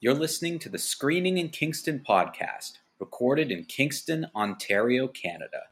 You're 0.00 0.14
listening 0.14 0.60
to 0.60 0.68
the 0.68 0.78
Screening 0.78 1.38
in 1.38 1.48
Kingston 1.48 2.04
podcast, 2.08 2.74
recorded 3.00 3.50
in 3.50 3.64
Kingston, 3.64 4.28
Ontario, 4.32 5.08
Canada. 5.08 5.62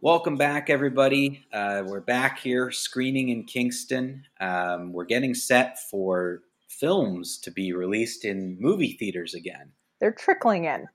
Welcome 0.00 0.36
back, 0.36 0.70
everybody. 0.70 1.44
Uh, 1.52 1.82
we're 1.84 2.00
back 2.00 2.38
here 2.38 2.70
screening 2.70 3.30
in 3.30 3.42
Kingston. 3.42 4.26
Um, 4.38 4.92
we're 4.92 5.06
getting 5.06 5.34
set 5.34 5.80
for 5.90 6.42
films 6.80 7.38
to 7.38 7.50
be 7.50 7.72
released 7.72 8.24
in 8.24 8.56
movie 8.58 8.96
theaters 8.98 9.34
again. 9.34 9.70
They're 10.00 10.12
trickling 10.12 10.64
in. 10.64 10.88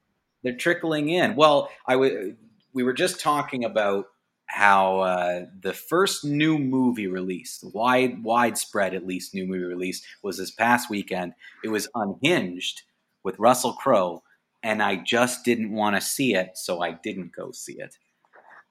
They're 0.44 0.58
trickling 0.58 1.10
in. 1.10 1.36
Well, 1.36 1.70
I 1.88 1.94
w- 1.94 2.36
we 2.74 2.84
were 2.84 2.94
just 2.94 3.20
talking 3.20 3.64
about 3.64 4.08
how 4.48 5.00
uh, 5.00 5.46
the 5.62 5.74
first 5.74 6.24
new 6.26 6.60
movie 6.60 7.08
release, 7.08 7.64
wide 7.74 8.24
widespread 8.24 8.94
at 8.94 9.08
least 9.08 9.34
new 9.34 9.46
movie 9.46 9.64
release, 9.64 10.06
was 10.24 10.38
this 10.38 10.52
past 10.52 10.90
weekend. 10.90 11.34
It 11.64 11.70
was 11.70 11.88
Unhinged 11.96 12.84
with 13.24 13.40
Russell 13.40 13.74
Crowe, 13.74 14.24
and 14.62 14.84
I 14.84 14.98
just 14.98 15.46
didn't 15.46 15.72
want 15.72 15.96
to 15.96 16.02
see 16.02 16.36
it, 16.36 16.58
so 16.58 16.82
I 16.82 16.92
didn't 16.92 17.36
go 17.36 17.52
see 17.52 17.80
it. 17.80 17.98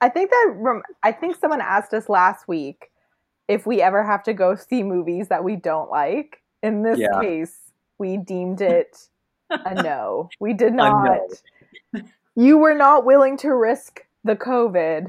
I 0.01 0.09
think 0.09 0.31
that 0.31 0.83
I 1.03 1.13
think 1.13 1.37
someone 1.37 1.61
asked 1.61 1.95
us 1.95 2.09
last 2.09 2.47
week 2.47 2.91
if 3.49 3.67
we 3.67 3.81
ever 3.83 4.05
have 4.05 4.23
to 4.25 4.33
go 4.33 4.55
see 4.55 4.83
movies 4.83 5.29
that 5.29 5.45
we 5.45 5.57
don't 5.57 5.91
like. 5.91 6.44
In 6.65 6.83
this 6.83 6.99
yeah. 6.99 7.21
case, 7.21 7.55
we 7.99 8.17
deemed 8.17 8.63
it 8.63 8.97
a 9.51 9.75
no. 9.83 10.31
We 10.41 10.55
did 10.55 10.73
not. 10.73 11.21
You 12.35 12.57
were 12.57 12.75
not 12.75 13.05
willing 13.05 13.37
to 13.39 13.55
risk 13.55 14.07
the 14.25 14.35
COVID 14.35 15.09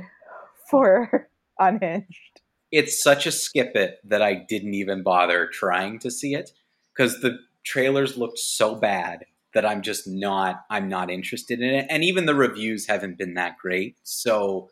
for 0.69 1.29
Unhinged. 1.59 2.41
It's 2.73 3.01
such 3.01 3.25
a 3.25 3.31
skip 3.31 3.73
it 3.75 3.99
that 4.03 4.21
I 4.21 4.33
didn't 4.33 4.73
even 4.73 5.01
bother 5.01 5.47
trying 5.47 5.99
to 5.99 6.11
see 6.11 6.35
it 6.35 6.51
because 6.93 7.21
the 7.21 7.39
trailers 7.63 8.17
looked 8.17 8.37
so 8.37 8.75
bad 8.75 9.25
that 9.53 9.65
I'm 9.65 9.81
just 9.81 10.05
not 10.05 10.65
I'm 10.69 10.89
not 10.89 11.09
interested 11.09 11.61
in 11.61 11.73
it 11.73 11.87
and 11.89 12.03
even 12.03 12.25
the 12.25 12.35
reviews 12.35 12.87
haven't 12.87 13.17
been 13.17 13.35
that 13.35 13.57
great. 13.57 13.95
So 14.03 14.69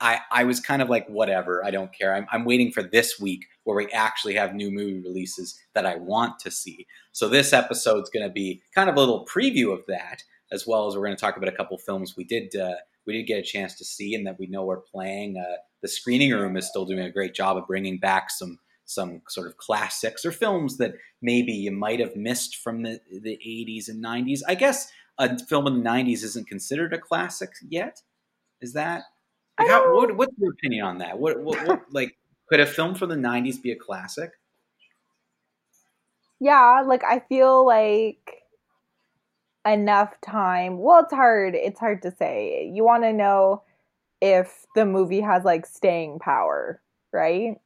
I, 0.00 0.20
I 0.30 0.44
was 0.44 0.60
kind 0.60 0.82
of 0.82 0.88
like, 0.88 1.08
whatever, 1.08 1.64
I 1.64 1.70
don't 1.70 1.92
care. 1.92 2.14
I'm, 2.14 2.26
I'm 2.30 2.44
waiting 2.44 2.72
for 2.72 2.82
this 2.82 3.18
week 3.20 3.46
where 3.68 3.76
we 3.76 3.92
actually 3.92 4.32
have 4.32 4.54
new 4.54 4.70
movie 4.70 4.98
releases 4.98 5.60
that 5.74 5.84
I 5.84 5.96
want 5.96 6.38
to 6.38 6.50
see. 6.50 6.86
So 7.12 7.28
this 7.28 7.52
episode's 7.52 8.08
going 8.08 8.26
to 8.26 8.32
be 8.32 8.62
kind 8.74 8.88
of 8.88 8.96
a 8.96 8.98
little 8.98 9.26
preview 9.26 9.74
of 9.74 9.84
that, 9.88 10.22
as 10.50 10.66
well 10.66 10.86
as 10.86 10.96
we're 10.96 11.04
going 11.04 11.14
to 11.14 11.20
talk 11.20 11.36
about 11.36 11.50
a 11.50 11.56
couple 11.56 11.76
films 11.76 12.16
we 12.16 12.24
did 12.24 12.56
uh, 12.56 12.76
we 13.06 13.12
did 13.12 13.26
get 13.26 13.38
a 13.38 13.42
chance 13.42 13.74
to 13.74 13.84
see 13.84 14.14
and 14.14 14.26
that 14.26 14.38
we 14.38 14.46
know 14.46 14.70
are 14.70 14.78
playing. 14.90 15.36
Uh, 15.36 15.56
the 15.82 15.88
screening 15.88 16.32
room 16.32 16.56
is 16.56 16.66
still 16.66 16.86
doing 16.86 17.00
a 17.00 17.12
great 17.12 17.34
job 17.34 17.58
of 17.58 17.66
bringing 17.66 17.98
back 17.98 18.30
some 18.30 18.58
some 18.86 19.20
sort 19.28 19.48
of 19.48 19.58
classics 19.58 20.24
or 20.24 20.32
films 20.32 20.78
that 20.78 20.94
maybe 21.20 21.52
you 21.52 21.70
might 21.70 22.00
have 22.00 22.16
missed 22.16 22.56
from 22.56 22.84
the, 22.84 22.98
the 23.20 23.38
80s 23.46 23.90
and 23.90 24.02
90s. 24.02 24.40
I 24.48 24.54
guess 24.54 24.90
a 25.18 25.38
film 25.44 25.66
in 25.66 25.82
the 25.82 25.90
90s 25.90 26.24
isn't 26.24 26.48
considered 26.48 26.94
a 26.94 26.98
classic 26.98 27.50
yet. 27.68 28.00
Is 28.62 28.72
that 28.72 29.02
like 29.58 29.68
how, 29.68 29.94
what, 29.94 30.16
what's 30.16 30.32
your 30.38 30.52
opinion 30.52 30.86
on 30.86 30.98
that? 30.98 31.18
What, 31.18 31.38
what, 31.42 31.66
what 31.66 31.82
like 31.92 32.16
could 32.48 32.60
a 32.60 32.66
film 32.66 32.94
from 32.94 33.08
the 33.10 33.16
'90s 33.16 33.60
be 33.60 33.72
a 33.72 33.76
classic? 33.76 34.32
Yeah, 36.40 36.82
like 36.86 37.04
I 37.04 37.20
feel 37.20 37.66
like 37.66 38.42
enough 39.66 40.14
time. 40.20 40.78
Well, 40.78 41.00
it's 41.00 41.12
hard. 41.12 41.54
It's 41.54 41.80
hard 41.80 42.02
to 42.02 42.10
say. 42.10 42.70
You 42.72 42.84
want 42.84 43.02
to 43.02 43.12
know 43.12 43.62
if 44.20 44.66
the 44.74 44.86
movie 44.86 45.20
has 45.20 45.44
like 45.44 45.66
staying 45.66 46.18
power, 46.20 46.80
right? 47.12 47.56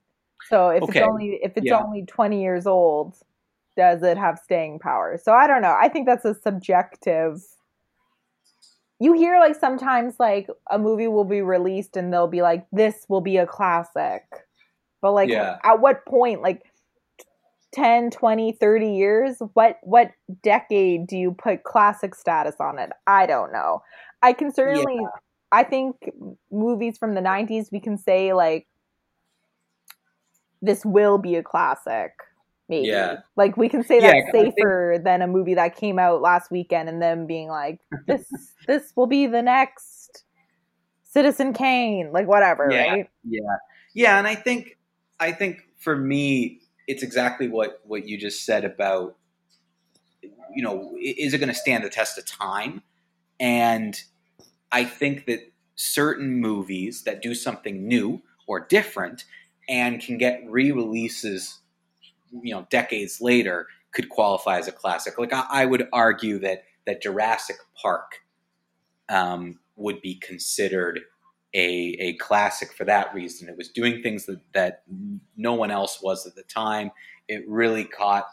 So 0.49 0.71
if 0.71 0.83
okay. 0.83 1.01
it's 1.01 1.09
only 1.09 1.39
if 1.43 1.57
it's 1.57 1.67
yeah. 1.67 1.81
only 1.83 2.05
20 2.07 2.43
years 2.43 2.67
old, 2.67 3.15
does 3.77 4.03
it 4.03 4.17
have 4.19 4.39
staying 4.39 4.81
power? 4.81 5.19
So 5.23 5.33
I 5.33 5.47
don't 5.47 5.63
know. 5.63 5.77
I 5.79 5.89
think 5.89 6.07
that's 6.07 6.25
a 6.25 6.35
subjective 6.35 7.43
you 9.03 9.15
hear 9.15 9.41
like 9.41 9.57
sometimes 9.59 10.15
like 10.21 10.49
a 10.71 10.79
movie 10.79 11.09
will 11.09 11.25
be 11.25 11.43
released 11.43 11.97
and 11.97 12.13
they'll 12.13 12.29
be 12.29 12.41
like 12.41 12.65
this 12.71 13.05
will 13.09 13.21
be 13.21 13.37
a 13.37 13.47
classic 13.47 14.23
but 15.03 15.13
like 15.13 15.29
yeah. 15.29 15.59
at 15.63 15.81
what 15.81 16.07
point 16.07 16.41
like 16.41 16.63
10 17.75 18.11
20 18.11 18.53
30 18.53 18.93
years 18.93 19.37
what 19.55 19.79
what 19.83 20.11
decade 20.43 21.07
do 21.07 21.17
you 21.17 21.33
put 21.33 21.65
classic 21.65 22.15
status 22.15 22.55
on 22.61 22.79
it 22.79 22.91
i 23.07 23.27
don't 23.27 23.53
know 23.53 23.83
i 24.23 24.33
can 24.33 24.53
certainly 24.53 24.97
yeah. 25.01 25.09
i 25.53 25.63
think 25.63 25.97
movies 26.51 26.97
from 26.97 27.15
the 27.15 27.21
90s 27.21 27.73
we 27.73 27.81
can 27.81 27.99
say 27.99 28.33
like 28.33 28.67
this 30.61 30.85
will 30.85 31.19
be 31.19 31.37
a 31.37 31.43
classic 31.43 32.13
maybe. 32.73 32.89
Yeah. 32.89 33.17
Like 33.37 33.57
we 33.57 33.69
can 33.69 33.85
say 33.85 34.01
that's 34.01 34.15
yeah, 34.33 34.33
safer 34.33 34.93
think... 34.95 35.05
than 35.05 35.23
a 35.23 35.27
movie 35.27 35.55
that 35.55 35.77
came 35.77 35.99
out 35.99 36.23
last 36.23 36.51
weekend 36.51 36.89
and 36.89 37.03
them 37.03 37.27
being 37.27 37.49
like, 37.49 37.81
this 38.07 38.25
this 38.67 38.93
will 38.97 39.07
be 39.07 39.27
the 39.27 39.43
next 39.43 40.25
Citizen 41.05 41.53
Kane, 41.53 42.11
like 42.13 42.27
whatever, 42.27 42.69
yeah, 42.71 42.91
right? 42.91 43.11
Yeah. 43.29 43.41
Yeah, 43.95 44.19
and 44.19 44.27
I 44.27 44.35
think 44.35 44.79
I 45.23 45.33
think 45.33 45.63
for 45.79 45.97
me 45.97 46.61
it's 46.89 47.03
exactly 47.03 47.49
what 47.49 47.81
what 47.85 48.09
you 48.09 48.19
just 48.19 48.45
said 48.45 48.65
about 48.65 49.17
you 50.55 50.63
know, 50.63 50.95
is 51.01 51.33
it 51.33 51.39
going 51.39 51.49
to 51.49 51.55
stand 51.55 51.83
the 51.83 51.89
test 51.89 52.19
of 52.19 52.27
time? 52.27 52.83
And 53.41 53.99
I 54.71 54.85
think 54.85 55.27
that 55.27 55.51
certain 55.77 56.41
movies 56.41 57.05
that 57.05 57.23
do 57.23 57.35
something 57.35 57.89
new 57.89 58.23
or 58.47 58.61
different 58.61 59.25
and 59.69 60.01
can 60.01 60.19
get 60.19 60.43
re-releases 60.47 61.61
you 62.31 62.53
know 62.55 62.67
decades 62.71 63.21
later 63.21 63.67
could 63.93 64.09
qualify 64.09 64.59
as 64.59 64.69
a 64.69 64.73
classic. 64.73 65.19
Like 65.19 65.33
I, 65.33 65.47
I 65.49 65.67
would 65.67 65.89
argue 65.93 66.39
that 66.41 66.65
that 66.87 67.01
Jurassic 67.01 67.57
Park 67.81 68.23
um, 69.09 69.61
would 69.77 70.01
be 70.03 70.17
considered 70.17 71.01
a 71.55 71.97
a 71.99 72.15
classic 72.15 72.73
for 72.73 72.85
that 72.85 73.15
reason. 73.15 73.49
It 73.49 73.57
was 73.57 73.69
doing 73.69 74.03
things 74.03 74.27
that, 74.27 74.41
that 74.53 74.83
no 75.37 75.55
one 75.55 75.71
else 75.71 76.01
was 76.03 76.27
at 76.27 76.35
the 76.35 76.43
time. 76.43 76.91
It 77.29 77.49
really 77.49 77.85
caught 77.85 78.27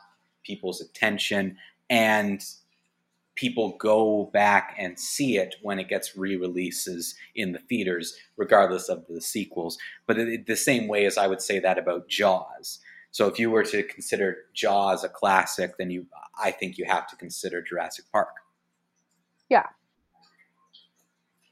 people's 0.44 0.81
attention, 0.81 1.58
and 1.90 2.44
people 3.35 3.78
go 3.78 4.29
back 4.34 4.75
and 4.78 5.00
see 5.00 5.38
it 5.38 5.56
when 5.62 5.79
it 5.79 5.88
gets 5.88 6.18
re-releases 6.18 7.16
in 7.35 7.53
the 7.53 7.59
theaters, 7.59 8.18
regardless 8.35 8.90
of 8.90 9.06
the 9.08 9.22
sequels. 9.22 9.78
But 10.06 10.19
it, 10.19 10.46
the 10.46 10.58
same 10.58 10.90
way 10.90 11.06
as 11.06 11.18
I 11.18 11.28
would 11.28 11.41
say 11.41 11.59
that 11.59 11.78
about 11.78 12.09
Jaws. 12.09 12.79
So 13.12 13.28
if 13.28 13.40
you 13.40 13.50
were 13.50 13.63
to 13.63 13.84
consider 13.84 14.40
Jaws 14.53 15.06
a 15.06 15.09
classic, 15.09 15.78
then 15.78 15.90
you, 15.90 16.06
I 16.41 16.52
think 16.52 16.78
you 16.78 16.85
have 16.85 17.08
to 17.08 17.16
consider 17.16 17.62
Jurassic 17.62 18.06
Park. 18.12 18.29
Yeah, 19.50 19.66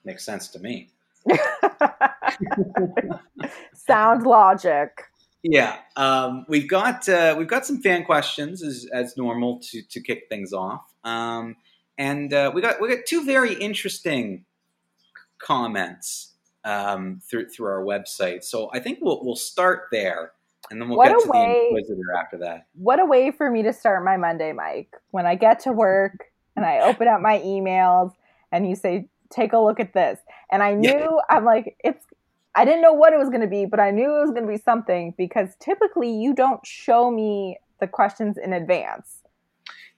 makes 0.07 0.25
sense 0.25 0.47
to 0.47 0.59
me. 0.59 0.89
Sound 3.73 4.23
logic. 4.23 5.03
Yeah, 5.43 5.77
um, 5.95 6.45
we've 6.49 6.67
got 6.67 7.07
uh, 7.07 7.35
we've 7.37 7.47
got 7.47 7.65
some 7.65 7.81
fan 7.81 8.03
questions 8.03 8.63
as, 8.63 8.87
as 8.91 9.15
normal 9.17 9.59
to 9.59 9.81
to 9.81 10.01
kick 10.01 10.27
things 10.29 10.51
off, 10.51 10.93
um, 11.03 11.55
and 11.97 12.33
uh, 12.33 12.51
we 12.53 12.61
got 12.61 12.81
we 12.81 12.89
got 12.89 13.05
two 13.05 13.23
very 13.23 13.53
interesting 13.53 14.45
comments 15.37 16.33
um, 16.65 17.21
through 17.29 17.49
through 17.49 17.67
our 17.67 17.83
website. 17.83 18.43
So 18.43 18.69
I 18.73 18.79
think 18.79 18.99
we'll 19.01 19.23
we'll 19.23 19.35
start 19.35 19.85
there 19.91 20.33
and 20.69 20.81
then 20.81 20.89
we'll 20.89 20.97
what 20.97 21.09
get 21.09 21.19
to 21.21 21.29
way, 21.29 21.69
the 21.71 21.77
Inquisitor 21.77 22.13
after 22.17 22.37
that. 22.39 22.67
What 22.73 22.99
a 22.99 23.05
way 23.05 23.31
for 23.31 23.49
me 23.49 23.63
to 23.63 23.73
start 23.73 24.03
my 24.03 24.17
Monday, 24.17 24.51
Mike. 24.51 24.93
When 25.11 25.25
I 25.25 25.35
get 25.35 25.61
to 25.61 25.71
work 25.71 26.25
and 26.55 26.65
I 26.65 26.79
open 26.79 27.07
up 27.07 27.21
my 27.21 27.39
emails 27.39 28.11
and 28.51 28.67
you 28.67 28.75
say, 28.75 29.07
take 29.29 29.53
a 29.53 29.59
look 29.59 29.79
at 29.79 29.93
this. 29.93 30.19
And 30.51 30.63
I 30.63 30.73
knew, 30.73 30.89
yeah. 30.89 31.07
I'm 31.29 31.45
like, 31.45 31.75
it's, 31.83 32.03
I 32.55 32.65
didn't 32.65 32.81
know 32.81 32.93
what 32.93 33.13
it 33.13 33.17
was 33.17 33.29
going 33.29 33.41
to 33.41 33.47
be, 33.47 33.65
but 33.65 33.79
I 33.79 33.91
knew 33.91 34.17
it 34.17 34.21
was 34.21 34.31
going 34.31 34.43
to 34.43 34.51
be 34.51 34.57
something 34.57 35.13
because 35.17 35.49
typically 35.59 36.11
you 36.11 36.33
don't 36.33 36.65
show 36.65 37.11
me 37.11 37.57
the 37.79 37.87
questions 37.87 38.37
in 38.37 38.53
advance. 38.53 39.21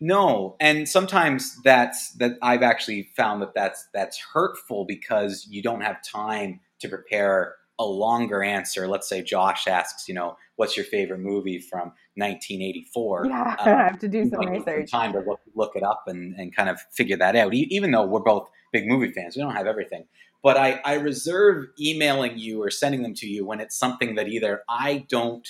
No, 0.01 0.55
and 0.61 0.87
sometimes 0.87 1.61
that's 1.63 2.11
that 2.13 2.37
I've 2.41 2.63
actually 2.63 3.09
found 3.17 3.41
that 3.41 3.53
that's 3.53 3.87
that's 3.93 4.17
hurtful 4.33 4.85
because 4.85 5.45
you 5.49 5.61
don't 5.61 5.81
have 5.81 6.01
time 6.01 6.61
to 6.79 6.87
prepare 6.87 7.55
a 7.79 7.85
longer 7.85 8.43
answer. 8.43 8.87
Let's 8.87 9.07
say 9.07 9.23
Josh 9.23 9.65
asks, 9.65 10.07
you 10.07 10.13
know, 10.13 10.37
what's 10.57 10.75
your 10.75 10.85
favorite 10.85 11.21
movie 11.21 11.59
from 11.59 11.93
1984? 12.15 13.27
Yeah, 13.27 13.41
um, 13.59 13.67
I 13.67 13.69
have 13.69 13.99
to 13.99 14.07
do 14.09 14.29
some 14.29 14.45
research. 14.47 14.91
Time 14.91 15.13
to 15.13 15.19
look, 15.19 15.39
look 15.55 15.75
it 15.75 15.83
up 15.83 16.03
and, 16.07 16.35
and 16.35 16.53
kind 16.53 16.69
of 16.69 16.79
figure 16.91 17.17
that 17.17 17.35
out. 17.37 17.53
even 17.53 17.91
though 17.91 18.05
we're 18.05 18.19
both 18.19 18.49
big 18.73 18.87
movie 18.87 19.11
fans, 19.11 19.35
we 19.35 19.41
don't 19.41 19.55
have 19.55 19.65
everything. 19.65 20.05
But 20.43 20.57
I, 20.57 20.81
I 20.85 20.95
reserve 20.95 21.67
emailing 21.79 22.37
you 22.37 22.61
or 22.61 22.69
sending 22.69 23.01
them 23.01 23.13
to 23.15 23.27
you 23.27 23.45
when 23.45 23.59
it's 23.59 23.77
something 23.77 24.15
that 24.15 24.27
either 24.27 24.61
I 24.69 25.05
don't 25.09 25.47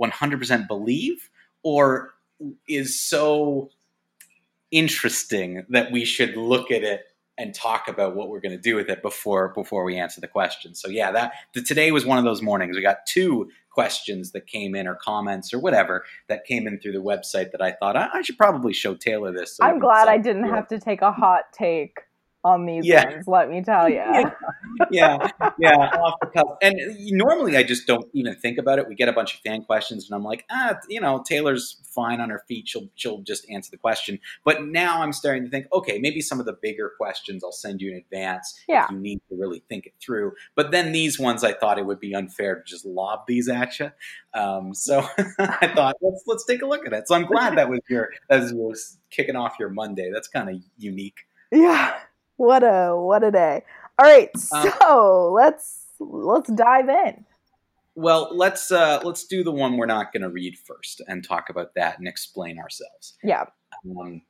100% 0.00 0.68
believe 0.68 1.30
or 1.62 2.14
is 2.68 2.98
so 2.98 3.70
interesting 4.70 5.64
that 5.68 5.92
we 5.92 6.04
should 6.04 6.36
look 6.36 6.70
at 6.70 6.82
it 6.82 7.02
and 7.38 7.54
talk 7.54 7.88
about 7.88 8.16
what 8.16 8.28
we're 8.28 8.40
going 8.40 8.56
to 8.56 8.60
do 8.60 8.76
with 8.76 8.88
it 8.88 9.02
before 9.02 9.52
before 9.54 9.84
we 9.84 9.96
answer 9.96 10.20
the 10.20 10.28
question. 10.28 10.74
So 10.74 10.88
yeah, 10.88 11.12
that 11.12 11.32
the, 11.54 11.62
today 11.62 11.92
was 11.92 12.06
one 12.06 12.18
of 12.18 12.24
those 12.24 12.42
mornings. 12.42 12.76
We 12.76 12.82
got 12.82 13.06
two 13.06 13.50
questions 13.70 14.32
that 14.32 14.46
came 14.46 14.74
in 14.74 14.86
or 14.86 14.94
comments 14.94 15.52
or 15.52 15.58
whatever 15.58 16.04
that 16.28 16.46
came 16.46 16.66
in 16.66 16.80
through 16.80 16.92
the 16.92 17.02
website 17.02 17.50
that 17.52 17.60
I 17.60 17.72
thought 17.72 17.94
I, 17.94 18.08
I 18.12 18.22
should 18.22 18.38
probably 18.38 18.72
show 18.72 18.94
Taylor 18.94 19.32
this. 19.32 19.56
So 19.56 19.64
I'm 19.64 19.78
glad 19.78 20.08
I 20.08 20.16
didn't 20.16 20.48
have 20.48 20.66
to 20.68 20.78
take 20.78 21.02
a 21.02 21.12
hot 21.12 21.44
take 21.52 21.98
on 22.46 22.64
these 22.66 22.86
yeah. 22.86 23.10
ones. 23.10 23.26
Let 23.26 23.50
me 23.50 23.62
tell 23.62 23.88
you. 23.88 23.96
yeah, 23.96 24.30
yeah, 24.90 25.30
yeah, 25.58 25.74
off 25.76 26.14
the 26.20 26.26
cuff. 26.28 26.56
And 26.62 26.78
normally 27.10 27.56
I 27.56 27.62
just 27.62 27.86
don't 27.86 28.08
even 28.12 28.36
think 28.36 28.58
about 28.58 28.78
it. 28.78 28.88
We 28.88 28.94
get 28.94 29.08
a 29.08 29.12
bunch 29.12 29.34
of 29.34 29.40
fan 29.40 29.62
questions, 29.64 30.08
and 30.08 30.14
I'm 30.14 30.22
like, 30.22 30.44
ah, 30.50 30.76
you 30.88 31.00
know, 31.00 31.22
Taylor's 31.26 31.82
fine 31.84 32.20
on 32.20 32.30
her 32.30 32.42
feet. 32.46 32.68
She'll 32.68 32.88
she'll 32.94 33.22
just 33.22 33.48
answer 33.50 33.70
the 33.70 33.76
question. 33.76 34.18
But 34.44 34.66
now 34.66 35.02
I'm 35.02 35.12
starting 35.12 35.44
to 35.44 35.50
think, 35.50 35.66
okay, 35.72 35.98
maybe 35.98 36.20
some 36.20 36.40
of 36.40 36.46
the 36.46 36.52
bigger 36.52 36.92
questions 36.96 37.42
I'll 37.42 37.52
send 37.52 37.80
you 37.80 37.90
in 37.92 37.98
advance. 37.98 38.58
Yeah, 38.68 38.86
you 38.90 38.98
need 38.98 39.20
to 39.28 39.36
really 39.36 39.62
think 39.68 39.86
it 39.86 39.94
through. 40.00 40.32
But 40.54 40.70
then 40.70 40.92
these 40.92 41.18
ones, 41.18 41.42
I 41.42 41.52
thought 41.52 41.78
it 41.78 41.86
would 41.86 42.00
be 42.00 42.14
unfair 42.14 42.56
to 42.56 42.62
just 42.64 42.86
lob 42.86 43.26
these 43.26 43.48
at 43.48 43.78
you. 43.80 43.90
Um, 44.34 44.74
so 44.74 45.00
I 45.38 45.72
thought 45.74 45.96
let's 46.00 46.22
let's 46.26 46.44
take 46.44 46.62
a 46.62 46.66
look 46.66 46.86
at 46.86 46.92
it. 46.92 47.08
So 47.08 47.16
I'm 47.16 47.26
glad 47.26 47.56
that 47.58 47.68
was 47.68 47.80
your 47.90 48.10
as 48.30 48.52
was 48.52 48.98
kicking 49.10 49.36
off 49.36 49.56
your 49.58 49.70
Monday. 49.70 50.10
That's 50.12 50.28
kind 50.28 50.48
of 50.48 50.62
unique. 50.78 51.18
Yeah 51.50 51.94
what 52.36 52.62
a 52.62 52.96
what 52.96 53.24
a 53.24 53.30
day. 53.30 53.62
All 53.98 54.06
right, 54.06 54.30
um, 54.52 54.72
so 54.80 55.28
um, 55.28 55.32
let's 55.34 55.86
let's 55.98 56.50
dive 56.50 56.88
in. 56.88 57.24
Well, 57.94 58.28
let's 58.32 58.70
uh, 58.70 59.00
let's 59.04 59.24
do 59.24 59.42
the 59.42 59.52
one 59.52 59.76
we're 59.76 59.86
not 59.86 60.12
going 60.12 60.22
to 60.22 60.28
read 60.28 60.58
first 60.58 61.00
and 61.08 61.24
talk 61.24 61.48
about 61.48 61.74
that 61.76 61.98
and 61.98 62.06
explain 62.06 62.58
ourselves. 62.58 63.14
Yeah. 63.22 63.46
Um, 63.88 64.22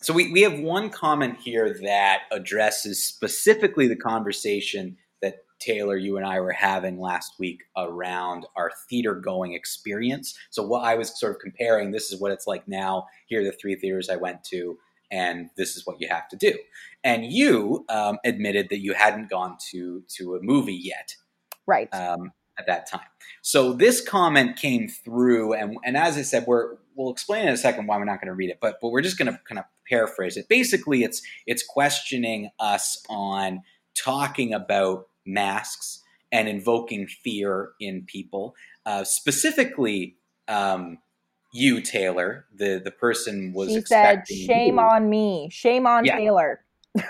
so 0.00 0.12
we, 0.12 0.30
we 0.30 0.42
have 0.42 0.60
one 0.60 0.90
comment 0.90 1.38
here 1.40 1.76
that 1.82 2.22
addresses 2.30 3.04
specifically 3.04 3.88
the 3.88 3.96
conversation 3.96 4.96
that 5.20 5.38
Taylor, 5.58 5.96
you 5.96 6.16
and 6.16 6.24
I 6.24 6.38
were 6.38 6.52
having 6.52 7.00
last 7.00 7.32
week 7.40 7.64
around 7.76 8.46
our 8.54 8.70
theater 8.88 9.16
going 9.16 9.54
experience. 9.54 10.38
So 10.50 10.62
what 10.62 10.84
I 10.84 10.94
was 10.94 11.18
sort 11.18 11.34
of 11.34 11.40
comparing, 11.40 11.90
this 11.90 12.12
is 12.12 12.20
what 12.20 12.30
it's 12.30 12.46
like 12.46 12.68
now. 12.68 13.08
Here 13.26 13.40
are 13.40 13.44
the 13.44 13.50
three 13.50 13.74
theaters 13.74 14.08
I 14.08 14.16
went 14.16 14.44
to 14.44 14.78
and 15.10 15.50
this 15.56 15.76
is 15.76 15.86
what 15.86 16.00
you 16.00 16.08
have 16.08 16.28
to 16.28 16.36
do. 16.36 16.56
And 17.04 17.24
you 17.24 17.84
um, 17.88 18.18
admitted 18.24 18.68
that 18.70 18.80
you 18.80 18.94
hadn't 18.94 19.30
gone 19.30 19.56
to 19.70 20.02
to 20.16 20.34
a 20.36 20.42
movie 20.42 20.74
yet, 20.74 21.14
right? 21.66 21.92
Um, 21.94 22.32
at 22.58 22.66
that 22.66 22.88
time. 22.88 23.06
So 23.42 23.72
this 23.72 24.00
comment 24.00 24.56
came 24.56 24.88
through, 24.88 25.54
and 25.54 25.76
and 25.84 25.96
as 25.96 26.16
I 26.16 26.22
said, 26.22 26.44
we're 26.46 26.76
we'll 26.94 27.12
explain 27.12 27.46
in 27.46 27.54
a 27.54 27.56
second 27.56 27.86
why 27.86 27.96
we're 27.96 28.04
not 28.04 28.20
going 28.20 28.28
to 28.28 28.34
read 28.34 28.50
it, 28.50 28.58
but 28.60 28.78
but 28.82 28.90
we're 28.90 29.02
just 29.02 29.18
going 29.18 29.32
to 29.32 29.40
kind 29.48 29.58
of 29.58 29.64
paraphrase 29.88 30.36
it. 30.36 30.48
Basically, 30.48 31.02
it's 31.02 31.22
it's 31.46 31.64
questioning 31.64 32.50
us 32.58 33.02
on 33.08 33.62
talking 33.94 34.52
about 34.52 35.08
masks 35.24 36.02
and 36.30 36.48
invoking 36.48 37.06
fear 37.06 37.70
in 37.80 38.04
people, 38.06 38.54
uh, 38.84 39.04
specifically. 39.04 40.16
Um, 40.46 40.98
you, 41.52 41.80
Taylor, 41.80 42.46
the 42.54 42.80
the 42.82 42.90
person 42.90 43.52
was. 43.52 43.68
She 43.70 43.80
said, 43.82 44.24
"Shame 44.28 44.74
you. 44.74 44.80
on 44.80 45.08
me. 45.08 45.48
Shame 45.50 45.86
on 45.86 46.04
yeah. 46.04 46.16
Taylor." 46.16 46.64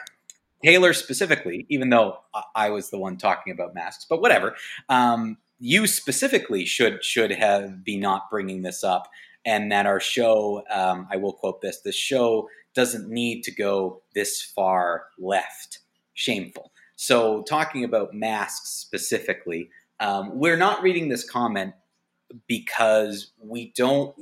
Taylor 0.65 0.93
specifically, 0.93 1.67
even 1.69 1.91
though 1.91 2.19
I 2.55 2.71
was 2.71 2.91
the 2.91 2.99
one 2.99 3.17
talking 3.17 3.53
about 3.53 3.75
masks, 3.75 4.07
but 4.09 4.21
whatever. 4.21 4.57
Um, 4.89 5.39
you 5.61 5.87
specifically 5.87 6.65
should 6.65 7.05
should 7.05 7.33
have 7.33 7.85
be 7.85 7.97
not 7.97 8.31
bringing 8.31 8.63
this 8.63 8.85
up, 8.85 9.09
and 9.45 9.71
that 9.73 9.87
our 9.87 10.01
show. 10.01 10.63
Um, 10.71 11.09
I 11.11 11.17
will 11.17 11.33
quote 11.33 11.61
this: 11.61 11.81
"The 11.81 11.93
show 11.93 12.49
doesn't 12.75 13.09
need 13.09 13.43
to 13.45 13.51
go 13.51 14.03
this 14.15 14.43
far 14.43 15.07
left. 15.19 15.81
Shameful." 16.15 16.71
So, 16.95 17.43
talking 17.43 17.85
about 17.85 18.13
masks 18.13 18.71
specifically, 18.71 19.71
um, 20.01 20.39
we're 20.39 20.57
not 20.57 20.83
reading 20.83 21.09
this 21.09 21.29
comment 21.29 21.75
because 22.47 23.33
we 23.41 23.73
don't 23.77 24.15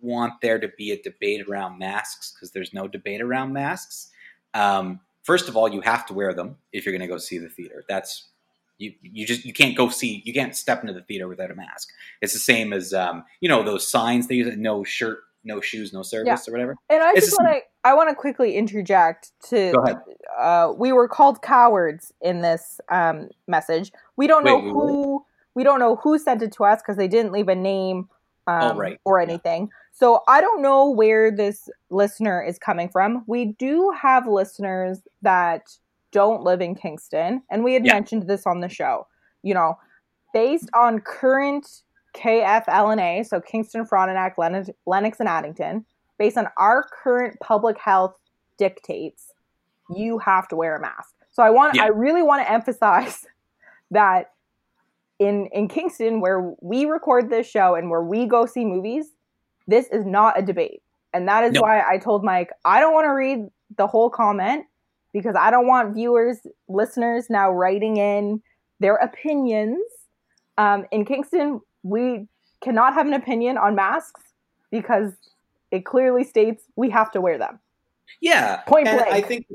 want 0.00 0.40
there 0.40 0.58
to 0.58 0.68
be 0.76 0.92
a 0.92 1.02
debate 1.02 1.46
around 1.48 1.78
masks 1.78 2.32
because 2.32 2.52
there's 2.52 2.72
no 2.72 2.88
debate 2.88 3.20
around 3.20 3.52
masks. 3.52 4.10
Um, 4.54 5.00
first 5.22 5.48
of 5.48 5.56
all, 5.56 5.68
you 5.68 5.80
have 5.82 6.06
to 6.06 6.14
wear 6.14 6.32
them 6.32 6.56
if 6.72 6.84
you're 6.84 6.92
going 6.92 7.06
to 7.06 7.12
go 7.12 7.18
see 7.18 7.38
the 7.38 7.48
theater. 7.48 7.84
That's 7.88 8.28
you. 8.78 8.94
You 9.02 9.26
just 9.26 9.44
you 9.44 9.52
can't 9.52 9.76
go 9.76 9.88
see. 9.88 10.22
You 10.24 10.32
can't 10.32 10.56
step 10.56 10.82
into 10.82 10.94
the 10.94 11.02
theater 11.02 11.28
without 11.28 11.50
a 11.50 11.54
mask. 11.54 11.90
It's 12.22 12.32
the 12.32 12.38
same 12.38 12.72
as 12.72 12.94
um, 12.94 13.24
you 13.40 13.48
know 13.48 13.62
those 13.62 13.88
signs 13.88 14.28
they 14.28 14.36
use. 14.36 14.56
No 14.56 14.84
shirt, 14.84 15.20
no 15.44 15.60
shoes, 15.60 15.92
no 15.92 16.02
service, 16.02 16.26
yeah. 16.26 16.50
or 16.50 16.52
whatever. 16.52 16.76
And 16.88 17.02
I 17.02 17.12
it's 17.12 17.26
just 17.26 17.38
want 17.40 17.56
to. 17.56 17.60
I 17.84 17.94
want 17.94 18.08
to 18.08 18.14
quickly 18.14 18.56
interject 18.56 19.32
to. 19.48 19.72
Go 19.72 19.82
ahead. 19.82 19.98
Uh, 20.38 20.72
we 20.76 20.92
were 20.92 21.08
called 21.08 21.42
cowards 21.42 22.12
in 22.20 22.40
this 22.40 22.80
um, 22.90 23.28
message. 23.46 23.92
We 24.16 24.26
don't 24.26 24.44
Wait, 24.44 24.50
know 24.50 24.72
who 24.72 25.24
we 25.58 25.64
don't 25.64 25.80
know 25.80 25.96
who 25.96 26.16
sent 26.20 26.40
it 26.40 26.52
to 26.52 26.64
us 26.64 26.80
because 26.80 26.96
they 26.96 27.08
didn't 27.08 27.32
leave 27.32 27.48
a 27.48 27.54
name 27.56 28.08
oh, 28.46 28.52
um, 28.52 28.76
oh, 28.76 28.78
right. 28.78 29.00
or 29.04 29.18
anything. 29.18 29.62
Yeah. 29.62 29.68
So 29.90 30.22
I 30.28 30.40
don't 30.40 30.62
know 30.62 30.88
where 30.88 31.32
this 31.32 31.68
listener 31.90 32.40
is 32.40 32.60
coming 32.60 32.88
from. 32.88 33.24
We 33.26 33.46
do 33.58 33.92
have 34.00 34.28
listeners 34.28 35.00
that 35.22 35.62
don't 36.12 36.44
live 36.44 36.60
in 36.60 36.76
Kingston, 36.76 37.42
and 37.50 37.64
we 37.64 37.74
had 37.74 37.84
yeah. 37.84 37.94
mentioned 37.94 38.28
this 38.28 38.46
on 38.46 38.60
the 38.60 38.68
show. 38.68 39.08
You 39.42 39.54
know, 39.54 39.76
based 40.32 40.70
on 40.74 41.00
current 41.00 41.66
KFL&A, 42.14 43.24
so 43.24 43.40
Kingston, 43.40 43.84
Frontenac, 43.84 44.38
Lennox, 44.38 44.70
Lennox, 44.86 45.18
and 45.18 45.28
Addington, 45.28 45.84
based 46.20 46.38
on 46.38 46.46
our 46.56 46.84
current 47.02 47.36
public 47.40 47.76
health 47.80 48.14
dictates, 48.58 49.32
you 49.90 50.18
have 50.18 50.46
to 50.48 50.56
wear 50.56 50.76
a 50.76 50.80
mask. 50.80 51.14
So 51.32 51.42
I 51.42 51.50
want, 51.50 51.74
yeah. 51.74 51.82
I 51.82 51.86
really 51.88 52.22
want 52.22 52.46
to 52.46 52.48
emphasize 52.48 53.26
that 53.90 54.30
in 55.18 55.46
in 55.52 55.68
Kingston 55.68 56.20
where 56.20 56.52
we 56.60 56.84
record 56.84 57.30
this 57.30 57.46
show 57.46 57.74
and 57.74 57.90
where 57.90 58.02
we 58.02 58.26
go 58.26 58.46
see 58.46 58.64
movies, 58.64 59.06
this 59.66 59.86
is 59.88 60.04
not 60.04 60.38
a 60.38 60.42
debate. 60.42 60.82
And 61.12 61.26
that 61.28 61.44
is 61.44 61.52
nope. 61.52 61.62
why 61.62 61.82
I 61.88 61.98
told 61.98 62.22
Mike, 62.22 62.50
I 62.64 62.80
don't 62.80 62.92
want 62.92 63.06
to 63.06 63.12
read 63.12 63.46
the 63.76 63.86
whole 63.86 64.10
comment 64.10 64.66
because 65.12 65.34
I 65.36 65.50
don't 65.50 65.66
want 65.66 65.94
viewers, 65.94 66.38
listeners 66.68 67.30
now 67.30 67.50
writing 67.50 67.96
in 67.96 68.42
their 68.80 68.96
opinions. 68.96 69.80
Um, 70.58 70.84
in 70.92 71.04
Kingston, 71.04 71.60
we 71.82 72.26
cannot 72.60 72.94
have 72.94 73.06
an 73.06 73.14
opinion 73.14 73.56
on 73.56 73.74
masks 73.74 74.20
because 74.70 75.12
it 75.70 75.84
clearly 75.84 76.24
states 76.24 76.64
we 76.76 76.90
have 76.90 77.10
to 77.12 77.20
wear 77.20 77.38
them. 77.38 77.58
Yeah. 78.20 78.58
Point 78.66 78.84
blank. 78.84 79.12
I 79.12 79.20
think 79.20 79.46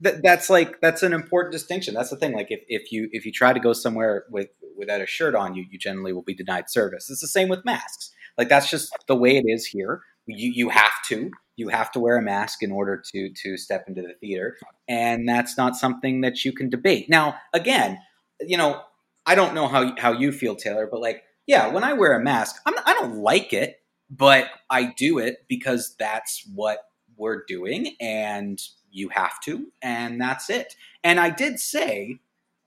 that 0.00 0.22
that's 0.22 0.48
like 0.48 0.80
that's 0.80 1.02
an 1.02 1.12
important 1.12 1.52
distinction. 1.52 1.94
That's 1.94 2.10
the 2.10 2.16
thing. 2.16 2.32
Like 2.32 2.50
if, 2.50 2.60
if 2.68 2.92
you 2.92 3.08
if 3.12 3.26
you 3.26 3.32
try 3.32 3.52
to 3.52 3.60
go 3.60 3.72
somewhere 3.72 4.24
with 4.30 4.48
without 4.76 5.00
a 5.00 5.06
shirt 5.06 5.34
on, 5.34 5.54
you 5.54 5.64
you 5.70 5.78
generally 5.78 6.12
will 6.12 6.22
be 6.22 6.34
denied 6.34 6.70
service. 6.70 7.10
It's 7.10 7.20
the 7.20 7.28
same 7.28 7.48
with 7.48 7.64
masks. 7.64 8.10
Like 8.36 8.48
that's 8.48 8.70
just 8.70 8.92
the 9.08 9.16
way 9.16 9.36
it 9.36 9.44
is 9.46 9.66
here. 9.66 10.02
You 10.26 10.52
you 10.54 10.68
have 10.68 10.92
to 11.08 11.30
you 11.56 11.68
have 11.68 11.90
to 11.92 12.00
wear 12.00 12.16
a 12.16 12.22
mask 12.22 12.62
in 12.62 12.70
order 12.70 13.02
to 13.12 13.30
to 13.42 13.56
step 13.56 13.86
into 13.88 14.02
the 14.02 14.14
theater, 14.20 14.56
and 14.88 15.28
that's 15.28 15.56
not 15.56 15.74
something 15.76 16.20
that 16.20 16.44
you 16.44 16.52
can 16.52 16.70
debate. 16.70 17.08
Now, 17.08 17.36
again, 17.52 17.98
you 18.40 18.56
know, 18.56 18.80
I 19.26 19.34
don't 19.34 19.54
know 19.54 19.66
how 19.66 19.96
how 19.96 20.12
you 20.12 20.30
feel, 20.30 20.54
Taylor, 20.54 20.88
but 20.90 21.00
like, 21.00 21.22
yeah, 21.46 21.68
when 21.68 21.82
I 21.82 21.94
wear 21.94 22.12
a 22.12 22.22
mask, 22.22 22.56
I'm, 22.64 22.74
I 22.86 22.94
don't 22.94 23.16
like 23.16 23.52
it, 23.52 23.80
but 24.08 24.46
I 24.70 24.92
do 24.96 25.18
it 25.18 25.38
because 25.48 25.96
that's 25.98 26.48
what 26.54 26.78
we're 27.18 27.44
doing, 27.46 27.96
and 28.00 28.62
you 28.90 29.08
have 29.10 29.40
to, 29.40 29.66
and 29.82 30.20
that's 30.20 30.50
it. 30.50 30.76
And 31.04 31.20
I 31.20 31.30
did 31.30 31.60
say 31.60 32.18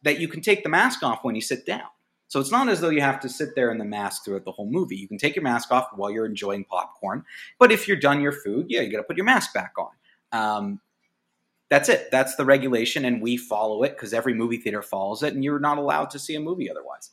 that 0.04 0.20
you 0.20 0.28
can 0.28 0.42
take 0.42 0.64
the 0.64 0.70
mask 0.70 1.04
off 1.04 1.24
when 1.24 1.36
you 1.36 1.42
sit 1.42 1.66
down. 1.66 1.88
So 2.28 2.40
it's 2.40 2.52
not 2.52 2.70
as 2.70 2.80
though 2.80 2.90
you 2.90 3.02
have 3.02 3.20
to 3.22 3.30
sit 3.30 3.56
there 3.56 3.72
in 3.72 3.78
the 3.78 3.86
mask 3.86 4.24
throughout 4.24 4.46
the 4.46 4.52
whole 4.52 4.70
movie. 4.70 4.96
You 4.96 5.08
can 5.08 5.18
take 5.18 5.36
your 5.36 5.44
mask 5.44 5.72
off 5.72 5.88
while 5.96 6.10
you're 6.10 6.26
enjoying 6.26 6.64
popcorn. 6.64 7.26
But 7.60 7.72
if 7.72 7.88
you're 7.88 7.98
done 7.98 8.22
your 8.22 8.32
food, 8.32 8.68
yeah, 8.70 8.82
you 8.82 8.92
got 8.92 9.00
to 9.00 9.04
put 9.04 9.18
your 9.18 9.26
mask 9.26 9.54
back 9.54 9.74
on. 9.78 9.90
Um, 10.32 10.82
that's 11.70 11.90
it. 11.90 12.10
That's 12.12 12.36
the 12.36 12.46
regulation, 12.46 13.06
and 13.06 13.22
we 13.22 13.38
follow 13.38 13.84
it 13.84 13.92
because 13.92 14.14
every 14.14 14.34
movie 14.34 14.58
theater 14.58 14.82
follows 14.82 15.24
it, 15.24 15.34
and 15.34 15.44
you're 15.44 15.60
not 15.60 15.78
allowed 15.78 16.10
to 16.12 16.20
see 16.20 16.36
a 16.36 16.40
movie 16.40 16.70
otherwise. 16.70 17.12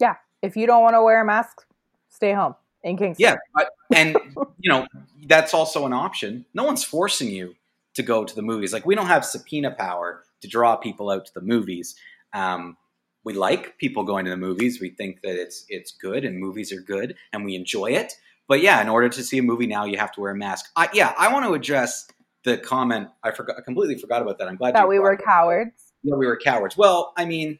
Yeah, 0.00 0.16
if 0.42 0.56
you 0.56 0.66
don't 0.66 0.82
want 0.82 0.94
to 0.94 1.02
wear 1.02 1.20
a 1.20 1.24
mask, 1.24 1.64
stay 2.08 2.32
home 2.32 2.54
in 2.84 2.96
Kingston. 2.96 3.22
Yeah, 3.22 3.36
but, 3.54 3.70
and 3.94 4.16
you 4.58 4.70
know 4.70 4.86
that's 5.26 5.54
also 5.54 5.86
an 5.86 5.92
option. 5.92 6.44
No 6.54 6.64
one's 6.64 6.84
forcing 6.84 7.30
you 7.30 7.56
to 7.94 8.02
go 8.02 8.24
to 8.24 8.34
the 8.34 8.42
movies. 8.42 8.72
Like 8.72 8.86
we 8.86 8.94
don't 8.94 9.06
have 9.06 9.24
subpoena 9.24 9.72
power 9.72 10.24
to 10.42 10.48
draw 10.48 10.76
people 10.76 11.10
out 11.10 11.26
to 11.26 11.34
the 11.34 11.40
movies. 11.40 11.96
Um, 12.32 12.76
we 13.24 13.32
like 13.32 13.78
people 13.78 14.04
going 14.04 14.26
to 14.26 14.30
the 14.30 14.36
movies. 14.36 14.80
We 14.80 14.90
think 14.90 15.22
that 15.22 15.36
it's 15.36 15.64
it's 15.68 15.92
good 15.92 16.24
and 16.24 16.38
movies 16.38 16.72
are 16.72 16.80
good 16.80 17.16
and 17.32 17.44
we 17.44 17.54
enjoy 17.54 17.86
it. 17.86 18.14
But 18.46 18.60
yeah, 18.60 18.82
in 18.82 18.88
order 18.88 19.08
to 19.08 19.22
see 19.22 19.38
a 19.38 19.42
movie 19.42 19.66
now, 19.66 19.86
you 19.86 19.96
have 19.96 20.12
to 20.12 20.20
wear 20.20 20.32
a 20.32 20.36
mask. 20.36 20.66
I, 20.76 20.90
yeah, 20.92 21.14
I 21.18 21.32
want 21.32 21.46
to 21.46 21.54
address 21.54 22.06
the 22.44 22.58
comment. 22.58 23.08
I 23.22 23.30
forgot. 23.30 23.56
I 23.58 23.62
completely 23.62 23.96
forgot 23.96 24.20
about 24.20 24.38
that. 24.38 24.48
I'm 24.48 24.56
glad 24.56 24.74
that 24.74 24.86
we 24.86 24.98
were 24.98 25.16
cowards. 25.16 25.92
Yeah, 26.02 26.16
we 26.16 26.26
were 26.26 26.36
cowards. 26.36 26.76
Well, 26.76 27.14
I 27.16 27.24
mean, 27.24 27.58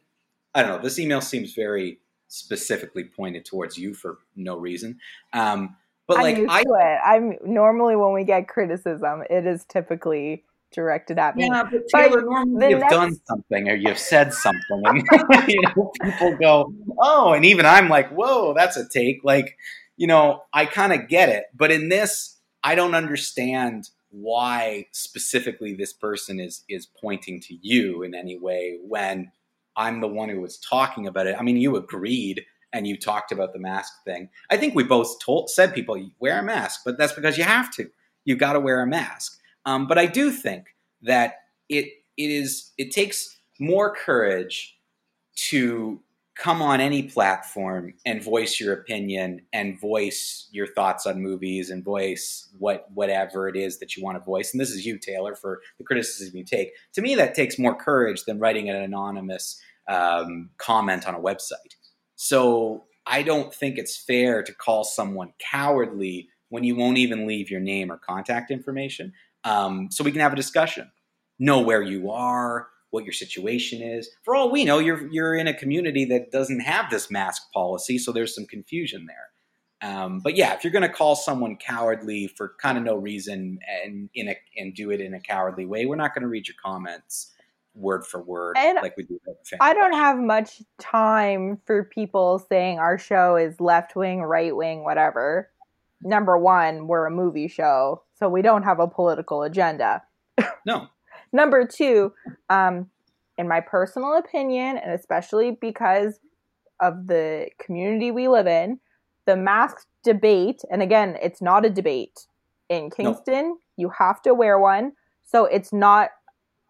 I 0.53 0.61
don't 0.61 0.77
know. 0.77 0.83
This 0.83 0.99
email 0.99 1.21
seems 1.21 1.53
very 1.53 1.99
specifically 2.35 3.03
pointed 3.05 3.45
towards 3.45 3.77
you 3.77 3.93
for 3.93 4.19
no 4.35 4.57
reason. 4.57 4.99
Um, 5.33 5.75
But 6.07 6.17
I'm 6.17 6.23
like 6.23 6.37
used 6.37 6.51
I 6.51 6.61
it. 6.61 6.99
I'm 7.05 7.37
normally 7.43 7.95
when 7.95 8.13
we 8.13 8.23
get 8.23 8.47
criticism, 8.47 9.23
it 9.29 9.45
is 9.45 9.65
typically 9.65 10.43
directed 10.71 11.17
at 11.17 11.35
me. 11.35 11.47
Yeah, 11.47 11.63
but 11.71 11.81
But 11.91 12.25
normally 12.25 12.69
you've 12.69 12.79
next- 12.81 12.93
done 12.93 13.15
something 13.25 13.69
or 13.69 13.75
you've 13.75 13.97
said 13.97 14.33
something, 14.33 14.81
and 14.85 15.03
you 15.47 15.61
know, 15.75 15.91
people 16.01 16.35
go, 16.37 16.73
"Oh," 16.99 17.33
and 17.33 17.45
even 17.45 17.65
I'm 17.65 17.87
like, 17.89 18.09
"Whoa, 18.09 18.53
that's 18.53 18.77
a 18.77 18.87
take." 18.87 19.23
Like, 19.23 19.57
you 19.97 20.07
know, 20.07 20.43
I 20.53 20.65
kind 20.65 20.91
of 20.93 21.07
get 21.07 21.29
it, 21.29 21.45
but 21.55 21.71
in 21.71 21.89
this, 21.89 22.37
I 22.63 22.75
don't 22.75 22.93
understand 22.93 23.89
why 24.11 24.87
specifically 24.91 25.73
this 25.75 25.93
person 25.93 26.39
is 26.39 26.63
is 26.69 26.85
pointing 26.85 27.39
to 27.41 27.55
you 27.61 28.03
in 28.03 28.13
any 28.13 28.37
way 28.37 28.77
when 28.83 29.31
I'm 29.77 30.01
the 30.01 30.07
one 30.07 30.29
who 30.29 30.41
was 30.41 30.57
talking 30.57 31.07
about 31.07 31.27
it. 31.27 31.35
I 31.37 31.43
mean, 31.43 31.57
you 31.57 31.75
agreed 31.75 32.45
and 32.73 32.85
you 32.85 32.97
talked 32.97 33.31
about 33.31 33.53
the 33.53 33.59
mask 33.59 34.03
thing. 34.03 34.29
I 34.49 34.57
think 34.57 34.75
we 34.75 34.83
both 34.83 35.19
told 35.19 35.49
said 35.49 35.73
people 35.73 36.09
wear 36.19 36.39
a 36.39 36.43
mask, 36.43 36.81
but 36.83 36.97
that's 36.97 37.13
because 37.13 37.37
you 37.37 37.43
have 37.43 37.71
to. 37.75 37.89
You 38.25 38.35
got 38.35 38.53
to 38.53 38.59
wear 38.59 38.81
a 38.81 38.87
mask. 38.87 39.39
Um, 39.65 39.87
but 39.87 39.97
I 39.97 40.05
do 40.05 40.31
think 40.31 40.75
that 41.01 41.35
it 41.69 41.85
it 42.17 42.29
is 42.31 42.71
it 42.77 42.91
takes 42.91 43.37
more 43.59 43.95
courage 43.95 44.77
to 45.35 46.01
come 46.35 46.61
on 46.61 46.81
any 46.81 47.03
platform 47.03 47.93
and 48.05 48.21
voice 48.21 48.59
your 48.59 48.73
opinion 48.73 49.41
and 49.53 49.79
voice 49.79 50.49
your 50.51 50.67
thoughts 50.67 51.05
on 51.05 51.21
movies 51.21 51.69
and 51.69 51.83
voice 51.83 52.49
what 52.59 52.87
whatever 52.93 53.47
it 53.47 53.55
is 53.55 53.79
that 53.79 53.95
you 53.95 54.03
want 54.03 54.17
to 54.17 54.23
voice 54.23 54.51
and 54.51 54.59
this 54.59 54.69
is 54.69 54.85
you 54.85 54.97
taylor 54.97 55.33
for 55.33 55.61
the 55.77 55.83
criticism 55.83 56.35
you 56.35 56.43
take. 56.43 56.71
To 56.93 57.01
me 57.01 57.15
that 57.15 57.35
takes 57.35 57.57
more 57.57 57.75
courage 57.75 58.25
than 58.25 58.39
writing 58.39 58.69
an 58.69 58.75
anonymous 58.75 59.59
um, 59.87 60.49
comment 60.57 61.07
on 61.07 61.15
a 61.15 61.19
website. 61.19 61.75
So 62.15 62.85
i 63.07 63.21
don't 63.21 63.53
think 63.53 63.77
it's 63.77 63.95
fair 63.95 64.41
to 64.43 64.53
call 64.53 64.83
someone 64.83 65.31
cowardly 65.39 66.27
when 66.49 66.63
you 66.63 66.75
won't 66.75 66.97
even 66.97 67.27
leave 67.27 67.49
your 67.49 67.59
name 67.59 67.91
or 67.91 67.97
contact 67.97 68.51
information. 68.51 69.13
Um, 69.43 69.89
so 69.91 70.03
we 70.03 70.11
can 70.11 70.21
have 70.21 70.33
a 70.33 70.37
discussion. 70.37 70.91
Know 71.39 71.61
where 71.61 71.81
you 71.81 72.11
are 72.11 72.67
what 72.91 73.03
your 73.03 73.13
situation 73.13 73.81
is. 73.81 74.09
For 74.23 74.35
all 74.35 74.51
we 74.51 74.65
know, 74.65 74.79
you're 74.79 75.11
you're 75.11 75.35
in 75.35 75.47
a 75.47 75.53
community 75.53 76.05
that 76.05 76.31
doesn't 76.31 76.61
have 76.61 76.89
this 76.89 77.11
mask 77.11 77.51
policy, 77.53 77.97
so 77.97 78.11
there's 78.11 78.33
some 78.33 78.45
confusion 78.45 79.05
there. 79.07 79.29
Um, 79.81 80.19
but 80.19 80.35
yeah, 80.35 80.53
if 80.53 80.63
you're 80.63 80.73
going 80.73 80.83
to 80.83 80.89
call 80.89 81.15
someone 81.15 81.57
cowardly 81.57 82.27
for 82.27 82.55
kind 82.61 82.77
of 82.77 82.83
no 82.83 82.95
reason 82.95 83.59
and 83.83 84.09
in 84.15 84.29
a 84.29 84.35
and 84.57 84.73
do 84.73 84.91
it 84.91 85.01
in 85.01 85.13
a 85.13 85.19
cowardly 85.19 85.65
way, 85.65 85.85
we're 85.85 85.95
not 85.95 86.15
going 86.15 86.23
to 86.23 86.27
read 86.27 86.47
your 86.47 86.55
comments 86.63 87.31
word 87.75 88.05
for 88.05 88.21
word 88.21 88.55
And 88.57 88.79
like 88.81 88.95
we 88.97 89.03
do. 89.03 89.19
I 89.59 89.73
don't 89.73 89.93
have 89.93 90.17
much 90.17 90.61
time 90.79 91.59
for 91.65 91.83
people 91.83 92.39
saying 92.39 92.79
our 92.79 92.97
show 92.97 93.35
is 93.35 93.59
left 93.59 93.95
wing, 93.95 94.21
right 94.21 94.55
wing, 94.55 94.83
whatever. 94.83 95.51
Number 96.01 96.37
one, 96.37 96.87
we're 96.87 97.05
a 97.05 97.11
movie 97.11 97.47
show, 97.47 98.03
so 98.17 98.29
we 98.29 98.41
don't 98.41 98.63
have 98.63 98.79
a 98.79 98.87
political 98.87 99.43
agenda. 99.43 100.03
no. 100.65 100.87
Number 101.35 101.67
two, 101.67 102.13
um, 102.49 102.89
in 103.37 103.45
my 103.49 103.59
personal 103.59 104.17
opinion, 104.17 104.77
and 104.77 104.93
especially 104.93 105.51
because 105.51 106.17
of 106.79 107.07
the 107.07 107.49
community 107.59 108.09
we 108.09 108.29
live 108.29 108.47
in, 108.47 108.79
the 109.25 109.35
mask 109.35 109.85
debate, 110.01 110.61
and 110.71 110.81
again, 110.81 111.17
it's 111.21 111.41
not 111.41 111.65
a 111.65 111.69
debate. 111.69 112.27
In 112.69 112.89
Kingston, 112.89 113.57
you 113.75 113.89
have 113.89 114.21
to 114.21 114.33
wear 114.33 114.57
one, 114.57 114.93
so 115.25 115.43
it's 115.43 115.73
not 115.73 116.11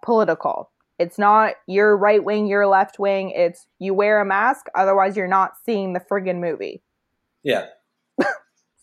political. 0.04 0.72
It's 0.98 1.20
not 1.20 1.54
you're 1.68 1.96
right 1.96 2.24
wing, 2.24 2.48
you're 2.48 2.66
left 2.66 2.98
wing. 2.98 3.30
It's 3.36 3.68
you 3.78 3.94
wear 3.94 4.20
a 4.20 4.26
mask, 4.26 4.66
otherwise 4.74 5.16
you're 5.16 5.28
not 5.28 5.54
seeing 5.64 5.94
the 5.94 6.00
friggin' 6.00 6.40
movie. 6.40 6.82
Yeah, 7.44 7.68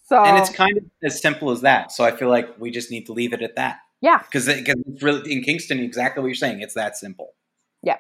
So 0.05 0.23
and 0.23 0.39
it's 0.39 0.51
kind 0.51 0.77
of 0.77 0.85
as 1.03 1.21
simple 1.21 1.51
as 1.51 1.63
that. 1.63 1.91
So 1.91 2.05
I 2.05 2.13
feel 2.13 2.29
like 2.29 2.61
we 2.61 2.71
just 2.71 2.91
need 2.91 3.07
to 3.07 3.13
leave 3.13 3.33
it 3.33 3.43
at 3.43 3.57
that. 3.57 3.79
Yeah, 4.03 4.19
because 4.19 4.47
it's 4.49 5.03
really 5.03 5.33
in 5.33 5.43
Kingston 5.43 5.81
exactly 5.81 6.21
what 6.21 6.29
you're 6.29 6.35
saying. 6.35 6.61
It's 6.61 6.75
that 6.75 6.97
simple. 6.97 7.33
Yeah. 7.83 7.99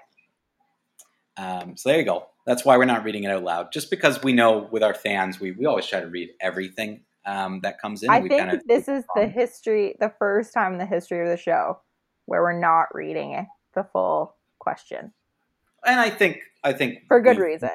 Um, 1.38 1.76
so 1.76 1.88
there 1.88 1.98
you 1.98 2.04
go. 2.04 2.26
That's 2.46 2.64
why 2.64 2.76
we're 2.76 2.84
not 2.84 3.04
reading 3.04 3.24
it 3.24 3.30
out 3.30 3.42
loud. 3.44 3.72
Just 3.72 3.88
because 3.88 4.22
we 4.22 4.32
know 4.34 4.68
with 4.70 4.82
our 4.82 4.94
fans, 4.94 5.40
we, 5.40 5.52
we 5.52 5.64
always 5.64 5.86
try 5.86 6.00
to 6.00 6.08
read 6.08 6.30
everything 6.40 7.04
um, 7.24 7.60
that 7.62 7.80
comes 7.80 8.02
in. 8.02 8.10
I 8.10 8.20
we 8.20 8.28
think 8.28 8.40
kinda- 8.42 8.60
this 8.66 8.88
is 8.88 9.04
the 9.14 9.26
history, 9.26 9.94
the 9.98 10.12
first 10.18 10.52
time 10.52 10.72
in 10.72 10.78
the 10.78 10.86
history 10.86 11.22
of 11.22 11.28
the 11.28 11.36
show 11.36 11.80
where 12.26 12.42
we're 12.42 12.60
not 12.60 12.88
reading 12.94 13.46
the 13.74 13.84
full 13.84 14.34
question 14.58 15.12
and 15.84 16.00
I 16.00 16.10
think 16.10 16.40
I 16.64 16.72
think 16.72 17.06
for 17.08 17.20
good 17.20 17.38
we- 17.38 17.44
reason. 17.44 17.70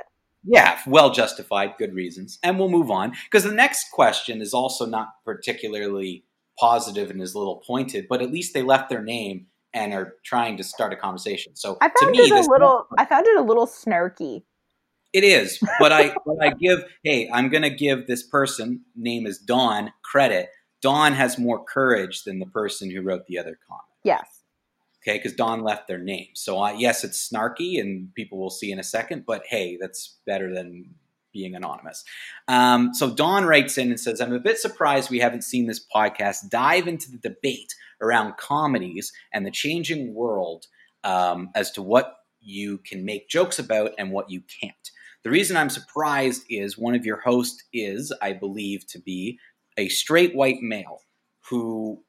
Yeah, 0.49 0.79
well 0.87 1.09
justified, 1.11 1.73
good 1.77 1.93
reasons. 1.93 2.39
And 2.41 2.57
we'll 2.57 2.69
move 2.69 2.89
on 2.89 3.13
because 3.25 3.43
the 3.43 3.51
next 3.51 3.91
question 3.91 4.41
is 4.41 4.53
also 4.53 4.85
not 4.85 5.15
particularly 5.25 6.23
positive 6.59 7.09
and 7.09 7.21
is 7.21 7.33
a 7.33 7.39
little 7.39 7.63
pointed, 7.65 8.07
but 8.07 8.21
at 8.21 8.31
least 8.31 8.53
they 8.53 8.61
left 8.61 8.89
their 8.89 9.03
name 9.03 9.47
and 9.73 9.93
are 9.93 10.15
trying 10.23 10.57
to 10.57 10.63
start 10.63 10.93
a 10.93 10.95
conversation. 10.95 11.55
So 11.55 11.77
I 11.81 11.89
to 11.89 11.93
found 11.99 12.11
me, 12.11 12.19
it 12.19 12.31
a 12.31 12.35
this 12.35 12.47
little. 12.47 12.87
I 12.97 13.05
found 13.05 13.27
it 13.27 13.37
a 13.37 13.43
little 13.43 13.67
snarky. 13.67 14.43
It 15.13 15.23
is, 15.23 15.59
but 15.79 15.91
I 15.91 16.13
but 16.25 16.35
I 16.41 16.51
give 16.51 16.83
hey, 17.03 17.29
I'm 17.31 17.49
gonna 17.49 17.69
give 17.69 18.07
this 18.07 18.23
person 18.23 18.81
name 18.95 19.25
is 19.25 19.37
Dawn 19.37 19.93
credit. 20.03 20.49
Dawn 20.81 21.13
has 21.13 21.37
more 21.37 21.63
courage 21.63 22.23
than 22.23 22.39
the 22.39 22.45
person 22.45 22.91
who 22.91 23.01
wrote 23.01 23.25
the 23.27 23.39
other 23.39 23.57
comment. 23.67 23.83
Yes. 24.03 24.25
Okay, 25.01 25.17
because 25.17 25.33
Dawn 25.33 25.63
left 25.63 25.87
their 25.87 25.97
name. 25.97 26.27
So 26.33 26.61
uh, 26.61 26.71
yes, 26.71 27.03
it's 27.03 27.29
snarky, 27.29 27.79
and 27.79 28.13
people 28.13 28.37
will 28.37 28.49
see 28.49 28.71
in 28.71 28.79
a 28.79 28.83
second. 28.83 29.25
But 29.25 29.43
hey, 29.47 29.77
that's 29.79 30.17
better 30.25 30.53
than 30.53 30.95
being 31.33 31.55
anonymous. 31.55 32.03
Um, 32.47 32.93
so 32.93 33.13
Don 33.13 33.45
writes 33.45 33.77
in 33.77 33.89
and 33.89 33.99
says, 33.99 34.21
"I'm 34.21 34.33
a 34.33 34.39
bit 34.39 34.57
surprised 34.57 35.09
we 35.09 35.19
haven't 35.19 35.43
seen 35.43 35.67
this 35.67 35.85
podcast 35.93 36.49
dive 36.49 36.87
into 36.87 37.11
the 37.11 37.17
debate 37.17 37.73
around 38.01 38.37
comedies 38.37 39.11
and 39.33 39.45
the 39.45 39.51
changing 39.51 40.13
world 40.13 40.65
um, 41.03 41.49
as 41.55 41.71
to 41.71 41.81
what 41.81 42.15
you 42.39 42.77
can 42.79 43.03
make 43.03 43.29
jokes 43.29 43.59
about 43.59 43.91
and 43.97 44.11
what 44.11 44.29
you 44.29 44.41
can't." 44.61 44.91
The 45.23 45.31
reason 45.31 45.57
I'm 45.57 45.69
surprised 45.69 46.43
is 46.49 46.77
one 46.77 46.95
of 46.95 47.05
your 47.05 47.19
hosts 47.19 47.63
is, 47.73 48.13
I 48.21 48.33
believe, 48.33 48.87
to 48.87 48.99
be 48.99 49.39
a 49.77 49.89
straight 49.89 50.35
white 50.35 50.61
male 50.61 51.01
who 51.49 52.03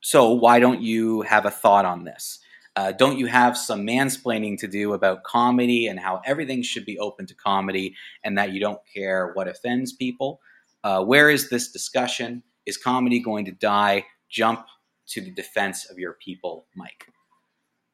so 0.00 0.32
why 0.32 0.60
don't 0.60 0.80
you 0.80 1.22
have 1.22 1.44
a 1.44 1.50
thought 1.50 1.84
on 1.84 2.04
this? 2.04 2.38
Uh, 2.78 2.92
don't 2.92 3.18
you 3.18 3.26
have 3.26 3.58
some 3.58 3.84
mansplaining 3.84 4.56
to 4.56 4.68
do 4.68 4.92
about 4.92 5.24
comedy 5.24 5.88
and 5.88 5.98
how 5.98 6.22
everything 6.24 6.62
should 6.62 6.84
be 6.84 6.96
open 7.00 7.26
to 7.26 7.34
comedy 7.34 7.96
and 8.22 8.38
that 8.38 8.52
you 8.52 8.60
don't 8.60 8.78
care 8.94 9.32
what 9.34 9.48
offends 9.48 9.92
people? 9.92 10.40
Uh, 10.84 11.02
where 11.02 11.28
is 11.28 11.50
this 11.50 11.72
discussion? 11.72 12.40
Is 12.66 12.76
comedy 12.76 13.18
going 13.18 13.46
to 13.46 13.50
die? 13.50 14.04
Jump 14.28 14.64
to 15.08 15.20
the 15.20 15.32
defense 15.32 15.90
of 15.90 15.98
your 15.98 16.12
people, 16.24 16.66
Mike. 16.76 17.08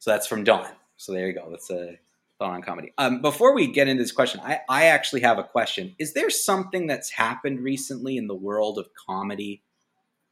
So 0.01 0.11
that's 0.11 0.27
from 0.27 0.45
Dawn. 0.45 0.69
So 0.99 1.13
there 1.13 1.29
you 1.29 1.33
go. 1.33 1.49
That's 1.51 1.71
a 1.71 1.99
thought 2.39 2.53
on 2.53 2.61
comedy. 2.61 2.93
Um, 2.99 3.23
before 3.23 3.55
we 3.55 3.73
get 3.73 3.89
into 3.89 4.03
this 4.03 4.13
question, 4.13 4.43
I, 4.45 4.61
I 4.69 4.85
actually 4.89 5.23
have 5.23 5.39
a 5.39 5.45
question. 5.45 5.95
Is 5.99 6.13
there 6.13 6.29
something 6.29 6.87
that's 6.87 7.09
happened 7.09 7.61
recently 7.61 8.19
in 8.19 8.27
the 8.27 8.35
world 8.35 8.77
of 8.77 8.89
comedy 9.09 9.63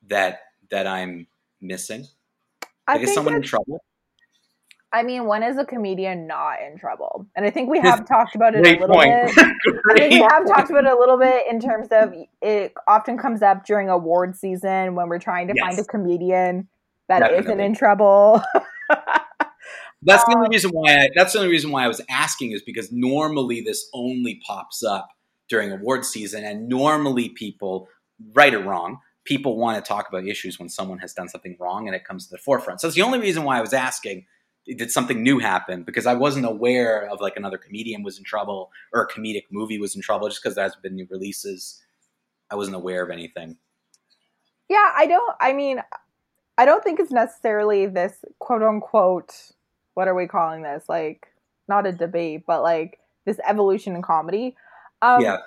that 0.08 0.40
that 0.70 0.86
I'm 0.86 1.26
missing? 1.58 2.06
I 2.86 2.96
Like, 2.96 3.04
is 3.04 3.14
someone 3.14 3.36
in 3.36 3.40
trouble? 3.40 3.82
I 4.94 5.02
mean, 5.02 5.26
when 5.26 5.42
is 5.42 5.56
a 5.56 5.64
comedian 5.64 6.26
not 6.26 6.56
in 6.60 6.78
trouble? 6.78 7.26
And 7.34 7.46
I 7.46 7.50
think 7.50 7.70
we 7.70 7.80
have 7.80 8.06
talked 8.06 8.34
about 8.34 8.54
it 8.54 8.66
a 8.66 8.70
little 8.78 8.94
point. 8.94 9.08
bit. 9.08 9.38
I 9.38 9.94
think 9.94 10.12
we 10.12 10.18
Great 10.18 10.30
have 10.30 10.46
talked 10.46 10.70
about 10.70 10.84
it 10.84 10.92
a 10.92 10.98
little 10.98 11.18
bit 11.18 11.44
in 11.50 11.60
terms 11.60 11.88
of 11.90 12.12
it 12.42 12.74
often 12.86 13.16
comes 13.16 13.40
up 13.40 13.64
during 13.64 13.88
award 13.88 14.36
season 14.36 14.94
when 14.94 15.08
we're 15.08 15.18
trying 15.18 15.48
to 15.48 15.54
find 15.58 15.78
a 15.78 15.84
comedian 15.84 16.68
that 17.08 17.20
not 17.20 17.60
in 17.60 17.74
trouble. 17.74 18.42
That's 20.04 20.24
the 20.24 20.34
only 20.34 20.46
Um, 20.46 20.50
reason 20.50 20.70
why. 20.72 20.94
I, 20.94 21.08
that's 21.14 21.32
the 21.32 21.38
only 21.38 21.50
reason 21.50 21.70
why 21.70 21.84
I 21.84 21.88
was 21.88 22.00
asking 22.10 22.50
is 22.52 22.62
because 22.62 22.90
normally 22.90 23.60
this 23.60 23.88
only 23.94 24.40
pops 24.44 24.82
up 24.82 25.08
during 25.48 25.70
award 25.70 26.04
season, 26.04 26.44
and 26.44 26.68
normally 26.68 27.28
people, 27.28 27.88
right 28.34 28.52
or 28.52 28.58
wrong, 28.58 28.98
people 29.24 29.56
want 29.56 29.82
to 29.82 29.88
talk 29.88 30.08
about 30.08 30.26
issues 30.26 30.58
when 30.58 30.68
someone 30.68 30.98
has 30.98 31.12
done 31.12 31.28
something 31.28 31.56
wrong 31.60 31.86
and 31.86 31.94
it 31.94 32.04
comes 32.04 32.26
to 32.26 32.30
the 32.32 32.38
forefront. 32.38 32.80
So 32.80 32.88
it's 32.88 32.96
the 32.96 33.02
only 33.02 33.20
reason 33.20 33.44
why 33.44 33.58
I 33.58 33.60
was 33.60 33.72
asking. 33.72 34.26
Did 34.66 34.90
something 34.90 35.22
new 35.22 35.38
happen? 35.38 35.82
Because 35.82 36.06
I 36.06 36.14
wasn't 36.14 36.46
aware 36.46 37.08
of 37.08 37.20
like 37.20 37.36
another 37.36 37.58
comedian 37.58 38.02
was 38.02 38.18
in 38.18 38.24
trouble 38.24 38.70
or 38.92 39.02
a 39.02 39.08
comedic 39.08 39.44
movie 39.50 39.78
was 39.78 39.96
in 39.96 40.02
trouble 40.02 40.28
just 40.28 40.42
because 40.42 40.54
there's 40.54 40.76
been 40.76 40.94
new 40.94 41.06
releases. 41.10 41.82
I 42.50 42.54
wasn't 42.54 42.76
aware 42.76 43.02
of 43.02 43.10
anything. 43.10 43.56
yeah, 44.68 44.92
I 44.96 45.06
don't. 45.06 45.36
I 45.40 45.52
mean, 45.52 45.82
I 46.58 46.64
don't 46.64 46.84
think 46.84 47.00
it's 47.00 47.10
necessarily 47.10 47.86
this 47.86 48.24
quote 48.38 48.62
unquote. 48.62 49.52
What 49.94 50.08
are 50.08 50.14
we 50.14 50.26
calling 50.26 50.62
this? 50.62 50.84
Like, 50.88 51.26
not 51.68 51.86
a 51.86 51.92
debate, 51.92 52.44
but 52.46 52.62
like 52.62 52.98
this 53.24 53.40
evolution 53.46 53.94
in 53.96 54.02
comedy. 54.02 54.56
Um, 55.02 55.22
yeah, 55.22 55.38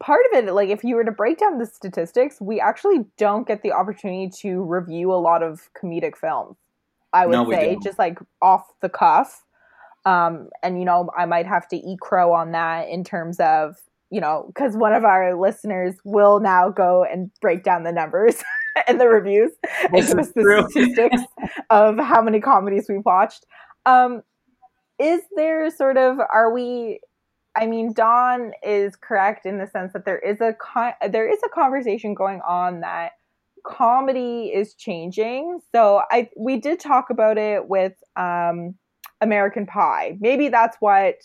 part 0.00 0.22
of 0.32 0.38
it, 0.38 0.52
like 0.52 0.70
if 0.70 0.82
you 0.82 0.96
were 0.96 1.04
to 1.04 1.12
break 1.12 1.38
down 1.38 1.58
the 1.58 1.66
statistics, 1.66 2.40
we 2.40 2.58
actually 2.58 3.04
don't 3.16 3.46
get 3.46 3.62
the 3.62 3.72
opportunity 3.72 4.30
to 4.40 4.62
review 4.62 5.12
a 5.12 5.20
lot 5.20 5.42
of 5.42 5.68
comedic 5.80 6.16
films. 6.16 6.56
I 7.12 7.26
would 7.26 7.32
No, 7.32 7.50
say, 7.50 7.76
just 7.82 7.98
like 7.98 8.18
off 8.40 8.64
the 8.80 8.88
cuff. 8.88 9.44
Um, 10.04 10.48
and 10.62 10.78
you 10.78 10.84
know, 10.84 11.10
I 11.16 11.26
might 11.26 11.46
have 11.46 11.68
to 11.68 11.76
eat 11.76 12.00
crow 12.00 12.32
on 12.32 12.52
that 12.52 12.88
in 12.88 13.04
terms 13.04 13.38
of 13.40 13.76
you 14.10 14.20
know, 14.20 14.44
because 14.48 14.76
one 14.76 14.92
of 14.92 15.04
our 15.04 15.40
listeners 15.40 15.94
will 16.04 16.40
now 16.40 16.68
go 16.68 17.04
and 17.04 17.30
break 17.40 17.62
down 17.62 17.84
the 17.84 17.92
numbers 17.92 18.42
and 18.88 19.00
the 19.00 19.08
reviews 19.08 19.52
and 19.84 19.96
is 19.96 20.10
the 20.10 20.24
statistics 20.70 21.22
of 21.70 21.96
how 21.98 22.20
many 22.20 22.40
comedies 22.40 22.86
we've 22.88 23.04
watched. 23.04 23.46
Um, 23.86 24.22
is 24.98 25.22
there 25.36 25.70
sort 25.70 25.96
of 25.96 26.18
are 26.18 26.52
we? 26.52 27.00
I 27.56 27.66
mean, 27.66 27.92
Don 27.92 28.52
is 28.62 28.94
correct 28.96 29.44
in 29.44 29.58
the 29.58 29.66
sense 29.66 29.92
that 29.92 30.04
there 30.04 30.18
is 30.18 30.40
a 30.40 30.54
con- 30.54 30.92
there 31.10 31.28
is 31.28 31.38
a 31.44 31.48
conversation 31.48 32.14
going 32.14 32.40
on 32.46 32.80
that 32.80 33.12
comedy 33.64 34.50
is 34.54 34.74
changing. 34.74 35.60
So 35.72 36.02
I 36.10 36.28
we 36.36 36.58
did 36.58 36.80
talk 36.80 37.10
about 37.10 37.38
it 37.38 37.68
with 37.68 37.94
um, 38.16 38.74
American 39.20 39.66
Pie. 39.66 40.16
Maybe 40.20 40.48
that's 40.48 40.76
what 40.80 41.16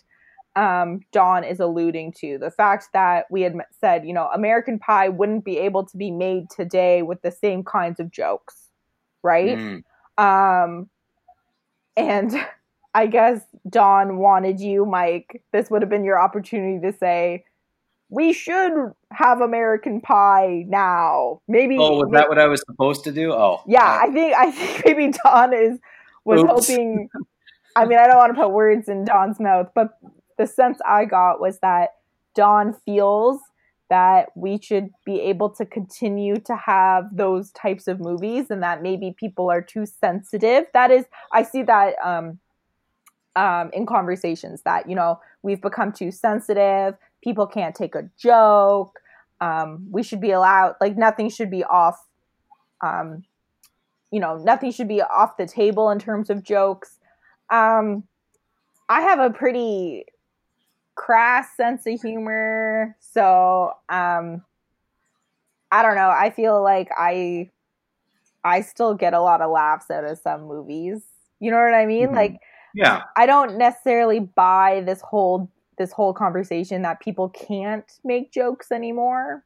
um, 0.55 1.01
Don 1.11 1.43
is 1.43 1.59
alluding 1.59 2.13
to 2.19 2.37
the 2.37 2.51
fact 2.51 2.89
that 2.93 3.25
we 3.29 3.41
had 3.41 3.55
said, 3.79 4.05
you 4.05 4.13
know, 4.13 4.29
American 4.33 4.79
Pie 4.79 5.09
wouldn't 5.09 5.43
be 5.43 5.57
able 5.57 5.85
to 5.85 5.97
be 5.97 6.11
made 6.11 6.49
today 6.49 7.01
with 7.01 7.21
the 7.21 7.31
same 7.31 7.63
kinds 7.63 7.99
of 7.99 8.11
jokes, 8.11 8.69
right? 9.21 9.57
Mm. 9.57 9.83
Um, 10.17 10.89
and 11.97 12.33
I 12.93 13.07
guess 13.07 13.41
Don 13.69 14.17
wanted 14.17 14.61
you, 14.61 14.85
Mike. 14.85 15.43
This 15.51 15.69
would 15.69 15.81
have 15.81 15.89
been 15.89 16.05
your 16.05 16.17
opportunity 16.17 16.79
to 16.79 16.97
say, 16.97 17.43
we 18.15 18.31
should 18.31 18.93
have 19.11 19.41
American 19.41 19.99
Pie 19.99 20.63
now. 20.69 21.41
Maybe. 21.49 21.77
Oh, 21.77 21.97
was 21.97 22.09
that 22.13 22.29
what 22.29 22.39
I 22.39 22.47
was 22.47 22.63
supposed 22.65 23.03
to 23.03 23.11
do? 23.11 23.33
Oh, 23.33 23.61
yeah, 23.67 23.83
uh, 23.83 24.07
I 24.07 24.11
think 24.11 24.35
I 24.35 24.51
think 24.51 24.85
maybe 24.85 25.13
Don 25.23 25.53
is 25.53 25.79
was 26.23 26.41
Oops. 26.41 26.67
hoping. 26.67 27.09
I 27.75 27.85
mean, 27.85 27.99
I 27.99 28.07
don't 28.07 28.15
want 28.15 28.33
to 28.33 28.41
put 28.41 28.51
words 28.51 28.87
in 28.87 29.03
Don's 29.03 29.37
mouth, 29.37 29.67
but 29.75 29.99
the 30.37 30.47
sense 30.47 30.79
I 30.87 31.03
got 31.03 31.41
was 31.41 31.59
that 31.59 31.89
Don 32.33 32.73
feels 32.85 33.41
that 33.89 34.29
we 34.33 34.59
should 34.61 34.91
be 35.05 35.19
able 35.19 35.49
to 35.49 35.65
continue 35.65 36.37
to 36.37 36.55
have 36.55 37.09
those 37.11 37.51
types 37.51 37.89
of 37.89 37.99
movies, 37.99 38.49
and 38.49 38.63
that 38.63 38.81
maybe 38.81 39.13
people 39.19 39.51
are 39.51 39.61
too 39.61 39.85
sensitive. 39.85 40.67
That 40.73 40.89
is, 40.89 41.03
I 41.33 41.43
see 41.43 41.63
that 41.63 41.95
um, 42.01 42.39
um, 43.35 43.71
in 43.73 43.85
conversations 43.85 44.61
that 44.61 44.89
you 44.89 44.95
know 44.95 45.19
we've 45.43 45.61
become 45.61 45.91
too 45.91 46.11
sensitive. 46.11 46.95
People 47.25 47.45
can't 47.47 47.75
take 47.75 47.95
a 47.95 48.09
joke. 48.17 49.01
Um, 49.41 49.87
we 49.91 50.01
should 50.01 50.21
be 50.21 50.31
allowed, 50.31 50.75
like 50.79 50.95
nothing 50.95 51.29
should 51.29 51.51
be 51.51 51.65
off 51.65 51.97
um, 52.81 53.23
you 54.11 54.19
know, 54.19 54.37
nothing 54.37 54.71
should 54.71 54.87
be 54.87 55.01
off 55.01 55.37
the 55.37 55.47
table 55.47 55.89
in 55.89 55.99
terms 55.99 56.29
of 56.29 56.43
jokes. 56.43 56.99
Um, 57.49 58.03
I 58.87 59.01
have 59.01 59.19
a 59.19 59.29
pretty 59.29 60.05
crass 60.95 61.47
sense 61.57 61.85
of 61.87 61.99
humor, 61.99 62.95
so 62.99 63.73
um, 63.89 64.43
I 65.71 65.81
don't 65.81 65.95
know. 65.95 66.09
I 66.09 66.29
feel 66.29 66.63
like 66.63 66.89
I 66.95 67.49
I 68.43 68.61
still 68.61 68.93
get 68.93 69.13
a 69.13 69.19
lot 69.19 69.41
of 69.41 69.51
laughs 69.51 69.89
out 69.89 70.05
of 70.05 70.19
some 70.19 70.43
movies. 70.43 71.01
You 71.39 71.51
know 71.51 71.57
what 71.57 71.73
I 71.73 71.85
mean? 71.85 72.09
Mhm. 72.09 72.15
Like 72.15 72.37
yeah. 72.73 73.01
I 73.17 73.25
don't 73.25 73.57
necessarily 73.57 74.19
buy 74.19 74.83
this 74.85 75.01
whole 75.01 75.49
this 75.77 75.91
whole 75.91 76.13
conversation 76.13 76.81
that 76.83 76.99
people 76.99 77.29
can't 77.29 77.91
make 78.03 78.31
jokes 78.31 78.71
anymore 78.71 79.43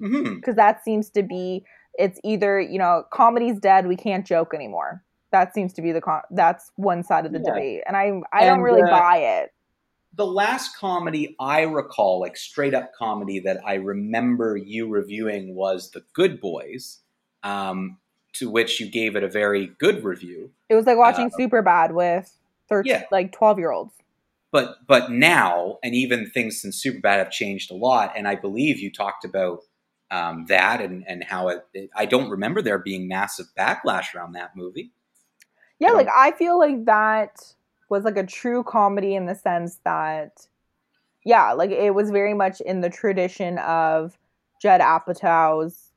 because 0.00 0.56
that 0.56 0.84
seems 0.84 1.08
to 1.10 1.22
be 1.22 1.64
it's 1.98 2.20
either 2.22 2.60
you 2.60 2.78
know 2.78 3.04
comedy's 3.12 3.58
dead 3.58 3.86
we 3.86 3.96
can't 3.96 4.26
joke 4.26 4.52
anymore 4.54 5.02
that 5.32 5.54
seems 5.54 5.72
to 5.72 5.80
be 5.82 5.90
the 5.92 6.00
con- 6.00 6.20
that's 6.32 6.70
one 6.76 7.02
side 7.02 7.24
of 7.26 7.32
the 7.32 7.38
Yeah. 7.38 7.52
debate 7.54 7.82
and 7.86 7.96
i 7.96 8.12
i 8.32 8.44
don't 8.44 8.60
really 8.60 8.82
uh, 8.82 8.90
buy 8.90 9.16
it 9.18 9.52
The 10.14 10.26
last 10.26 10.76
comedy 10.76 11.34
I 11.40 11.62
recall, 11.62 12.20
like 12.20 12.36
straight 12.38 12.72
up 12.74 12.92
comedy 12.98 13.38
that 13.40 13.58
I 13.66 13.74
remember 13.74 14.56
you 14.56 14.88
reviewing 14.88 15.54
was 15.54 15.90
The 15.90 16.02
Good 16.14 16.40
Boys, 16.40 17.00
um, 17.42 17.98
to 18.34 18.48
which 18.50 18.80
you 18.80 18.90
gave 18.90 19.14
it 19.16 19.22
a 19.22 19.28
very 19.28 19.66
good 19.78 20.04
review. 20.04 20.50
it 20.70 20.74
was 20.74 20.86
like 20.86 20.96
watching 20.96 21.30
Superbad 21.30 21.92
with 21.92 22.32
13 22.70 22.92
uh, 22.92 22.98
Yeah. 22.98 23.04
like 23.10 23.32
12 23.32 23.58
year 23.58 23.70
olds 23.72 23.92
But 24.56 24.86
but 24.86 25.10
now, 25.10 25.78
and 25.84 25.94
even 25.94 26.30
things 26.30 26.60
since 26.62 26.82
Superbad 26.84 27.18
have 27.18 27.30
changed 27.30 27.70
a 27.70 27.74
lot. 27.74 28.14
And 28.16 28.26
I 28.28 28.36
believe 28.36 28.78
you 28.80 28.90
talked 28.92 29.24
about 29.24 29.60
um, 30.10 30.46
that 30.48 30.80
and 30.80 31.04
and 31.06 31.24
how 31.24 31.48
it, 31.48 31.60
it. 31.74 31.90
I 31.96 32.06
don't 32.06 32.30
remember 32.30 32.62
there 32.62 32.78
being 32.78 33.08
massive 33.08 33.46
backlash 33.58 34.14
around 34.14 34.32
that 34.32 34.56
movie. 34.56 34.92
yeah 35.78 35.92
Yeah. 35.92 35.92
like 35.92 36.08
i 36.16 36.30
feel 36.32 36.58
like 36.58 36.84
that 36.86 37.54
was 37.88 38.04
like 38.04 38.16
a 38.16 38.26
true 38.26 38.62
comedy 38.64 39.14
in 39.14 39.26
the 39.26 39.34
sense 39.34 39.80
that 39.84 40.46
yeah 41.24 41.52
like 41.52 41.70
it 41.70 41.94
was 41.94 42.10
very 42.10 42.34
much 42.34 42.60
in 42.60 42.80
the 42.80 42.90
tradition 42.90 43.58
of 43.58 44.18
judd 44.62 44.80
apatow's 44.80 45.92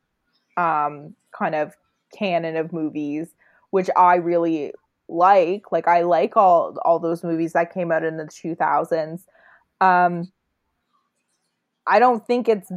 um 0.57 1.15
kind 1.31 1.55
of 1.55 1.75
canon 2.17 2.57
of 2.57 2.73
movies 2.73 3.33
which 3.71 3.89
i 3.95 4.15
really 4.15 4.73
like 5.09 5.71
like 5.71 5.87
i 5.87 6.01
like 6.01 6.37
all 6.37 6.77
all 6.85 6.99
those 6.99 7.23
movies 7.23 7.53
that 7.53 7.73
came 7.73 7.91
out 7.91 8.03
in 8.03 8.17
the 8.17 8.25
2000s 8.25 9.25
um 9.81 10.31
i 11.87 11.99
don't 11.99 12.25
think 12.27 12.47
it's 12.47 12.71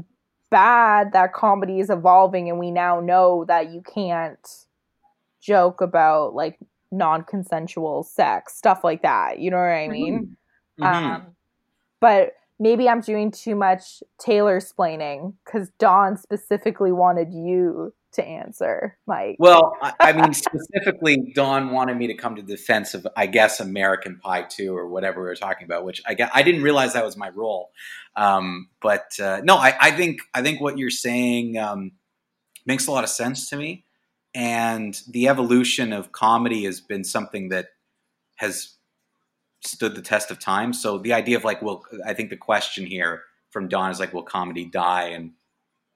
bad 0.50 1.12
that 1.12 1.32
comedy 1.32 1.80
is 1.80 1.90
evolving 1.90 2.48
and 2.48 2.58
we 2.58 2.70
now 2.70 3.00
know 3.00 3.44
that 3.46 3.70
you 3.72 3.82
can't 3.82 4.66
joke 5.40 5.80
about 5.80 6.34
like 6.34 6.58
non-consensual 6.90 8.02
sex 8.02 8.54
stuff 8.54 8.84
like 8.84 9.00
that. 9.02 9.38
You 9.38 9.50
know 9.50 9.56
what 9.56 9.62
i 9.64 9.88
mean? 9.88 10.36
Mhm. 10.78 10.84
um, 10.84 11.26
but 12.00 12.32
maybe 12.58 12.88
i'm 12.88 13.00
doing 13.00 13.30
too 13.30 13.54
much 13.56 14.02
taylor 14.18 14.60
splaining 14.60 15.34
because 15.44 15.70
don 15.78 16.16
specifically 16.16 16.92
wanted 16.92 17.32
you 17.32 17.92
to 18.12 18.24
answer 18.24 18.96
mike 19.06 19.36
Well, 19.38 19.76
I, 19.80 19.92
I 20.00 20.12
mean, 20.12 20.34
specifically, 20.34 21.32
Don 21.34 21.70
wanted 21.70 21.96
me 21.96 22.06
to 22.08 22.14
come 22.14 22.36
to 22.36 22.42
the 22.42 22.56
defense 22.56 22.94
of, 22.94 23.06
I 23.16 23.26
guess, 23.26 23.60
American 23.60 24.18
Pie 24.18 24.42
2 24.42 24.76
or 24.76 24.88
whatever 24.88 25.20
we 25.20 25.26
were 25.26 25.34
talking 25.34 25.64
about, 25.64 25.84
which 25.84 26.02
I, 26.06 26.16
I 26.34 26.42
didn't 26.42 26.62
realize 26.62 26.92
that 26.92 27.04
was 27.04 27.16
my 27.16 27.30
role. 27.30 27.70
Um, 28.16 28.68
but 28.80 29.18
uh, 29.20 29.40
no, 29.44 29.56
I, 29.56 29.74
I 29.80 29.90
think 29.92 30.20
I 30.34 30.42
think 30.42 30.60
what 30.60 30.78
you're 30.78 30.90
saying 30.90 31.58
um, 31.58 31.92
makes 32.66 32.86
a 32.86 32.90
lot 32.90 33.04
of 33.04 33.10
sense 33.10 33.48
to 33.50 33.56
me. 33.56 33.84
And 34.34 35.00
the 35.08 35.28
evolution 35.28 35.92
of 35.92 36.12
comedy 36.12 36.64
has 36.64 36.80
been 36.80 37.04
something 37.04 37.50
that 37.50 37.68
has 38.36 38.76
stood 39.60 39.94
the 39.94 40.02
test 40.02 40.30
of 40.30 40.38
time. 40.38 40.72
So 40.72 40.98
the 40.98 41.12
idea 41.12 41.36
of 41.36 41.44
like, 41.44 41.62
well, 41.62 41.84
I 42.04 42.14
think 42.14 42.30
the 42.30 42.36
question 42.36 42.86
here 42.86 43.22
from 43.50 43.68
Don 43.68 43.90
is 43.90 44.00
like, 44.00 44.12
will 44.12 44.22
comedy 44.22 44.64
die? 44.64 45.08
And 45.08 45.32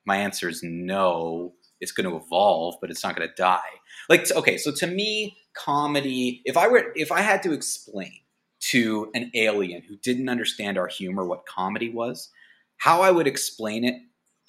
my 0.04 0.18
answer 0.18 0.48
is 0.48 0.62
no. 0.62 1.54
It's 1.80 1.92
going 1.92 2.08
to 2.08 2.16
evolve, 2.16 2.76
but 2.80 2.90
it's 2.90 3.04
not 3.04 3.16
going 3.16 3.28
to 3.28 3.34
die. 3.34 3.60
Like, 4.08 4.30
okay, 4.30 4.56
so 4.56 4.72
to 4.72 4.86
me, 4.86 5.36
comedy. 5.54 6.42
If 6.44 6.56
I 6.56 6.68
were, 6.68 6.92
if 6.94 7.10
I 7.12 7.20
had 7.20 7.42
to 7.44 7.52
explain 7.52 8.20
to 8.60 9.10
an 9.14 9.30
alien 9.34 9.82
who 9.82 9.96
didn't 9.96 10.28
understand 10.28 10.78
our 10.78 10.88
humor 10.88 11.24
what 11.24 11.46
comedy 11.46 11.90
was, 11.90 12.30
how 12.78 13.02
I 13.02 13.10
would 13.10 13.26
explain 13.26 13.84
it 13.84 13.96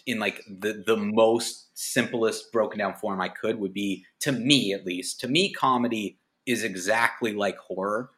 in 0.06 0.20
like 0.20 0.42
the 0.48 0.84
the 0.86 0.98
most 0.98 1.70
simplest 1.78 2.52
broken 2.52 2.80
down 2.80 2.96
form 2.96 3.22
I 3.22 3.30
could 3.30 3.60
would 3.60 3.74
be 3.74 4.06
to 4.22 4.32
me 4.32 4.74
at 4.74 4.86
least. 4.86 5.20
To 5.22 5.28
me, 5.28 5.52
comedy 5.52 6.20
is 6.46 6.64
exactly 6.64 7.34
like 7.34 7.58
horror. 7.58 8.10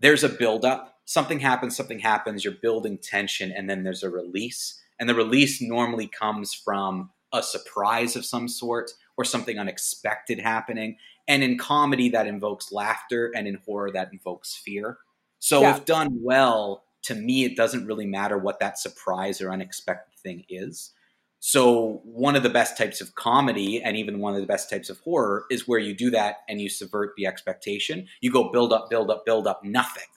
There's 0.00 0.24
a 0.24 0.28
build 0.28 0.64
up. 0.64 0.94
Something 1.04 1.38
happens, 1.38 1.76
something 1.76 2.00
happens, 2.00 2.44
you're 2.44 2.54
building 2.60 2.98
tension, 2.98 3.52
and 3.52 3.70
then 3.70 3.84
there's 3.84 4.02
a 4.02 4.10
release. 4.10 4.80
And 4.98 5.08
the 5.08 5.14
release 5.14 5.62
normally 5.62 6.08
comes 6.08 6.52
from 6.52 7.10
a 7.32 7.42
surprise 7.42 8.16
of 8.16 8.24
some 8.24 8.48
sort 8.48 8.90
or 9.16 9.24
something 9.24 9.58
unexpected 9.58 10.38
happening. 10.38 10.96
And 11.28 11.42
in 11.42 11.58
comedy, 11.58 12.08
that 12.10 12.26
invokes 12.26 12.70
laughter, 12.70 13.32
and 13.34 13.48
in 13.48 13.58
horror, 13.66 13.90
that 13.92 14.12
invokes 14.12 14.54
fear. 14.54 14.98
So, 15.38 15.62
Yeah. 15.62 15.76
if 15.76 15.84
done 15.84 16.22
well, 16.22 16.84
to 17.02 17.14
me, 17.14 17.44
it 17.44 17.56
doesn't 17.56 17.86
really 17.86 18.06
matter 18.06 18.38
what 18.38 18.60
that 18.60 18.78
surprise 18.78 19.40
or 19.40 19.52
unexpected 19.52 20.18
thing 20.18 20.44
is. 20.48 20.92
So, 21.38 22.00
one 22.04 22.36
of 22.36 22.42
the 22.42 22.50
best 22.50 22.76
types 22.78 23.00
of 23.00 23.14
comedy, 23.14 23.82
and 23.82 23.96
even 23.96 24.20
one 24.20 24.34
of 24.34 24.40
the 24.40 24.46
best 24.46 24.70
types 24.70 24.88
of 24.88 24.98
horror, 25.00 25.46
is 25.50 25.68
where 25.68 25.78
you 25.78 25.94
do 25.94 26.10
that 26.10 26.38
and 26.48 26.60
you 26.60 26.68
subvert 26.68 27.14
the 27.16 27.26
expectation. 27.26 28.08
You 28.20 28.32
go 28.32 28.50
build 28.50 28.72
up, 28.72 28.88
build 28.88 29.10
up, 29.10 29.24
build 29.24 29.46
up, 29.46 29.64
nothing. 29.64 30.08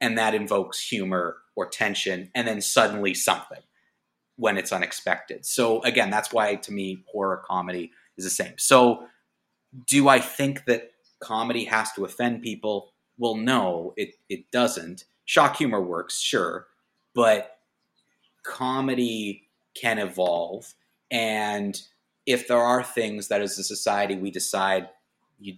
And 0.00 0.16
that 0.18 0.34
invokes 0.34 0.80
humor 0.80 1.38
or 1.56 1.66
tension, 1.66 2.30
and 2.34 2.46
then 2.46 2.60
suddenly 2.60 3.14
something 3.14 3.62
when 4.36 4.56
it's 4.56 4.72
unexpected. 4.72 5.46
So, 5.46 5.82
again, 5.82 6.10
that's 6.10 6.32
why 6.32 6.54
to 6.56 6.72
me, 6.72 7.04
horror 7.10 7.42
comedy 7.46 7.92
is 8.16 8.24
the 8.24 8.30
same. 8.30 8.54
So, 8.58 9.06
do 9.86 10.08
I 10.08 10.20
think 10.20 10.64
that 10.66 10.90
comedy 11.20 11.64
has 11.64 11.92
to 11.92 12.04
offend 12.04 12.42
people? 12.42 12.92
Well, 13.18 13.36
no, 13.36 13.94
it, 13.96 14.14
it 14.28 14.50
doesn't. 14.50 15.04
Shock 15.24 15.56
humor 15.56 15.80
works, 15.80 16.20
sure, 16.20 16.66
but 17.14 17.58
comedy 18.44 19.48
can 19.74 19.98
evolve. 19.98 20.74
And 21.10 21.80
if 22.26 22.48
there 22.48 22.60
are 22.60 22.82
things 22.82 23.28
that 23.28 23.42
as 23.42 23.58
a 23.58 23.64
society 23.64 24.16
we 24.16 24.30
decide 24.30 24.88
you, 25.38 25.54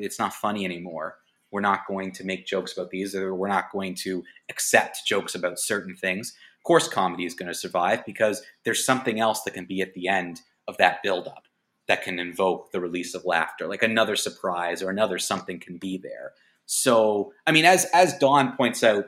it's 0.00 0.18
not 0.18 0.34
funny 0.34 0.64
anymore, 0.64 1.16
we're 1.50 1.60
not 1.60 1.86
going 1.86 2.10
to 2.12 2.24
make 2.24 2.46
jokes 2.46 2.76
about 2.76 2.90
these, 2.90 3.14
or 3.14 3.34
we're 3.34 3.48
not 3.48 3.70
going 3.70 3.94
to 3.94 4.24
accept 4.48 5.06
jokes 5.06 5.34
about 5.34 5.58
certain 5.58 5.94
things, 5.94 6.34
course 6.64 6.88
comedy 6.88 7.24
is 7.24 7.34
going 7.34 7.48
to 7.48 7.54
survive 7.54 8.04
because 8.04 8.42
there's 8.64 8.84
something 8.84 9.20
else 9.20 9.42
that 9.42 9.54
can 9.54 9.64
be 9.66 9.80
at 9.80 9.94
the 9.94 10.08
end 10.08 10.40
of 10.66 10.76
that 10.78 11.02
buildup 11.02 11.44
that 11.86 12.02
can 12.02 12.18
invoke 12.18 12.72
the 12.72 12.80
release 12.80 13.14
of 13.14 13.24
laughter, 13.24 13.66
like 13.66 13.82
another 13.82 14.16
surprise 14.16 14.82
or 14.82 14.90
another 14.90 15.18
something 15.18 15.60
can 15.60 15.76
be 15.76 15.98
there. 15.98 16.32
So, 16.66 17.32
I 17.46 17.52
mean, 17.52 17.66
as 17.66 17.84
as 17.92 18.16
Dawn 18.16 18.56
points 18.56 18.82
out 18.82 19.06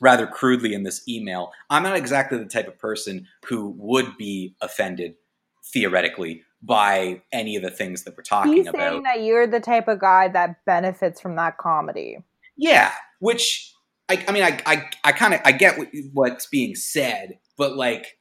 rather 0.00 0.26
crudely 0.26 0.74
in 0.74 0.84
this 0.84 1.06
email, 1.08 1.52
I'm 1.68 1.82
not 1.82 1.96
exactly 1.96 2.38
the 2.38 2.44
type 2.44 2.68
of 2.68 2.78
person 2.78 3.26
who 3.46 3.74
would 3.78 4.16
be 4.16 4.54
offended 4.60 5.16
theoretically 5.64 6.42
by 6.62 7.22
any 7.32 7.56
of 7.56 7.62
the 7.62 7.70
things 7.70 8.04
that 8.04 8.16
we're 8.16 8.22
talking 8.22 8.52
He's 8.52 8.68
about. 8.68 8.80
saying 8.80 9.02
that 9.02 9.22
you're 9.22 9.46
the 9.46 9.60
type 9.60 9.88
of 9.88 10.00
guy 10.00 10.28
that 10.28 10.64
benefits 10.64 11.20
from 11.20 11.36
that 11.36 11.58
comedy. 11.58 12.18
Yeah, 12.56 12.92
which 13.18 13.72
I, 14.08 14.24
I 14.28 14.32
mean, 14.32 14.42
I, 14.44 14.60
I, 14.66 14.90
I 15.04 15.12
kind 15.12 15.34
of 15.34 15.40
I 15.44 15.52
get 15.52 15.78
what, 15.78 15.88
what's 16.12 16.46
being 16.46 16.74
said, 16.74 17.38
but 17.56 17.76
like, 17.76 18.18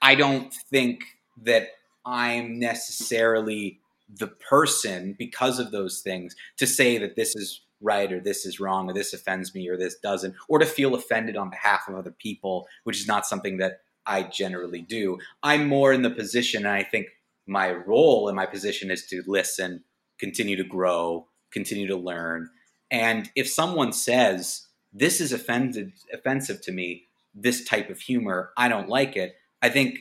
I 0.00 0.14
don't 0.14 0.52
think 0.52 1.04
that 1.42 1.68
I'm 2.04 2.58
necessarily 2.58 3.80
the 4.08 4.28
person 4.28 5.14
because 5.18 5.58
of 5.58 5.70
those 5.70 6.00
things 6.00 6.34
to 6.56 6.66
say 6.66 6.96
that 6.98 7.16
this 7.16 7.36
is 7.36 7.60
right 7.80 8.12
or 8.12 8.20
this 8.20 8.46
is 8.46 8.58
wrong 8.58 8.88
or 8.88 8.94
this 8.94 9.12
offends 9.12 9.54
me 9.54 9.68
or 9.68 9.76
this 9.76 9.96
doesn't, 9.96 10.34
or 10.48 10.58
to 10.58 10.66
feel 10.66 10.94
offended 10.94 11.36
on 11.36 11.50
behalf 11.50 11.82
of 11.88 11.94
other 11.94 12.10
people, 12.10 12.66
which 12.84 12.98
is 12.98 13.06
not 13.06 13.26
something 13.26 13.58
that 13.58 13.80
I 14.06 14.22
generally 14.22 14.80
do. 14.80 15.18
I'm 15.42 15.68
more 15.68 15.92
in 15.92 16.02
the 16.02 16.10
position, 16.10 16.64
and 16.64 16.74
I 16.74 16.82
think 16.82 17.08
my 17.46 17.70
role 17.70 18.28
and 18.28 18.36
my 18.36 18.46
position 18.46 18.90
is 18.90 19.06
to 19.06 19.22
listen, 19.26 19.84
continue 20.18 20.56
to 20.56 20.64
grow, 20.64 21.26
continue 21.50 21.86
to 21.88 21.96
learn. 21.96 22.48
And 22.90 23.30
if 23.36 23.48
someone 23.48 23.92
says, 23.92 24.67
this 24.92 25.20
is 25.20 25.32
offended, 25.32 25.92
offensive 26.12 26.60
to 26.62 26.72
me, 26.72 27.04
this 27.34 27.64
type 27.64 27.90
of 27.90 28.00
humor, 28.00 28.50
I 28.56 28.68
don't 28.68 28.88
like 28.88 29.16
it, 29.16 29.36
I 29.62 29.68
think, 29.68 30.00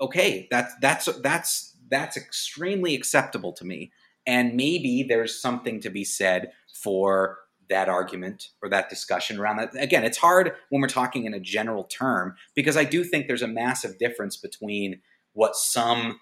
okay, 0.00 0.46
that's, 0.50 0.74
that's, 0.80 1.06
that's, 1.20 1.76
that's 1.90 2.16
extremely 2.16 2.94
acceptable 2.94 3.52
to 3.54 3.64
me. 3.64 3.92
And 4.26 4.54
maybe 4.54 5.04
there's 5.06 5.40
something 5.40 5.80
to 5.80 5.90
be 5.90 6.04
said 6.04 6.52
for 6.72 7.38
that 7.68 7.88
argument 7.88 8.48
or 8.62 8.68
that 8.68 8.90
discussion 8.90 9.38
around 9.38 9.56
that. 9.56 9.70
Again, 9.76 10.04
it's 10.04 10.18
hard 10.18 10.52
when 10.68 10.82
we're 10.82 10.88
talking 10.88 11.24
in 11.24 11.34
a 11.34 11.40
general 11.40 11.84
term 11.84 12.34
because 12.54 12.76
I 12.76 12.84
do 12.84 13.04
think 13.04 13.26
there's 13.26 13.42
a 13.42 13.48
massive 13.48 13.98
difference 13.98 14.36
between 14.36 15.00
what 15.32 15.56
some 15.56 16.20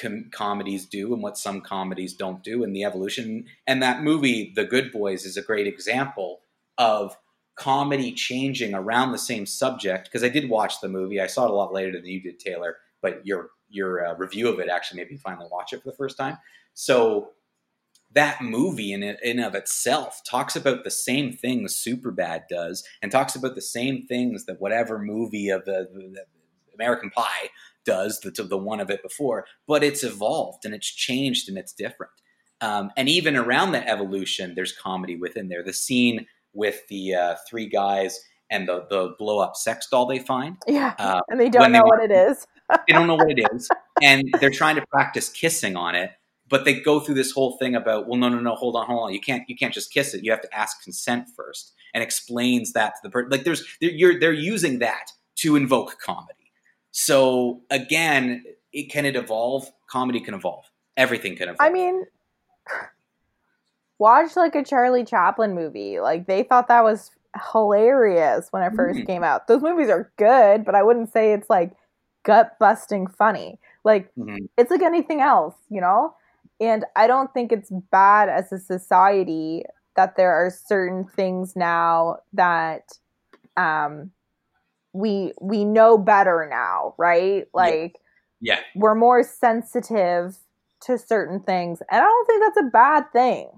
com- 0.00 0.30
comedies 0.32 0.86
do 0.86 1.12
and 1.12 1.22
what 1.22 1.38
some 1.38 1.60
comedies 1.60 2.14
don't 2.14 2.42
do 2.42 2.64
in 2.64 2.72
the 2.72 2.84
evolution. 2.84 3.46
And 3.66 3.82
that 3.82 4.02
movie, 4.02 4.52
The 4.54 4.64
Good 4.64 4.92
Boys, 4.92 5.24
is 5.24 5.36
a 5.36 5.42
great 5.42 5.66
example 5.66 6.41
of 6.78 7.16
comedy 7.54 8.12
changing 8.12 8.74
around 8.74 9.12
the 9.12 9.18
same 9.18 9.46
subject. 9.46 10.04
Because 10.04 10.24
I 10.24 10.28
did 10.28 10.48
watch 10.48 10.80
the 10.80 10.88
movie, 10.88 11.20
I 11.20 11.26
saw 11.26 11.44
it 11.44 11.50
a 11.50 11.54
lot 11.54 11.72
later 11.72 11.92
than 11.92 12.06
you 12.06 12.20
did, 12.20 12.38
Taylor. 12.38 12.76
But 13.00 13.26
your 13.26 13.50
your 13.68 14.06
uh, 14.06 14.14
review 14.14 14.48
of 14.48 14.60
it 14.60 14.68
actually 14.68 15.00
made 15.00 15.10
me 15.10 15.16
finally 15.16 15.48
watch 15.50 15.72
it 15.72 15.82
for 15.82 15.90
the 15.90 15.96
first 15.96 16.18
time. 16.18 16.38
So 16.74 17.30
that 18.14 18.42
movie 18.42 18.92
in 18.92 19.02
in 19.02 19.40
of 19.40 19.54
itself 19.54 20.22
talks 20.28 20.54
about 20.56 20.84
the 20.84 20.90
same 20.90 21.32
things 21.32 21.74
Superbad 21.74 22.42
does, 22.48 22.84
and 23.00 23.10
talks 23.10 23.34
about 23.34 23.54
the 23.54 23.62
same 23.62 24.06
things 24.06 24.44
that 24.46 24.60
whatever 24.60 24.98
movie 24.98 25.48
of 25.48 25.64
the, 25.64 25.88
the 25.92 26.24
American 26.74 27.10
Pie 27.10 27.50
does, 27.84 28.20
the, 28.20 28.30
the 28.30 28.58
one 28.58 28.80
of 28.80 28.90
it 28.90 29.02
before. 29.02 29.46
But 29.66 29.82
it's 29.82 30.04
evolved 30.04 30.64
and 30.64 30.74
it's 30.74 30.90
changed 30.90 31.48
and 31.48 31.58
it's 31.58 31.72
different. 31.72 32.12
Um, 32.60 32.92
and 32.96 33.08
even 33.08 33.36
around 33.36 33.72
that 33.72 33.88
evolution, 33.88 34.54
there's 34.54 34.72
comedy 34.72 35.16
within 35.16 35.48
there. 35.48 35.64
The 35.64 35.72
scene 35.72 36.26
with 36.54 36.86
the 36.88 37.14
uh, 37.14 37.34
three 37.48 37.66
guys 37.66 38.20
and 38.50 38.68
the 38.68 38.86
the 38.90 39.14
blow 39.18 39.38
up 39.38 39.56
sex 39.56 39.88
doll 39.90 40.06
they 40.06 40.18
find. 40.18 40.56
Yeah, 40.66 40.94
Uh, 40.98 41.20
and 41.28 41.38
they 41.40 41.48
don't 41.48 41.72
know 41.72 41.78
they- 41.78 41.82
what 41.84 42.00
it 42.02 42.10
is. 42.12 42.46
they 42.88 42.92
don't 42.94 43.06
know 43.06 43.16
what 43.16 43.30
it 43.30 43.46
is, 43.52 43.68
and 44.00 44.24
they're 44.40 44.50
trying 44.50 44.76
to 44.76 44.86
practice 44.86 45.28
kissing 45.28 45.76
on 45.76 45.94
it. 45.94 46.10
But 46.48 46.64
they 46.66 46.80
go 46.80 47.00
through 47.00 47.14
this 47.14 47.32
whole 47.32 47.56
thing 47.58 47.74
about, 47.74 48.06
well, 48.06 48.18
no, 48.18 48.28
no, 48.28 48.38
no, 48.38 48.54
hold 48.54 48.76
on, 48.76 48.86
hold 48.86 49.06
on, 49.08 49.14
you 49.14 49.20
can't, 49.20 49.42
you 49.48 49.56
can't 49.56 49.72
just 49.72 49.90
kiss 49.90 50.12
it. 50.12 50.22
You 50.22 50.30
have 50.32 50.42
to 50.42 50.54
ask 50.54 50.82
consent 50.82 51.28
first, 51.34 51.72
and 51.94 52.02
explains 52.02 52.72
that 52.74 52.90
to 52.96 53.00
the 53.02 53.10
person. 53.10 53.30
Like, 53.30 53.44
there's, 53.44 53.64
they're, 53.80 53.90
you're, 53.90 54.20
they're 54.20 54.32
using 54.34 54.78
that 54.80 55.12
to 55.36 55.56
invoke 55.56 55.98
comedy. 55.98 56.52
So 56.90 57.62
again, 57.70 58.44
it 58.72 58.90
can 58.90 59.06
it 59.06 59.16
evolve? 59.16 59.70
Comedy 59.90 60.20
can 60.20 60.34
evolve. 60.34 60.66
Everything 60.96 61.36
can 61.36 61.48
evolve. 61.48 61.60
I 61.60 61.70
mean, 61.70 62.04
watch 64.02 64.36
like 64.36 64.56
a 64.56 64.64
Charlie 64.64 65.04
Chaplin 65.04 65.54
movie. 65.54 66.00
Like 66.00 66.26
they 66.26 66.44
thought 66.44 66.68
that 66.68 66.84
was 66.84 67.10
hilarious 67.52 68.48
when 68.52 68.62
it 68.62 68.74
1st 68.74 69.00
Mhm. 69.00 69.06
came 69.06 69.24
out. 69.24 69.48
Those 69.48 69.62
movies 69.62 69.90
are 69.90 70.12
good, 70.18 70.64
but 70.64 70.74
I 70.74 70.82
wouldn't 70.82 71.12
say 71.12 71.32
it's 71.32 71.50
like 71.50 71.72
gut 72.24 72.58
busting 72.60 73.06
funny. 73.08 73.58
Like 73.84 74.12
Mhm. 74.16 74.48
it's 74.58 74.70
like 74.70 74.82
anything 74.82 75.20
else, 75.20 75.56
you 75.70 75.80
know? 75.80 76.14
And 76.60 76.84
I 76.96 77.06
don't 77.08 77.32
think 77.34 77.52
it's 77.52 77.70
bad 77.92 78.28
as 78.28 78.52
a 78.52 78.58
society 78.58 79.64
that 79.96 80.16
there 80.16 80.32
are 80.32 80.50
certain 80.50 81.04
things 81.06 81.56
now 81.56 82.18
that 82.34 82.92
um 83.56 84.12
we 84.92 85.32
we 85.40 85.64
know 85.64 85.98
better 85.98 86.48
now, 86.50 86.94
right? 86.98 87.46
Like 87.54 87.98
yeah, 88.40 88.60
we're 88.74 88.94
more 88.96 89.22
sensitive 89.24 90.38
to 90.82 90.98
certain 90.98 91.40
things 91.40 91.80
and 91.90 92.00
i 92.00 92.04
don't 92.04 92.26
think 92.26 92.42
that's 92.44 92.66
a 92.66 92.70
bad 92.70 93.04
thing 93.12 93.48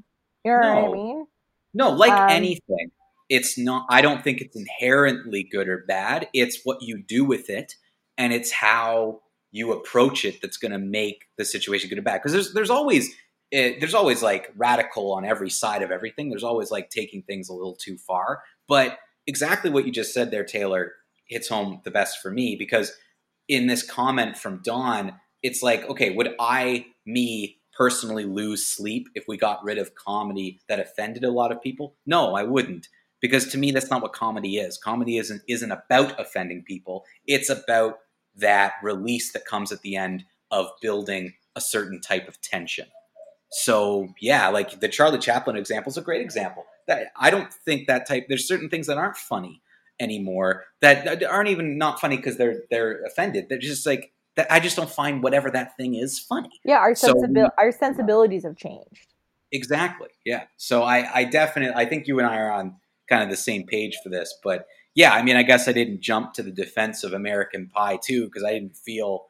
you 0.53 0.61
know 0.61 0.75
what 0.75 0.85
i 0.85 0.87
No. 0.87 0.93
mean 0.93 1.27
No, 1.75 1.91
like 1.91 2.13
Um, 2.13 2.31
anything, 2.31 2.91
it's 3.29 3.59
not. 3.59 3.87
I 3.91 4.01
don't 4.03 4.23
think 4.25 4.41
it's 4.41 4.57
inherently 4.57 5.43
good 5.45 5.69
or 5.69 5.85
bad. 5.89 6.29
It's 6.33 6.61
what 6.65 6.83
you 6.83 7.03
do 7.03 7.25
with 7.25 7.51
it, 7.51 7.75
and 8.19 8.33
it's 8.33 8.53
how 8.53 9.23
you 9.53 9.73
approach 9.73 10.25
it 10.25 10.41
that's 10.43 10.57
going 10.57 10.73
to 10.73 10.79
make 10.79 11.25
the 11.39 11.45
situation 11.45 11.89
good 11.89 11.99
or 11.99 12.03
bad. 12.03 12.19
Because 12.19 12.33
there's 12.33 12.53
there's 12.55 12.71
always 12.71 13.15
eh, 13.53 13.75
there's 13.81 13.95
always 13.95 14.23
like 14.23 14.53
radical 14.57 15.13
on 15.15 15.25
every 15.25 15.51
side 15.51 15.83
of 15.83 15.91
everything. 15.91 16.29
There's 16.31 16.45
always 16.45 16.71
like 16.71 16.91
taking 16.91 17.23
things 17.23 17.49
a 17.49 17.55
little 17.55 17.77
too 17.77 17.97
far. 17.99 18.43
But 18.69 18.99
exactly 19.27 19.71
what 19.71 19.87
you 19.87 19.93
just 19.93 20.15
said 20.15 20.31
there, 20.31 20.45
Taylor, 20.45 20.93
hits 21.29 21.49
home 21.49 21.81
the 21.85 21.91
best 21.91 22.21
for 22.23 22.31
me 22.31 22.57
because 22.57 22.93
in 23.49 23.67
this 23.67 23.83
comment 23.83 24.37
from 24.37 24.61
Dawn, 24.63 25.15
it's 25.43 25.63
like, 25.63 25.89
okay, 25.91 26.11
would 26.11 26.35
I, 26.41 26.87
me 27.07 27.59
personally, 27.77 28.25
lose 28.25 28.67
sleep 28.67 29.09
if 29.15 29.25
we 29.29 29.37
got 29.37 29.65
rid 29.65 29.79
of 29.79 29.95
comedy 29.95 30.61
that 30.69 30.81
offended 30.81 31.25
a 31.25 31.31
lot 31.31 31.53
of 31.53 31.63
people? 31.63 31.95
No, 32.07 32.35
I 32.35 32.43
wouldn't. 32.43 32.89
Because 33.21 33.47
to 33.49 33.59
me, 33.59 33.71
that's 33.71 33.91
not 33.91 34.03
what 34.03 34.13
comedy 34.13 34.59
is. 34.59 34.77
Comedy 34.77 35.17
isn't 35.19 35.43
isn't 35.49 35.73
about 35.73 36.19
offending 36.21 36.63
people. 36.63 37.05
It's 37.27 37.49
about 37.49 38.01
that 38.37 38.73
release 38.83 39.33
that 39.33 39.47
comes 39.47 39.73
at 39.73 39.83
the 39.83 39.97
end 39.97 40.25
of 40.51 40.69
building 40.83 41.35
a 41.57 41.61
certain 41.61 42.01
type 42.01 42.29
of 42.29 42.41
tension. 42.41 42.87
So 43.51 44.09
yeah, 44.21 44.49
like 44.49 44.81
the 44.81 44.89
Charlie 44.89 45.19
Chaplin 45.19 45.57
example 45.57 45.91
is 45.91 45.97
a 45.97 46.03
great 46.03 46.21
example. 46.21 46.65
That 46.87 47.13
I 47.17 47.31
don't 47.31 47.53
think 47.53 47.87
that 47.87 48.07
type. 48.07 48.27
There's 48.29 48.47
certain 48.47 48.69
things 48.69 48.89
that 48.89 48.99
aren't 48.99 49.17
funny 49.17 49.63
anymore 50.01 50.65
that, 50.81 51.23
aren't 51.23 51.49
even 51.49 51.79
not 51.79 52.01
funny 52.01 52.17
because 52.17 52.37
they're 52.37 52.63
they're 52.71 53.03
offended. 53.05 53.47
They're 53.49 53.59
just 53.59 53.87
like 53.87 54.13
that. 54.37 54.53
I 54.53 54.61
just 54.61 54.77
don't 54.77 54.91
find 54.91 55.23
whatever 55.23 55.51
that 55.51 55.77
thing 55.77 55.95
is 55.95 56.19
funny. 56.19 56.51
yeah 56.65 56.79
our 56.79 56.95
So 56.95 57.15
our 57.59 57.73
sensibilities 57.73 58.45
have 58.45 58.57
changed 58.57 59.07
Exactly. 59.55 60.09
Yeah. 60.25 60.45
So 60.57 60.83
I, 60.83 61.21
I 61.21 61.25
definitely, 61.25 61.77
I 61.77 61.87
think 61.87 62.09
you 62.09 62.19
and 62.19 62.27
I 62.27 62.39
are 62.39 62.51
on 62.51 62.75
kind 63.09 63.23
of 63.23 63.31
the 63.31 63.37
same 63.37 63.65
page 63.65 63.97
for 64.03 64.09
this. 64.09 64.37
But 64.43 64.67
yeah, 64.97 65.13
I 65.13 65.23
mean, 65.23 65.37
I 65.37 65.45
guess 65.45 65.69
I 65.69 65.73
didn't 65.73 66.01
jump 66.01 66.35
to 66.35 66.43
the 66.43 66.51
defense 66.51 67.05
of 67.05 67.13
American 67.13 67.69
Pie 67.69 68.01
2 68.03 68.25
because 68.25 68.43
I 68.43 68.53
didn't 68.53 68.77
feel 68.77 69.27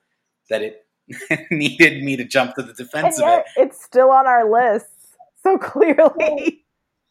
that 0.49 0.62
it 0.62 0.87
needed 1.51 2.03
me 2.03 2.17
to 2.17 2.25
jump 2.25 2.55
to 2.55 2.62
the 2.62 2.73
defense 2.73 3.21
of 3.21 3.29
it. 3.29 3.45
it's 3.57 3.85
still 3.85 4.11
on 4.11 4.27
our 4.27 4.51
list 4.51 4.87
so 5.43 5.59
clearly 5.59 6.62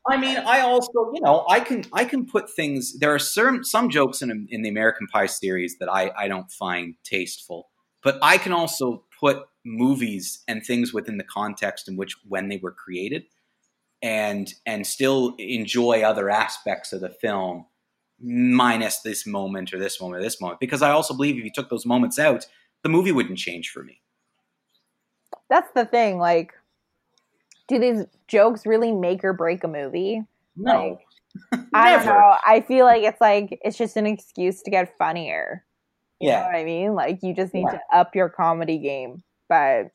I 0.06 0.17
mean, 0.17 0.36
I 0.38 0.60
also, 0.60 0.91
you 1.13 1.21
know, 1.21 1.45
I 1.49 1.62
can 1.62 1.86
I 1.93 2.03
can 2.03 2.25
put 2.25 2.49
things. 2.53 2.99
There 2.99 3.13
are 3.15 3.19
some 3.19 3.63
some 3.63 3.89
jokes 3.89 4.21
in 4.21 4.47
in 4.49 4.62
the 4.62 4.67
American 4.67 5.08
Pie 5.08 5.27
series 5.27 5.77
that 5.79 5.88
I 5.88 6.12
I 6.17 6.27
don't 6.27 6.51
find 6.51 6.95
tasteful, 7.06 7.69
but 8.03 8.19
I 8.21 8.37
can 8.37 8.53
also 8.53 9.03
put 9.19 9.45
movies 9.65 10.43
and 10.47 10.63
things 10.65 10.93
within 10.93 11.17
the 11.17 11.23
context 11.23 11.87
in 11.87 11.95
which 11.95 12.15
when 12.27 12.49
they 12.49 12.57
were 12.57 12.71
created, 12.71 13.23
and 14.01 14.53
and 14.65 14.85
still 14.85 15.35
enjoy 15.37 16.01
other 16.01 16.29
aspects 16.29 16.93
of 16.93 17.01
the 17.01 17.09
film, 17.09 17.65
minus 18.19 18.99
this 18.99 19.25
moment 19.25 19.73
or 19.73 19.79
this 19.79 19.99
moment 20.01 20.19
or 20.19 20.23
this 20.23 20.41
moment. 20.41 20.59
Because 20.59 20.81
I 20.81 20.91
also 20.91 21.13
believe 21.13 21.37
if 21.37 21.43
you 21.43 21.51
took 21.53 21.69
those 21.69 21.85
moments 21.85 22.19
out, 22.19 22.45
the 22.83 22.89
movie 22.89 23.11
wouldn't 23.11 23.39
change 23.39 23.69
for 23.69 23.83
me. 23.83 24.01
that's 25.49 25.71
the 25.73 25.85
thing 25.85 26.17
like 26.17 26.53
do 27.67 27.79
these 27.79 28.05
jokes 28.27 28.65
really 28.65 28.91
make 28.91 29.23
or 29.23 29.33
break 29.33 29.63
a 29.63 29.67
movie? 29.67 30.21
No, 30.55 30.99
i 31.73 31.95
don't 31.95 32.05
know. 32.13 32.35
I 32.45 32.61
feel 32.61 32.85
like 32.85 33.03
it's 33.03 33.21
like 33.21 33.59
it's 33.63 33.77
just 33.77 33.97
an 33.97 34.05
excuse 34.05 34.61
to 34.63 34.71
get 34.71 34.97
funnier 34.97 35.63
you 36.23 36.29
know 36.29 36.38
Yeah. 36.38 36.45
what 36.45 36.55
i 36.55 36.63
mean 36.63 36.93
like 36.95 37.19
you 37.21 37.33
just 37.36 37.53
need 37.53 37.65
Yeah. 37.71 37.79
to 37.79 37.97
up 37.99 38.15
your 38.15 38.29
comedy 38.29 38.77
game 38.79 39.23
but 39.49 39.88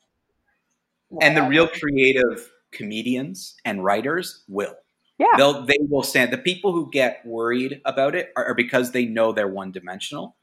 and 1.21 1.35
the 1.35 1.43
real 1.43 1.67
creative 1.67 2.51
comedians 2.71 3.55
and 3.65 3.83
writers 3.83 4.43
will 4.47 4.75
Yeah. 5.17 5.35
They'll 5.37 5.65
they 5.65 5.77
will 5.89 6.03
stand. 6.03 6.31
The 6.31 6.37
people 6.37 6.71
who 6.71 6.89
get 6.91 7.21
worried 7.25 7.81
about 7.83 8.15
it 8.15 8.31
are, 8.37 8.45
are 8.49 8.53
because 8.55 8.91
they 8.91 9.05
know 9.05 9.33
they're 9.33 9.47
one 9.61 9.71
dimensional, 9.71 10.37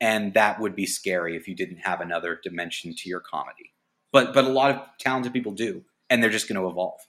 and 0.00 0.34
that 0.34 0.60
would 0.60 0.74
be 0.76 0.84
scary 0.84 1.36
if 1.36 1.48
you 1.48 1.54
didn't 1.54 1.78
have 1.88 2.00
another 2.02 2.38
dimension 2.42 2.92
to 2.98 3.08
your 3.08 3.20
comedy. 3.20 3.72
But 4.12 4.34
but 4.34 4.44
a 4.44 4.48
lot 4.48 4.72
of 4.74 4.82
talented 4.98 5.32
people 5.32 5.52
do, 5.52 5.84
and 6.10 6.22
they're 6.22 6.36
just 6.38 6.48
going 6.48 6.60
to 6.60 6.68
evolve. 6.68 7.00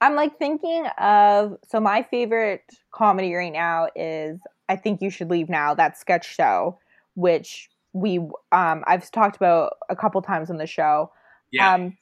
I'm 0.00 0.14
like 0.16 0.38
thinking 0.38 0.86
of 0.98 1.58
so 1.70 1.78
my 1.80 2.02
favorite 2.10 2.64
comedy 2.92 3.34
right 3.34 3.52
now 3.52 3.88
is 3.94 4.40
I 4.68 4.76
think 4.76 5.00
you 5.02 5.10
should 5.10 5.30
leave 5.30 5.48
now 5.48 5.74
that 5.74 5.98
sketch 5.98 6.26
show 6.34 6.78
which 7.18 7.68
we 7.92 8.18
um 8.52 8.84
I've 8.86 9.10
talked 9.10 9.36
about 9.36 9.74
a 9.90 9.96
couple 9.96 10.22
times 10.22 10.50
on 10.50 10.56
the 10.56 10.66
show. 10.66 11.10
Yeah. 11.50 11.74
Um 11.74 11.96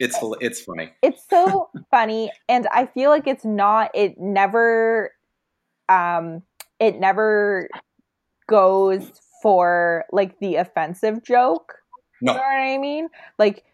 It's 0.00 0.18
it's 0.40 0.60
funny. 0.62 0.92
it's 1.02 1.22
so 1.30 1.70
funny 1.90 2.32
and 2.48 2.66
I 2.72 2.86
feel 2.86 3.10
like 3.10 3.28
it's 3.28 3.44
not 3.44 3.90
it 3.94 4.18
never 4.18 5.12
um 5.88 6.42
it 6.80 6.98
never 6.98 7.68
goes 8.48 9.12
for 9.40 10.04
like 10.10 10.38
the 10.40 10.56
offensive 10.56 11.22
joke. 11.22 11.74
No. 12.20 12.32
You 12.32 12.38
know 12.38 12.44
what 12.44 12.56
I 12.56 12.78
mean? 12.78 13.08
Like 13.38 13.64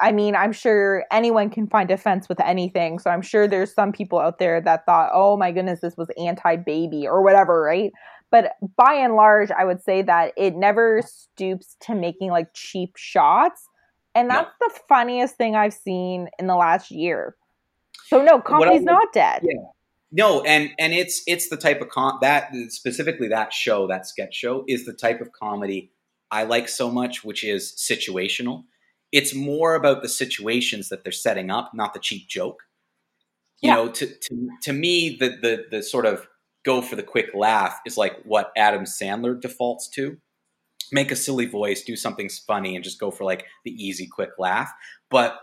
I 0.00 0.12
mean, 0.12 0.34
I'm 0.34 0.52
sure 0.52 1.04
anyone 1.10 1.50
can 1.50 1.66
find 1.68 1.90
offense 1.90 2.28
with 2.28 2.40
anything. 2.40 2.98
So 2.98 3.10
I'm 3.10 3.22
sure 3.22 3.46
there's 3.46 3.72
some 3.72 3.92
people 3.92 4.18
out 4.18 4.38
there 4.38 4.60
that 4.60 4.84
thought, 4.86 5.10
"Oh 5.12 5.36
my 5.36 5.52
goodness, 5.52 5.80
this 5.80 5.96
was 5.96 6.08
anti-baby" 6.18 7.06
or 7.06 7.22
whatever, 7.22 7.62
right? 7.62 7.92
But 8.30 8.52
by 8.76 8.92
and 8.94 9.14
large, 9.14 9.50
I 9.50 9.64
would 9.64 9.82
say 9.82 10.02
that 10.02 10.32
it 10.36 10.54
never 10.54 11.02
stoops 11.04 11.76
to 11.82 11.94
making 11.94 12.30
like 12.30 12.48
cheap 12.54 12.96
shots. 12.96 13.68
And 14.14 14.28
No. 14.28 14.34
that's 14.34 14.50
the 14.60 14.80
funniest 14.88 15.36
thing 15.36 15.54
I've 15.56 15.72
seen 15.72 16.28
in 16.38 16.46
the 16.46 16.56
last 16.56 16.90
year. 16.90 17.36
So 18.06 18.22
no, 18.22 18.40
comedy's 18.40 18.80
would- 18.80 18.84
not 18.86 19.12
dead. 19.12 19.42
Yeah. 19.42 19.62
No, 20.10 20.42
and 20.42 20.70
and 20.78 20.92
it's 20.94 21.22
it's 21.26 21.48
the 21.50 21.56
type 21.56 21.80
of 21.82 21.90
com 21.90 22.18
that 22.22 22.50
specifically 22.70 23.28
that 23.28 23.52
show 23.52 23.86
that 23.88 24.06
sketch 24.06 24.34
show 24.34 24.64
is 24.66 24.86
the 24.86 24.94
type 24.94 25.20
of 25.20 25.32
comedy 25.32 25.92
I 26.30 26.44
like 26.44 26.68
so 26.68 26.90
much, 26.90 27.24
which 27.24 27.44
is 27.44 27.74
situational. 27.76 28.64
It's 29.12 29.34
more 29.34 29.74
about 29.74 30.02
the 30.02 30.08
situations 30.08 30.88
that 30.88 31.02
they're 31.02 31.12
setting 31.12 31.50
up, 31.50 31.72
not 31.74 31.94
the 31.94 32.00
cheap 32.00 32.28
joke. 32.28 32.62
You 33.60 33.68
Yeah. 33.68 33.74
know, 33.76 33.88
to 33.92 34.06
to 34.06 34.48
to 34.62 34.72
me, 34.72 35.16
the 35.18 35.30
the 35.30 35.64
the 35.70 35.82
sort 35.82 36.06
of 36.06 36.26
go 36.64 36.82
for 36.82 36.96
the 36.96 37.02
quick 37.02 37.30
laugh 37.34 37.78
is 37.86 37.96
like 37.96 38.22
what 38.24 38.52
Adam 38.56 38.84
Sandler 38.84 39.40
defaults 39.40 39.88
to. 39.90 40.18
Make 40.92 41.10
a 41.10 41.16
silly 41.16 41.46
voice, 41.46 41.82
do 41.82 41.96
something 41.96 42.28
funny, 42.46 42.74
and 42.74 42.84
just 42.84 42.98
go 43.00 43.10
for 43.10 43.24
like 43.24 43.44
the 43.64 43.72
easy, 43.72 44.06
quick 44.06 44.30
laugh. 44.38 44.70
But 45.10 45.38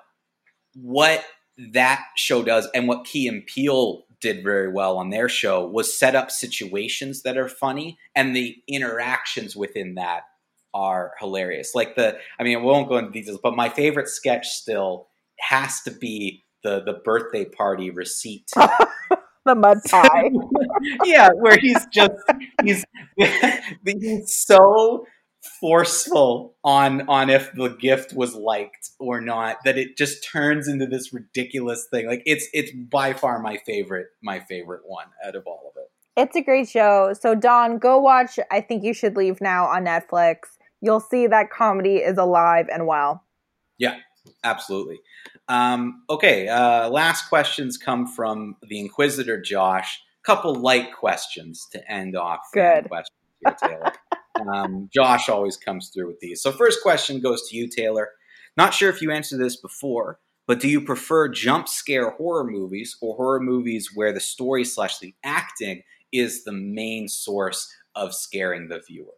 what 0.73 1.23
that 1.58 2.04
show 2.15 2.43
does, 2.43 2.67
and 2.73 2.88
what 2.88 3.06
Key 3.06 3.28
and 3.28 3.45
Peele 3.45 4.06
did 4.21 4.43
very 4.43 4.71
well 4.71 4.97
on 4.97 5.10
their 5.12 5.30
show, 5.30 5.65
was 5.67 5.97
set 5.97 6.15
up 6.15 6.32
situations 6.32 7.21
that 7.23 7.38
are 7.38 7.47
funny, 7.49 7.97
and 8.15 8.36
the 8.36 8.58
interactions 8.67 9.56
within 9.56 9.95
that 9.95 10.23
are 10.75 11.13
hilarious. 11.19 11.73
Like 11.73 11.95
the, 11.95 12.17
I 12.39 12.43
mean, 12.43 12.57
I 12.57 12.61
won't 12.61 12.88
go 12.88 12.97
into 12.97 13.11
details, 13.11 13.39
but 13.41 13.55
my 13.55 13.69
favorite 13.69 14.09
sketch 14.09 14.47
still 14.47 15.07
has 15.39 15.81
to 15.81 15.91
be 15.91 16.43
the 16.63 16.83
the 16.83 16.93
birthday 17.03 17.45
party 17.45 17.89
receipt 17.89 18.49
The 19.45 19.53
mud 19.53 19.77
pie. 19.89 20.31
yeah, 21.05 21.29
where 21.35 21.57
he's 21.57 21.85
just 21.93 22.13
he's 22.63 22.83
he's 23.85 24.35
so 24.35 25.05
forceful 25.59 26.55
on 26.63 27.07
on 27.07 27.29
if 27.29 27.53
the 27.53 27.69
gift 27.69 28.13
was 28.13 28.33
liked 28.33 28.89
or 28.99 29.21
not 29.21 29.57
that 29.63 29.77
it 29.77 29.95
just 29.95 30.27
turns 30.27 30.67
into 30.67 30.88
this 30.88 31.13
ridiculous 31.13 31.88
thing. 31.91 32.07
Like 32.07 32.23
it's 32.25 32.47
it's 32.53 32.71
by 32.71 33.13
far 33.13 33.39
my 33.39 33.57
favorite 33.65 34.07
my 34.23 34.39
favorite 34.39 34.81
one 34.85 35.07
out 35.25 35.35
of 35.35 35.45
all 35.45 35.71
of 35.71 35.79
it. 35.79 35.91
It's 36.19 36.35
a 36.35 36.41
great 36.41 36.67
show. 36.67 37.13
So 37.13 37.35
Don, 37.35 37.77
go 37.77 37.99
watch 37.99 38.39
I 38.49 38.61
think 38.61 38.83
you 38.83 38.95
should 38.95 39.15
leave 39.15 39.41
now 39.41 39.65
on 39.65 39.85
Netflix. 39.85 40.38
You'll 40.85 40.99
see 40.99 41.25
that 41.25 41.49
comedy 41.49 41.97
is 41.97 42.19
alive 42.19 42.67
and 42.71 42.85
well. 42.85 43.23
Yeah, 43.79 43.97
absolutely. 44.43 44.99
Um, 45.47 46.03
okay, 46.09 46.47
uh, 46.47 46.89
last 46.89 47.27
questions 47.27 47.77
come 47.77 48.05
from 48.05 48.55
the 48.61 48.79
Inquisitor 48.79 49.41
Josh. 49.41 49.99
Couple 50.23 50.53
light 50.53 50.93
questions 50.95 51.67
to 51.71 51.91
end 51.91 52.15
off. 52.15 52.41
Good. 52.53 52.87
questions 52.87 53.17
here, 53.43 53.55
Taylor. 53.61 53.93
um, 54.53 54.89
Josh 54.93 55.27
always 55.27 55.57
comes 55.57 55.89
through 55.89 56.07
with 56.07 56.19
these. 56.19 56.41
So, 56.41 56.51
first 56.51 56.83
question 56.83 57.19
goes 57.19 57.49
to 57.49 57.57
you, 57.57 57.67
Taylor. 57.67 58.09
Not 58.55 58.73
sure 58.73 58.89
if 58.89 59.01
you 59.01 59.11
answered 59.11 59.39
this 59.39 59.55
before, 59.55 60.19
but 60.47 60.59
do 60.59 60.67
you 60.67 60.81
prefer 60.81 61.27
jump 61.29 61.67
scare 61.67 62.11
horror 62.11 62.43
movies 62.43 62.95
or 63.01 63.15
horror 63.15 63.39
movies 63.39 63.89
where 63.95 64.13
the 64.13 64.19
story 64.19 64.63
slash 64.63 64.99
the 64.99 65.15
acting 65.23 65.81
is 66.11 66.43
the 66.43 66.53
main 66.53 67.07
source 67.07 67.71
of 67.95 68.13
scaring 68.13 68.67
the 68.67 68.81
viewer? 68.87 69.13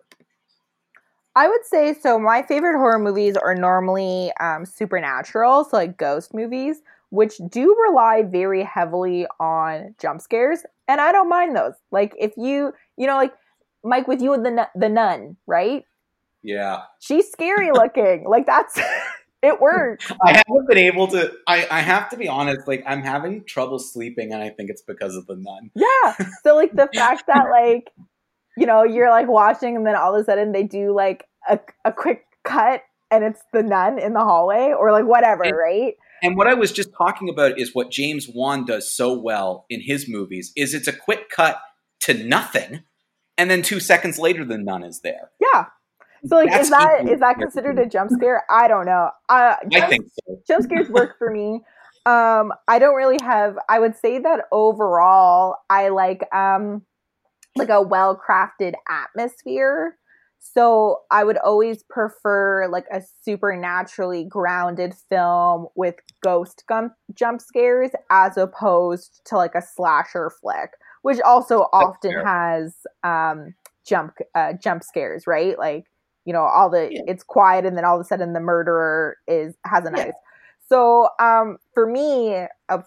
I 1.38 1.48
would 1.48 1.64
say 1.64 1.94
so. 1.94 2.18
My 2.18 2.42
favorite 2.42 2.80
horror 2.80 2.98
movies 2.98 3.38
are 3.38 3.54
normally 3.54 4.32
um, 4.40 4.66
supernatural, 4.66 5.66
so 5.66 5.78
like 5.78 5.96
ghost 5.96 6.34
movies, 6.34 6.82
which 7.12 7.38
do 7.52 7.76
rely 7.88 8.24
very 8.24 8.64
heavily 8.64 9.28
on 9.40 9.94
jump 10.02 10.20
scares, 10.22 10.64
and 10.88 11.00
I 11.00 11.12
don't 11.12 11.30
mind 11.30 11.56
those. 11.56 11.76
Like 11.92 12.16
if 12.20 12.34
you, 12.38 12.74
you 12.98 13.06
know, 13.06 13.18
like 13.18 13.34
Mike 13.84 14.08
with 14.08 14.20
you 14.20 14.34
and 14.34 14.44
the 14.44 14.68
the 14.74 14.90
nun, 14.90 15.38
right? 15.46 15.86
Yeah. 16.42 16.82
She's 17.00 17.30
scary 17.30 17.72
looking. 17.72 18.26
like 18.28 18.48
that's 18.48 18.80
it 19.44 19.62
works. 19.62 20.12
I 20.26 20.42
haven't 20.48 20.68
been 20.68 20.80
able 20.80 21.08
to. 21.10 21.32
I, 21.46 21.68
I 21.70 21.82
have 21.82 22.10
to 22.10 22.18
be 22.18 22.28
honest. 22.28 22.68
Like 22.68 22.84
I'm 22.88 23.04
having 23.04 23.44
trouble 23.44 23.78
sleeping, 23.78 24.34
and 24.34 24.42
I 24.42 24.50
think 24.50 24.72
it's 24.72 24.82
because 24.82 25.16
of 25.16 25.28
the 25.28 25.36
nun. 25.36 25.70
Yeah. 25.76 26.16
So 26.44 26.56
like 26.56 26.74
the 26.74 26.90
fact 26.96 27.28
that 27.28 27.46
like 27.52 27.92
you 28.58 28.66
know 28.66 28.84
you're 28.84 29.10
like 29.10 29.28
watching 29.28 29.76
and 29.76 29.86
then 29.86 29.96
all 29.96 30.14
of 30.16 30.22
a 30.22 30.24
sudden 30.26 30.52
they 30.52 30.64
do 30.64 30.94
like 30.96 31.26
a, 31.50 31.60
a 31.86 31.92
quick 31.92 32.24
cut 32.44 32.82
and 33.12 33.24
it's 33.24 33.42
the 33.54 33.64
nun 33.64 34.00
in 34.00 34.14
the 34.14 34.20
hallway 34.20 34.74
or 34.78 34.92
like 34.92 35.06
whatever, 35.06 35.44
And- 35.44 35.58
right? 35.58 35.94
And 36.24 36.36
what 36.36 36.48
I 36.48 36.56
was 36.56 36.72
just 36.72 36.90
talking 36.98 37.30
about 37.30 37.60
is 37.60 37.76
what 37.76 37.92
James 37.92 38.28
Wan 38.34 38.66
does 38.66 38.92
so 38.92 39.14
well 39.14 39.66
in 39.70 39.82
his 39.82 40.10
movies. 40.10 40.52
Is 40.56 40.74
it's 40.74 40.88
a 40.88 40.92
quick 40.94 41.30
cut 41.30 41.60
to 42.02 42.16
nothing, 42.16 42.82
and 43.38 43.52
then 43.52 43.62
two 43.62 43.80
seconds 43.80 44.18
later, 44.18 44.44
the 44.44 44.58
nun 44.58 44.84
is 44.84 45.02
there. 45.02 45.30
Yeah. 45.40 45.66
So 46.26 46.38
like 46.38 46.50
That's 46.50 46.64
is 46.64 46.70
that 46.72 47.08
is 47.08 47.20
that 47.20 47.38
considered 47.38 47.78
a 47.78 47.86
jump 47.86 48.10
scare? 48.10 48.44
I 48.50 48.68
don't 48.68 48.88
know. 48.88 49.12
Uh 49.30 49.58
I 49.72 49.82
think 49.88 50.06
so. 50.28 50.42
jump 50.48 50.64
scares 50.64 50.90
work 50.90 51.20
for 51.20 51.30
me. 51.30 51.62
Um 52.08 52.52
I 52.68 52.80
don't 52.80 52.96
really 52.96 53.20
have 53.22 53.56
I 53.70 53.78
would 53.80 53.96
say 53.96 54.18
that 54.18 54.46
overall 54.52 55.58
I 55.70 55.90
like 55.90 56.24
um 56.34 56.82
like 57.58 57.70
a 57.70 57.82
well-crafted 57.82 58.74
atmosphere. 58.90 59.98
So 60.40 61.02
I 61.12 61.24
would 61.24 61.38
always 61.38 61.84
prefer 61.84 62.68
like 62.70 62.86
a 62.92 63.02
supernaturally 63.24 64.24
grounded 64.24 64.94
film 65.10 65.68
with 65.76 65.96
ghost 66.24 66.64
gum- 66.68 66.94
jump 67.14 67.42
scares 67.42 67.92
as 68.12 68.38
opposed 68.38 69.22
to 69.26 69.36
like 69.36 69.56
a 69.56 69.62
slasher 69.62 70.30
flick, 70.42 70.72
which 71.02 71.20
also 71.22 71.68
often 71.74 72.14
has 72.24 72.76
um 73.04 73.54
jump 73.86 74.14
uh, 74.36 74.54
jump 74.54 74.84
scares, 74.84 75.26
right? 75.28 75.58
Like 75.58 75.86
you 76.26 76.34
know 76.34 76.44
all 76.44 76.70
the 76.70 76.92
Yeah. 76.92 77.02
it's 77.08 77.24
quiet 77.24 77.66
and 77.66 77.76
then 77.78 77.86
all 77.86 77.96
of 77.96 78.02
a 78.02 78.06
sudden 78.06 78.34
the 78.34 78.40
murderer 78.40 79.18
is 79.28 79.56
has 79.66 79.86
a 79.86 79.92
Yeah. 79.96 80.06
knife. 80.06 80.16
So 80.70 81.10
um 81.20 81.58
for 81.74 81.88
me 81.88 82.34
a 82.70 82.84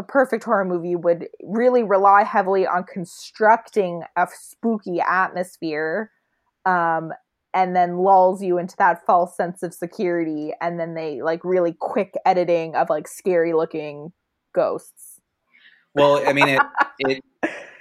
the 0.00 0.06
perfect 0.06 0.44
horror 0.44 0.64
movie 0.64 0.96
would 0.96 1.28
really 1.42 1.82
rely 1.82 2.24
heavily 2.24 2.66
on 2.66 2.84
constructing 2.84 4.02
a 4.16 4.26
spooky 4.32 4.98
atmosphere 4.98 6.10
um 6.64 7.12
and 7.52 7.76
then 7.76 7.98
lulls 7.98 8.42
you 8.42 8.56
into 8.56 8.74
that 8.78 9.04
false 9.04 9.36
sense 9.36 9.62
of 9.62 9.74
security 9.74 10.52
and 10.62 10.80
then 10.80 10.94
they 10.94 11.20
like 11.20 11.44
really 11.44 11.74
quick 11.78 12.14
editing 12.24 12.74
of 12.74 12.88
like 12.88 13.06
scary 13.06 13.52
looking 13.52 14.10
ghosts 14.54 15.20
Well, 15.94 16.26
I 16.26 16.32
mean, 16.32 16.48
it 16.48 16.62
it 17.00 17.24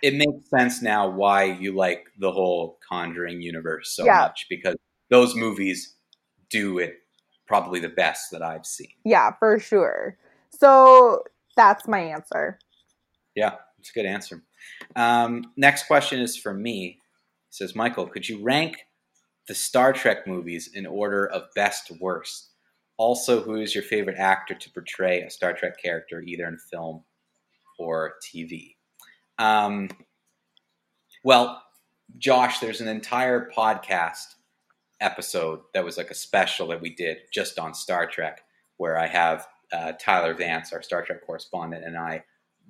it 0.02 0.14
makes 0.16 0.50
sense 0.50 0.82
now 0.82 1.08
why 1.10 1.44
you 1.46 1.74
like 1.74 2.04
the 2.20 2.32
whole 2.34 2.80
Conjuring 2.90 3.42
universe 3.42 3.96
so 3.96 4.06
Yeah. 4.06 4.20
much 4.24 4.46
because 4.50 4.76
those 5.10 5.36
movies 5.36 5.96
do 6.50 6.80
it 6.80 6.96
probably 7.48 7.80
the 7.80 7.90
best 7.90 8.32
that 8.32 8.42
I've 8.42 8.66
seen. 8.66 8.92
yeah 9.06 9.32
for 9.40 9.58
sure 9.58 10.18
so 10.52 11.24
that's 11.60 11.90
my 11.90 12.00
answer 12.00 12.58
Yeah, 13.36 13.56
it's 13.78 13.90
a 13.90 13.94
good 13.94 14.06
answer. 14.06 14.42
Um, 14.96 15.52
next 15.58 15.88
question 15.88 16.22
is 16.22 16.38
for 16.38 16.54
me. 16.54 17.00
It 17.50 17.54
says, 17.54 17.76
Michael, 17.76 18.08
could 18.08 18.30
you 18.30 18.42
rank 18.42 18.78
the 19.50 19.56
Star 19.56 19.92
Trek 19.92 20.26
movies 20.26 20.70
in 20.74 20.86
order 20.86 21.28
of 21.28 21.44
best 21.56 21.88
to 21.88 21.98
worst? 22.00 22.52
Also, 22.98 23.42
who 23.42 23.56
is 23.56 23.76
your 23.76 23.84
favorite 23.84 24.18
actor 24.18 24.54
to 24.54 24.72
portray 24.72 25.22
a 25.22 25.30
Star 25.30 25.54
Trek 25.54 25.82
character, 25.82 26.22
either 26.22 26.46
in 26.46 26.58
film 26.72 27.04
or 27.78 28.14
TV? 28.24 28.76
Um, 29.38 29.90
well, 31.26 31.62
Josh, 32.18 32.60
there's 32.60 32.82
an 32.82 32.88
entire 32.88 33.50
podcast 33.50 34.36
episode 35.02 35.60
that 35.74 35.84
was 35.84 35.98
like 35.98 36.12
a 36.12 36.16
special 36.16 36.68
that 36.68 36.82
we 36.82 36.96
did 36.96 37.18
just 37.34 37.60
on 37.60 37.74
Star 37.74 38.08
Trek, 38.08 38.42
where 38.78 38.98
I 38.98 39.08
have 39.08 39.46
uh, 39.72 39.94
Tyler 40.00 40.34
Vance, 40.34 40.74
our 40.74 40.82
Star 40.82 41.04
Trek 41.04 41.26
correspondent, 41.26 41.86
and 41.86 41.98
I 41.98 42.24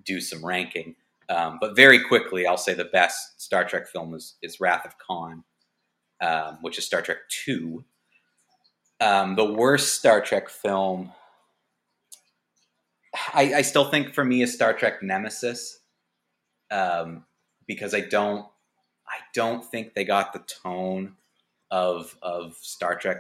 do 0.04 0.20
some 0.20 0.46
ranking. 0.46 0.96
Um, 1.30 1.58
but 1.62 1.76
very 1.76 2.04
quickly, 2.04 2.48
I'll 2.48 2.58
say 2.58 2.74
the 2.74 2.86
best 2.86 3.42
Star 3.42 3.64
Trek 3.64 3.88
film 3.88 4.16
is, 4.16 4.36
is 4.42 4.60
Wrath 4.60 4.86
of 4.86 4.98
Khan, 4.98 5.44
um, 6.22 6.58
which 6.62 6.78
is 6.78 6.86
Star 6.86 7.02
Trek 7.02 7.18
Two. 7.30 7.86
Um, 9.00 9.36
the 9.36 9.46
worst 9.46 9.96
Star 9.96 10.22
Trek 10.22 10.50
film, 10.50 11.14
I, 13.34 13.54
I, 13.56 13.62
still 13.62 13.90
think 13.90 14.14
for 14.14 14.26
me 14.26 14.42
is 14.42 14.54
Star 14.54 14.74
Trek 14.74 15.02
Nemesis, 15.02 15.80
um, 16.70 17.24
because 17.66 17.94
I 17.94 18.02
don't, 18.02 18.46
I 19.08 19.20
don't 19.34 19.64
think 19.64 19.94
they 19.94 20.04
got 20.04 20.34
the 20.34 20.40
tone 20.40 21.16
of 21.72 22.18
of 22.22 22.56
Star 22.56 22.96
Trek 22.96 23.18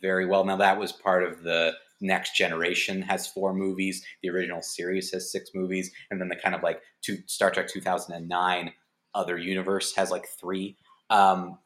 very 0.00 0.26
well. 0.26 0.44
Now 0.44 0.56
that 0.56 0.78
was 0.78 0.92
part 0.92 1.22
of 1.22 1.42
the 1.42 1.74
Next 2.02 2.36
Generation 2.36 3.02
has 3.02 3.26
four 3.26 3.54
movies. 3.54 4.04
The 4.22 4.30
original 4.30 4.60
series 4.60 5.10
has 5.12 5.30
six 5.30 5.50
movies, 5.54 5.90
and 6.10 6.20
then 6.20 6.28
the 6.28 6.36
kind 6.36 6.54
of 6.54 6.62
like 6.62 6.82
two, 7.00 7.18
Star 7.26 7.50
Trek 7.50 7.68
2009 7.68 8.72
Other 9.14 9.38
Universe 9.38 9.94
has 9.96 10.10
like 10.10 10.26
three. 10.38 10.76
Um, 11.08 11.58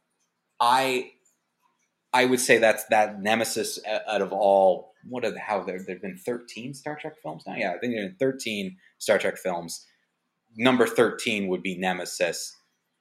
I 0.61 1.13
I 2.13 2.25
would 2.27 2.41
say 2.41 2.59
that's 2.59 2.85
that 2.87 3.21
Nemesis 3.21 3.79
out 3.87 4.23
of 4.23 4.33
all. 4.33 4.93
What 5.09 5.25
are 5.25 5.31
the, 5.31 5.41
how 5.41 5.63
there 5.63 5.83
there've 5.85 6.03
been 6.03 6.19
13 6.19 6.75
Star 6.75 6.97
Trek 7.01 7.15
films 7.23 7.45
now? 7.47 7.55
Yeah, 7.57 7.73
I 7.73 7.79
think 7.79 7.95
there 7.95 8.03
have 8.03 8.19
been 8.19 8.33
13 8.33 8.77
Star 8.99 9.19
Trek 9.19 9.39
films. 9.39 9.87
Number 10.57 10.87
13 10.87 11.49
would 11.49 11.63
be 11.63 11.77
Nemesis, 11.77 12.57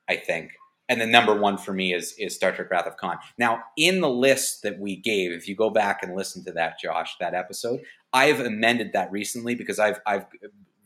I 0.09 0.17
think 0.17 0.51
and 0.87 1.01
the 1.01 1.07
number 1.07 1.33
one 1.35 1.57
for 1.57 1.73
me 1.73 1.93
is 1.93 2.13
is 2.17 2.35
Star 2.35 2.51
Trek 2.51 2.69
Wrath 2.69 2.87
of 2.87 2.97
Khan. 2.97 3.17
Now, 3.37 3.63
in 3.77 4.01
the 4.01 4.09
list 4.09 4.63
that 4.63 4.79
we 4.79 4.95
gave, 4.95 5.31
if 5.31 5.47
you 5.47 5.55
go 5.55 5.69
back 5.69 6.03
and 6.03 6.15
listen 6.15 6.43
to 6.45 6.51
that, 6.53 6.79
Josh, 6.79 7.15
that 7.19 7.33
episode, 7.33 7.81
I've 8.13 8.39
amended 8.39 8.93
that 8.93 9.11
recently 9.11 9.55
because 9.55 9.79
I've 9.79 9.99
I've 10.05 10.25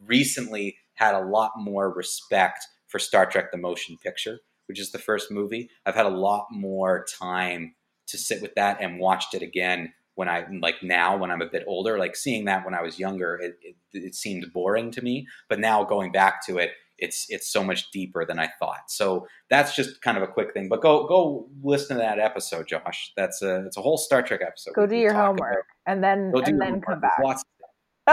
recently 0.05 0.77
had 0.95 1.15
a 1.15 1.25
lot 1.25 1.51
more 1.57 1.91
respect 1.93 2.65
for 2.88 2.99
Star 2.99 3.25
Trek: 3.25 3.51
The 3.51 3.57
Motion 3.57 3.97
Picture, 3.97 4.39
which 4.67 4.79
is 4.79 4.91
the 4.91 4.99
first 4.99 5.31
movie. 5.31 5.69
I've 5.85 5.95
had 5.95 6.05
a 6.05 6.09
lot 6.09 6.47
more 6.51 7.05
time 7.19 7.75
to 8.07 8.17
sit 8.17 8.41
with 8.41 8.55
that 8.55 8.81
and 8.81 8.99
watched 8.99 9.33
it 9.33 9.41
again 9.41 9.93
when 10.15 10.27
I 10.27 10.45
like 10.62 10.81
now 10.81 11.15
when 11.15 11.31
I'm 11.31 11.41
a 11.41 11.49
bit 11.49 11.63
older. 11.67 11.97
Like 11.97 12.15
seeing 12.15 12.45
that 12.45 12.65
when 12.65 12.73
I 12.73 12.81
was 12.81 12.99
younger, 12.99 13.35
it, 13.35 13.57
it, 13.62 13.75
it 13.93 14.15
seemed 14.15 14.51
boring 14.53 14.91
to 14.91 15.01
me, 15.01 15.27
but 15.47 15.59
now 15.59 15.83
going 15.83 16.12
back 16.12 16.45
to 16.47 16.57
it 16.57 16.71
it's 17.01 17.25
it's 17.29 17.51
so 17.51 17.63
much 17.63 17.91
deeper 17.91 18.25
than 18.25 18.39
I 18.39 18.49
thought. 18.59 18.89
So 18.89 19.27
that's 19.49 19.75
just 19.75 20.01
kind 20.01 20.17
of 20.17 20.23
a 20.23 20.27
quick 20.27 20.53
thing. 20.53 20.69
But 20.69 20.81
go 20.81 21.07
go 21.07 21.47
listen 21.63 21.97
to 21.97 22.01
that 22.03 22.19
episode, 22.19 22.67
Josh. 22.67 23.12
That's 23.15 23.41
a 23.41 23.65
it's 23.65 23.77
a 23.77 23.81
whole 23.81 23.97
Star 23.97 24.21
Trek 24.21 24.41
episode. 24.45 24.73
Go 24.75 24.85
do 24.85 24.95
your 24.95 25.13
homework 25.13 25.39
about. 25.39 25.63
and 25.85 26.03
then 26.03 26.31
go 26.31 26.39
and 26.39 26.62
then 26.62 26.81
come 26.81 26.99
back. 26.99 27.19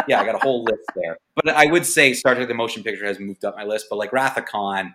yeah, 0.09 0.21
I 0.21 0.25
got 0.27 0.35
a 0.35 0.39
whole 0.39 0.65
list 0.65 0.91
there. 0.95 1.19
But 1.35 1.49
I 1.51 1.67
would 1.67 1.87
say 1.87 2.13
Star 2.13 2.35
Trek: 2.35 2.49
The 2.49 2.55
Motion 2.55 2.83
Picture 2.83 3.07
has 3.07 3.19
moved 3.19 3.45
up 3.45 3.57
my 3.57 3.65
list. 3.65 3.87
But 3.91 3.97
like 3.97 4.13
Wrath 4.13 4.37
of 4.37 4.45
Khan 4.47 4.95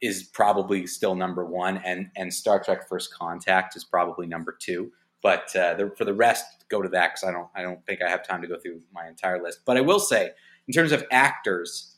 is 0.00 0.24
probably 0.24 0.86
still 0.86 1.14
number 1.14 1.44
one, 1.44 1.78
and 1.78 2.10
and 2.16 2.32
Star 2.32 2.62
Trek: 2.62 2.88
First 2.88 3.14
Contact 3.14 3.76
is 3.76 3.84
probably 3.84 4.26
number 4.26 4.56
two. 4.58 4.92
But 5.22 5.56
uh, 5.56 5.72
the, 5.72 5.90
for 5.96 6.04
the 6.04 6.12
rest, 6.12 6.44
go 6.68 6.82
to 6.82 6.88
that 6.90 7.12
because 7.14 7.24
I 7.24 7.32
don't 7.32 7.48
I 7.54 7.62
don't 7.62 7.84
think 7.86 8.02
I 8.02 8.10
have 8.10 8.26
time 8.26 8.42
to 8.42 8.48
go 8.48 8.58
through 8.58 8.82
my 8.92 9.08
entire 9.08 9.42
list. 9.42 9.60
But 9.64 9.76
I 9.78 9.80
will 9.80 10.00
say, 10.00 10.30
in 10.68 10.74
terms 10.74 10.92
of 10.92 11.04
actors, 11.10 11.93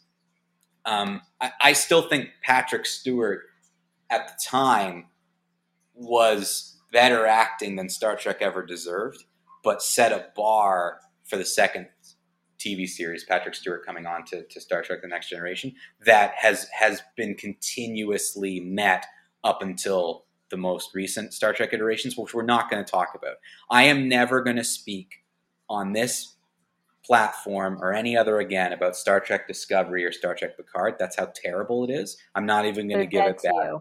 um, 0.87 1.21
I, 1.41 1.53
I 1.61 1.73
still 1.73 2.09
think 2.09 2.31
Patrick 2.43 2.87
Stewart 2.87 3.43
at 4.09 4.29
the 4.29 4.35
time 4.49 5.07
was 5.95 6.79
better 6.93 7.27
acting 7.27 7.77
than 7.77 7.89
Star 7.89 8.17
Trek 8.17 8.39
ever 8.41 8.65
deserved, 8.65 9.25
but 9.63 9.83
set 9.83 10.13
a 10.13 10.29
bar 10.37 11.01
for 11.25 11.37
the 11.37 11.45
second 11.45 11.89
TV 12.59 12.89
series, 12.89 13.25
Patrick 13.25 13.55
Stewart 13.55 13.85
coming 13.85 14.07
on 14.07 14.25
to, 14.27 14.45
to 14.45 14.61
Star 14.61 14.83
Trek: 14.83 15.03
The 15.03 15.09
Next 15.09 15.29
Generation, 15.29 15.75
that 16.05 16.35
has 16.37 16.69
has 16.69 17.03
been 17.17 17.35
continuously 17.35 18.61
met 18.61 19.07
up 19.45 19.63
until 19.63 20.25
the 20.51 20.57
most 20.57 20.95
recent 20.95 21.35
Star 21.35 21.53
Trek 21.53 21.73
iterations, 21.73 22.17
which 22.17 22.33
we're 22.33 22.43
not 22.43 22.71
going 22.71 22.83
to 22.83 22.91
talk 22.91 23.09
about. 23.15 23.37
I 23.71 23.85
am 23.85 24.09
never 24.09 24.43
going 24.43 24.57
to 24.57 24.65
speak 24.65 25.25
on 25.69 25.93
this 25.93 26.36
platform 27.07 27.79
or 27.81 27.93
any 27.93 28.17
other 28.17 28.41
again 28.41 28.73
about 28.73 28.97
Star 28.97 29.21
Trek 29.21 29.47
Discovery 29.47 30.05
or 30.05 30.13
Star 30.13 30.35
Trek 30.35 30.57
Picard. 30.57 30.97
That's 30.99 31.17
how 31.17 31.31
terrible 31.35 31.85
it 31.85 31.91
is. 31.91 32.17
I'm 32.35 32.47
not 32.47 32.67
even 32.67 32.89
going 32.89 33.01
to 33.01 33.07
give 33.07 33.25
it 33.27 33.41
that. 33.43 33.81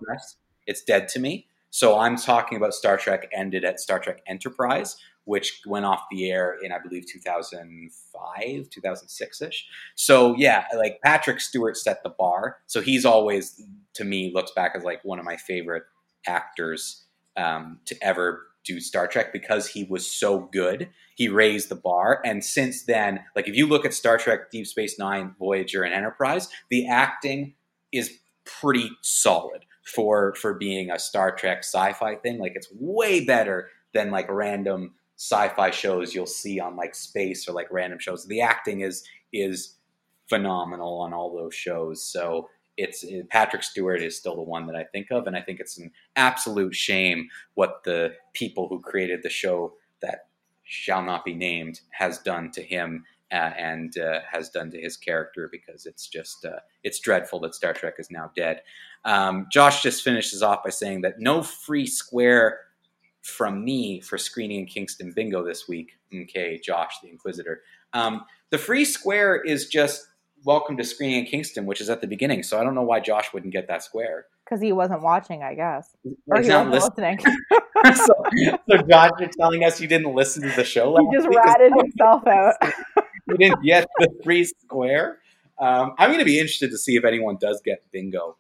It's 0.68 0.84
dead 0.84 1.08
to 1.10 1.20
me. 1.20 1.48
So 1.72 2.00
I'm 2.00 2.16
talking 2.16 2.58
about 2.58 2.74
Star 2.74 2.98
Trek 2.98 3.28
ended 3.34 3.66
at 3.66 3.80
Star 3.80 4.00
Trek 4.00 4.22
Enterprise, 4.28 4.96
which 5.26 5.62
went 5.66 5.86
off 5.86 6.04
the 6.10 6.32
air 6.32 6.58
in 6.64 6.72
I 6.72 6.80
believe 6.80 7.06
2005, 7.12 8.70
2006 8.70 9.42
ish. 9.42 9.68
So 9.96 10.36
yeah, 10.38 10.66
like 10.78 11.00
Patrick 11.04 11.42
Stewart 11.42 11.76
set 11.76 12.04
the 12.04 12.10
bar. 12.10 12.58
So 12.68 12.82
he's 12.82 13.06
always 13.06 13.62
to 13.96 14.06
me 14.06 14.32
looks 14.34 14.52
back 14.52 14.74
as 14.76 14.84
like 14.84 15.04
one 15.04 15.20
of 15.20 15.26
my 15.26 15.36
favorite 15.36 15.84
actors 16.28 17.04
um, 17.36 17.80
to 17.86 17.96
ever 18.02 18.48
do 18.65 18.80
Star 18.80 19.08
Trek 19.08 19.32
because 19.32 19.67
he 19.67 19.84
was 19.86 20.06
so 20.06 20.49
good. 20.51 20.89
He 21.15 21.30
raised 21.30 21.69
the 21.69 21.75
bar. 21.75 22.21
And 22.25 22.43
since 22.43 22.84
then, 22.84 23.21
like 23.36 23.47
if 23.47 23.56
you 23.56 23.67
look 23.67 23.86
at 23.86 23.93
Star 23.93 24.17
Trek, 24.17 24.51
Deep 24.51 24.67
Space 24.67 24.99
Nine, 24.99 25.36
Voyager, 25.39 25.84
and 25.84 25.93
Enterprise, 25.93 26.49
the 26.69 26.88
acting 26.88 27.56
is 27.91 28.17
pretty 28.43 28.89
solid 29.01 29.65
for 29.86 30.34
for 30.36 30.56
being 30.56 30.91
a 30.91 30.99
Star 30.99 31.36
Trek 31.36 31.60
sci-fi 31.60 32.15
thing. 32.15 32.39
Like 32.39 32.54
it's 32.56 32.67
way 32.73 33.23
better 33.23 33.69
than 33.93 34.12
like 34.12 34.30
random 34.30 34.95
sci-fi 35.17 35.71
shows 35.71 36.13
you'll 36.13 36.25
see 36.25 36.60
on 36.60 36.75
like 36.75 36.93
space 36.93 37.47
or 37.47 37.54
like 37.54 37.67
random 37.71 37.99
shows. 37.99 38.25
The 38.25 38.41
acting 38.41 38.82
is 38.82 39.04
is 39.32 39.75
phenomenal 40.28 40.99
on 41.01 41.13
all 41.13 41.36
those 41.36 41.54
shows. 41.54 42.04
So 42.04 42.49
it's 42.78 43.04
it, 43.04 43.30
Patrick 43.30 43.64
Stewart 43.64 44.02
is 44.02 44.18
still 44.18 44.36
the 44.36 44.42
one 44.42 44.68
that 44.68 44.76
I 44.76 44.84
think 44.84 45.08
of, 45.12 45.28
and 45.28 45.36
I 45.36 45.42
think 45.42 45.60
it's 45.60 45.78
an 45.78 45.92
absolute 46.16 46.76
shame 46.76 47.30
what 47.54 47.84
the 47.84 48.14
people 48.34 48.68
who 48.68 48.80
created 48.80 49.22
the 49.24 49.30
show 49.30 49.74
that 50.02 50.28
shall 50.64 51.04
not 51.04 51.24
be 51.24 51.34
named 51.34 51.82
has 51.92 52.20
done 52.20 52.52
to 52.52 52.62
him 52.62 53.04
uh, 53.32 53.52
and 53.58 53.98
uh, 53.98 54.20
has 54.30 54.50
done 54.50 54.72
to 54.72 54.80
his 54.80 54.98
character 54.98 55.50
because 55.52 55.86
it's 55.86 56.08
just 56.08 56.46
uh, 56.46 56.60
it's 56.84 57.00
dreadful 57.00 57.40
that 57.40 57.56
Star 57.56 57.74
Trek 57.74 57.96
is 57.98 58.12
now 58.12 58.32
dead. 58.36 58.62
Um, 59.04 59.48
Josh 59.52 59.82
just 59.82 60.04
finishes 60.04 60.42
off 60.42 60.64
by 60.64 60.70
saying 60.70 61.02
that 61.02 61.20
no 61.20 61.42
free 61.44 61.88
square 61.88 62.60
from 63.22 63.66
me 63.66 64.02
for 64.02 64.18
screening 64.18 64.62
in 64.62 64.66
Kingston 64.68 65.12
bingo 65.16 65.44
this 65.44 65.68
week. 65.68 65.94
Okay, 66.14 66.60
Josh 66.64 67.00
the 67.02 67.10
Inquisitor. 67.10 67.62
Um, 67.94 68.24
the 68.52 68.58
free 68.58 68.86
square 68.86 69.42
is 69.42 69.68
just 69.68 70.08
welcome 70.46 70.78
to 70.78 70.84
screening 70.84 71.20
in 71.20 71.26
Kingston, 71.26 71.66
which 71.66 71.82
is 71.82 71.90
at 71.90 72.00
the 72.00 72.08
beginning. 72.08 72.44
So 72.44 72.60
I 72.60 72.64
don't 72.64 72.76
know 72.76 72.84
why 72.84 73.02
Josh 73.02 73.34
wouldn't 73.34 73.52
get 73.52 73.68
that 73.68 73.84
square. 73.84 74.28
Because 74.46 74.62
he 74.62 74.72
wasn't 74.72 75.02
watching, 75.02 75.44
I 75.44 75.56
guess. 75.56 75.98
Or 76.28 76.38
He's 76.38 76.48
he 76.48 76.54
wasn't 76.54 76.72
listening. 76.72 77.20
so, 77.96 78.14
so, 78.70 78.78
Josh, 78.88 79.12
you're 79.20 79.30
telling 79.38 79.64
us 79.66 79.82
you 79.82 79.88
didn't 79.88 80.14
listen 80.14 80.44
to 80.44 80.56
the 80.56 80.64
show 80.64 80.96
He 80.96 81.18
just 81.18 81.28
ratted 81.28 81.74
himself 81.76 82.26
out. 82.28 82.54
you 83.28 83.38
didn't 83.38 83.64
get 83.64 83.88
the 83.98 84.08
free 84.24 84.46
square. 84.46 85.18
Um, 85.58 85.96
I'm 85.98 86.10
going 86.10 86.20
to 86.20 86.26
be 86.26 86.40
interested 86.40 86.70
to 86.72 86.78
see 86.78 86.96
if 86.96 87.04
anyone 87.04 87.38
does 87.42 87.62
get 87.66 87.84
bingo 87.92 88.38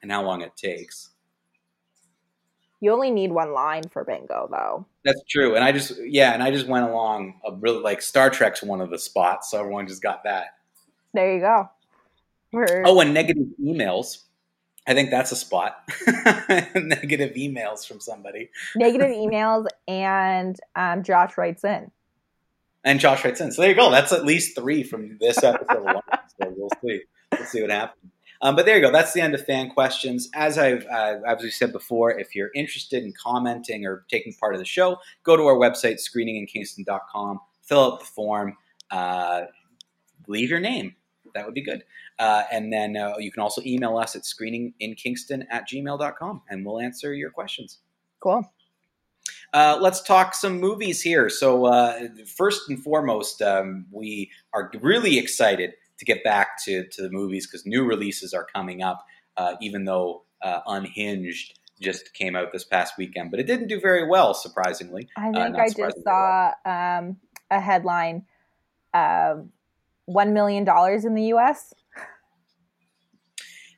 and 0.00 0.10
how 0.10 0.24
long 0.24 0.40
it 0.40 0.56
takes. 0.56 1.10
You 2.80 2.92
only 2.92 3.10
need 3.10 3.32
one 3.32 3.52
line 3.52 3.88
for 3.90 4.04
bingo, 4.04 4.48
though. 4.50 4.86
That's 5.04 5.20
true, 5.28 5.56
and 5.56 5.64
I 5.64 5.72
just 5.72 5.94
yeah, 6.00 6.32
and 6.32 6.44
I 6.44 6.52
just 6.52 6.68
went 6.68 6.88
along 6.88 7.40
a 7.44 7.56
really 7.56 7.80
like 7.80 8.00
Star 8.00 8.30
Trek's 8.30 8.62
one 8.62 8.80
of 8.80 8.90
the 8.90 8.98
spots, 8.98 9.50
so 9.50 9.58
everyone 9.58 9.88
just 9.88 10.00
got 10.00 10.22
that. 10.22 10.57
There 11.14 11.34
you 11.34 11.40
go. 11.40 11.68
We're... 12.52 12.82
Oh, 12.86 13.00
and 13.00 13.12
negative 13.12 13.46
emails. 13.62 14.24
I 14.86 14.94
think 14.94 15.10
that's 15.10 15.32
a 15.32 15.36
spot. 15.36 15.82
negative 16.74 17.34
emails 17.34 17.86
from 17.86 18.00
somebody. 18.00 18.50
Negative 18.74 19.08
emails, 19.10 19.66
and 19.86 20.58
um, 20.76 21.02
Josh 21.02 21.36
writes 21.36 21.62
in. 21.62 21.90
And 22.84 22.98
Josh 22.98 23.22
writes 23.22 23.40
in. 23.40 23.52
So 23.52 23.60
there 23.62 23.70
you 23.70 23.76
go. 23.76 23.90
That's 23.90 24.12
at 24.12 24.24
least 24.24 24.56
three 24.56 24.82
from 24.82 25.18
this 25.18 25.42
episode 25.44 25.76
alone. 25.82 26.00
So 26.40 26.54
we'll 26.56 26.70
see. 26.82 27.02
We'll 27.32 27.44
see 27.46 27.60
what 27.60 27.70
happens. 27.70 28.12
Um, 28.40 28.54
but 28.56 28.64
there 28.64 28.76
you 28.76 28.82
go. 28.82 28.90
That's 28.90 29.12
the 29.12 29.20
end 29.20 29.34
of 29.34 29.44
fan 29.44 29.68
questions. 29.68 30.30
As 30.34 30.56
I've 30.56 30.86
uh, 30.86 31.18
as 31.26 31.42
we 31.42 31.50
said 31.50 31.72
before, 31.72 32.18
if 32.18 32.34
you're 32.34 32.50
interested 32.54 33.02
in 33.04 33.12
commenting 33.12 33.84
or 33.84 34.06
taking 34.08 34.32
part 34.32 34.54
of 34.54 34.60
the 34.60 34.64
show, 34.64 34.96
go 35.24 35.36
to 35.36 35.42
our 35.44 35.56
website 35.56 35.98
screeninginkingston.com, 35.98 37.40
fill 37.62 37.84
out 37.84 37.98
the 37.98 38.06
form, 38.06 38.56
uh, 38.90 39.42
leave 40.28 40.48
your 40.48 40.60
name 40.60 40.94
that 41.34 41.44
would 41.44 41.54
be 41.54 41.62
good. 41.62 41.84
Uh, 42.18 42.44
and 42.50 42.72
then 42.72 42.96
uh, 42.96 43.14
you 43.18 43.30
can 43.30 43.42
also 43.42 43.62
email 43.64 43.96
us 43.96 44.16
at 44.16 44.22
screeninginkingston 44.22 45.46
at 45.50 45.68
gmail.com 45.68 46.42
and 46.48 46.64
we'll 46.64 46.80
answer 46.80 47.14
your 47.14 47.30
questions. 47.30 47.78
Cool. 48.20 48.50
Uh, 49.52 49.78
let's 49.80 50.02
talk 50.02 50.34
some 50.34 50.60
movies 50.60 51.00
here. 51.00 51.28
So, 51.28 51.66
uh, 51.66 52.08
first 52.26 52.68
and 52.68 52.82
foremost, 52.82 53.40
um, 53.40 53.86
we 53.90 54.30
are 54.52 54.70
really 54.80 55.18
excited 55.18 55.72
to 55.98 56.04
get 56.04 56.22
back 56.22 56.62
to, 56.64 56.86
to 56.86 57.02
the 57.02 57.10
movies 57.10 57.46
because 57.46 57.64
new 57.64 57.84
releases 57.84 58.34
are 58.34 58.44
coming 58.44 58.82
up, 58.82 59.04
uh, 59.36 59.54
even 59.60 59.84
though 59.84 60.24
uh, 60.42 60.60
Unhinged 60.66 61.58
just 61.80 62.12
came 62.14 62.36
out 62.36 62.52
this 62.52 62.64
past 62.64 62.94
weekend, 62.98 63.30
but 63.30 63.40
it 63.40 63.46
didn't 63.46 63.68
do 63.68 63.80
very 63.80 64.06
well, 64.06 64.34
surprisingly. 64.34 65.08
I 65.16 65.32
think 65.32 65.56
I 65.56 65.68
just 65.68 66.02
saw 66.02 66.52
um, 66.64 67.16
a 67.50 67.60
headline 67.60 68.26
uh, 68.92 69.36
one 70.08 70.32
million 70.32 70.64
dollars 70.64 71.04
in 71.04 71.14
the 71.14 71.24
U.S. 71.24 71.74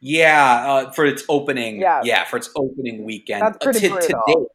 Yeah, 0.01 0.65
uh, 0.67 0.91
for 0.93 1.05
its 1.05 1.25
opening. 1.29 1.81
Yeah. 1.81 2.01
Yeah. 2.05 2.25
for 2.25 2.37
its 2.37 2.49
opening 2.57 3.05
weekend. 3.05 3.43
That's 3.43 3.59
pretty 3.63 3.89
Uh, 3.91 4.01
to, 4.01 4.07
to 4.07 4.23
date, 4.27 4.47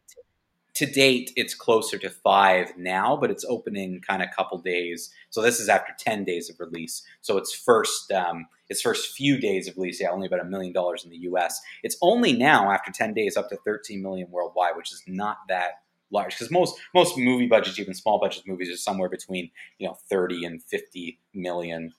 to 0.74 0.86
date, 0.86 1.32
it's 1.36 1.54
closer 1.54 1.98
to 1.98 2.10
five 2.10 2.76
now, 2.76 3.16
but 3.16 3.30
it's 3.30 3.44
opening 3.44 4.00
kind 4.00 4.22
of 4.22 4.28
couple 4.34 4.58
days. 4.58 5.10
So 5.30 5.42
this 5.42 5.60
is 5.60 5.68
after 5.68 5.92
ten 5.98 6.24
days 6.24 6.50
of 6.50 6.58
release. 6.58 7.02
So 7.20 7.36
its 7.36 7.54
first, 7.54 8.10
um, 8.10 8.46
its 8.68 8.80
first 8.80 9.14
few 9.14 9.38
days 9.38 9.68
of 9.68 9.76
release, 9.76 10.00
yeah, 10.00 10.10
only 10.10 10.26
about 10.26 10.40
a 10.40 10.44
million 10.44 10.72
dollars 10.72 11.04
in 11.04 11.10
the 11.10 11.18
U.S. 11.18 11.60
It's 11.82 11.96
only 12.00 12.32
now 12.32 12.72
after 12.72 12.90
ten 12.90 13.12
days 13.14 13.36
up 13.36 13.50
to 13.50 13.56
thirteen 13.56 14.02
million 14.02 14.28
worldwide, 14.30 14.76
which 14.76 14.92
is 14.92 15.02
not 15.06 15.36
that 15.48 15.72
large 16.10 16.34
because 16.34 16.50
most 16.50 16.78
most 16.94 17.16
movie 17.18 17.46
budgets, 17.46 17.78
even 17.78 17.94
small 17.94 18.18
budget 18.18 18.44
movies, 18.46 18.70
are 18.70 18.76
somewhere 18.76 19.08
between 19.08 19.50
you 19.78 19.86
know 19.86 19.94
thirty 20.08 20.44
and 20.44 20.62
fifty 20.62 21.18
million 21.34 21.92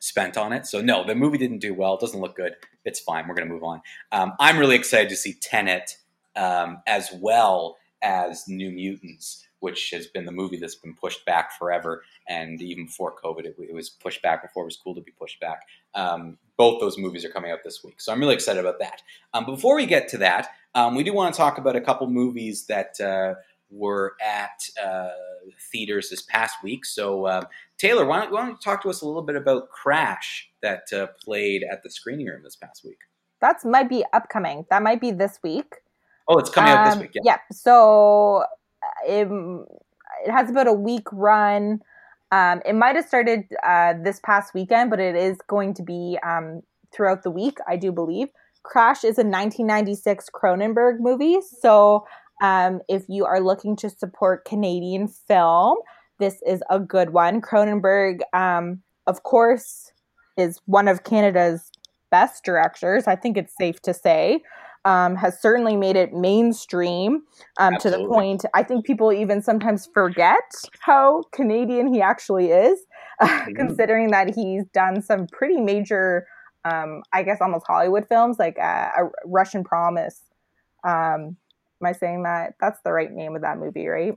spent 0.00 0.36
on 0.36 0.52
it. 0.52 0.66
So 0.66 0.80
no, 0.80 1.04
the 1.06 1.14
movie 1.14 1.38
didn't 1.38 1.58
do 1.58 1.74
well. 1.74 1.94
It 1.94 2.00
doesn't 2.00 2.20
look 2.20 2.36
good. 2.36 2.54
It's 2.84 3.00
fine. 3.00 3.26
We're 3.26 3.34
to 3.48 3.52
move 3.52 3.64
on. 3.64 3.82
Um, 4.12 4.34
I'm 4.38 4.58
really 4.58 4.76
excited 4.76 5.08
to 5.08 5.16
see 5.16 5.34
Tenet 5.34 5.96
um, 6.36 6.82
as 6.86 7.10
well 7.20 7.76
as 8.00 8.46
New 8.46 8.70
Mutants, 8.70 9.47
which 9.60 9.90
has 9.90 10.06
been 10.06 10.24
the 10.24 10.32
movie 10.32 10.56
that's 10.56 10.74
been 10.74 10.94
pushed 10.94 11.24
back 11.24 11.58
forever. 11.58 12.02
And 12.28 12.60
even 12.62 12.86
before 12.86 13.14
COVID, 13.16 13.44
it, 13.44 13.56
it 13.58 13.74
was 13.74 13.88
pushed 13.90 14.22
back 14.22 14.42
before 14.42 14.62
it 14.64 14.66
was 14.66 14.76
cool 14.76 14.94
to 14.94 15.00
be 15.00 15.12
pushed 15.12 15.40
back. 15.40 15.62
Um, 15.94 16.38
both 16.56 16.80
those 16.80 16.98
movies 16.98 17.24
are 17.24 17.30
coming 17.30 17.50
out 17.50 17.60
this 17.64 17.82
week. 17.84 18.00
So 18.00 18.12
I'm 18.12 18.20
really 18.20 18.34
excited 18.34 18.60
about 18.60 18.78
that. 18.80 19.02
Um, 19.34 19.44
before 19.44 19.76
we 19.76 19.86
get 19.86 20.08
to 20.08 20.18
that, 20.18 20.48
um, 20.74 20.94
we 20.94 21.02
do 21.04 21.12
want 21.12 21.34
to 21.34 21.38
talk 21.38 21.58
about 21.58 21.76
a 21.76 21.80
couple 21.80 22.08
movies 22.08 22.66
that 22.66 23.00
uh, 23.00 23.34
were 23.70 24.14
at 24.24 24.62
uh, 24.82 25.10
theaters 25.72 26.10
this 26.10 26.22
past 26.22 26.56
week. 26.62 26.84
So, 26.84 27.26
uh, 27.26 27.42
Taylor, 27.78 28.04
why 28.06 28.20
don't, 28.20 28.32
why 28.32 28.42
don't 28.42 28.50
you 28.50 28.56
talk 28.62 28.82
to 28.82 28.90
us 28.90 29.02
a 29.02 29.06
little 29.06 29.22
bit 29.22 29.36
about 29.36 29.68
Crash 29.70 30.50
that 30.62 30.92
uh, 30.92 31.08
played 31.22 31.64
at 31.70 31.82
the 31.82 31.90
screening 31.90 32.26
room 32.26 32.42
this 32.42 32.56
past 32.56 32.84
week? 32.84 32.98
That's 33.40 33.64
might 33.64 33.88
be 33.88 34.04
upcoming. 34.12 34.66
That 34.70 34.82
might 34.82 35.00
be 35.00 35.10
this 35.10 35.38
week. 35.42 35.76
Oh, 36.26 36.38
it's 36.38 36.50
coming 36.50 36.72
out 36.72 36.84
this 36.86 36.94
Um, 36.94 37.00
week. 37.00 37.10
Yeah. 37.14 37.22
Yep. 37.24 37.40
So 37.52 38.44
it, 39.06 39.28
it 40.24 40.30
has 40.30 40.50
about 40.50 40.66
a 40.66 40.72
week 40.72 41.06
run. 41.12 41.80
Um, 42.30 42.60
it 42.66 42.74
might 42.74 42.96
have 42.96 43.06
started 43.06 43.44
uh, 43.66 43.94
this 44.02 44.20
past 44.24 44.54
weekend, 44.54 44.90
but 44.90 45.00
it 45.00 45.16
is 45.16 45.38
going 45.48 45.74
to 45.74 45.82
be 45.82 46.18
um, 46.26 46.62
throughout 46.92 47.22
the 47.22 47.30
week, 47.30 47.58
I 47.66 47.76
do 47.76 47.92
believe. 47.92 48.28
Crash 48.62 48.98
is 48.98 49.18
a 49.18 49.24
1996 49.24 50.28
Cronenberg 50.34 51.00
movie. 51.00 51.38
So 51.60 52.04
um, 52.42 52.80
if 52.88 53.04
you 53.08 53.24
are 53.24 53.40
looking 53.40 53.76
to 53.76 53.90
support 53.90 54.44
Canadian 54.44 55.08
film, 55.08 55.78
this 56.18 56.40
is 56.46 56.62
a 56.70 56.78
good 56.78 57.10
one. 57.10 57.40
Cronenberg, 57.40 58.20
um, 58.32 58.82
of 59.06 59.22
course, 59.22 59.92
is 60.36 60.60
one 60.66 60.88
of 60.88 61.04
Canada's 61.04 61.70
best 62.10 62.44
directors. 62.44 63.06
I 63.06 63.16
think 63.16 63.36
it's 63.36 63.54
safe 63.58 63.80
to 63.82 63.94
say. 63.94 64.42
Um, 64.88 65.16
has 65.16 65.38
certainly 65.42 65.76
made 65.76 65.96
it 65.96 66.14
mainstream 66.14 67.24
um, 67.58 67.76
to 67.80 67.90
the 67.90 68.06
point 68.06 68.46
I 68.54 68.62
think 68.62 68.86
people 68.86 69.12
even 69.12 69.42
sometimes 69.42 69.86
forget 69.92 70.38
how 70.80 71.24
Canadian 71.30 71.92
he 71.92 72.00
actually 72.00 72.52
is, 72.52 72.78
considering 73.54 74.12
that 74.12 74.34
he's 74.34 74.64
done 74.72 75.02
some 75.02 75.26
pretty 75.30 75.60
major, 75.60 76.26
um, 76.64 77.02
I 77.12 77.22
guess, 77.22 77.38
almost 77.42 77.66
Hollywood 77.66 78.06
films 78.08 78.38
like 78.38 78.56
uh, 78.58 78.88
a 78.96 79.10
Russian 79.26 79.62
Promise. 79.62 80.22
Um, 80.84 81.36
am 81.82 81.84
I 81.84 81.92
saying 81.92 82.22
that? 82.22 82.54
That's 82.58 82.80
the 82.82 82.92
right 82.92 83.12
name 83.12 83.36
of 83.36 83.42
that 83.42 83.58
movie, 83.58 83.88
right? 83.88 84.14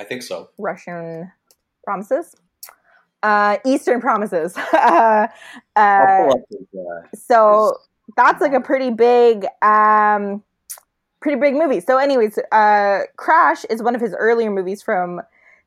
I 0.00 0.04
think 0.04 0.22
so. 0.22 0.48
Russian 0.58 1.30
Promises. 1.84 2.34
Uh, 3.22 3.58
Eastern 3.66 4.00
Promises. 4.00 4.56
uh, 4.72 5.26
uh, 5.76 5.78
uh, 5.78 6.32
so 7.14 7.76
that's 8.16 8.40
like 8.40 8.52
a 8.52 8.60
pretty 8.60 8.90
big 8.90 9.46
um 9.62 10.42
pretty 11.20 11.40
big 11.40 11.54
movie. 11.54 11.80
So 11.80 11.98
anyways 11.98 12.38
uh 12.52 13.00
crash 13.16 13.64
is 13.70 13.82
one 13.82 13.94
of 13.94 14.00
his 14.00 14.14
earlier 14.18 14.50
movies 14.50 14.82
from 14.82 15.20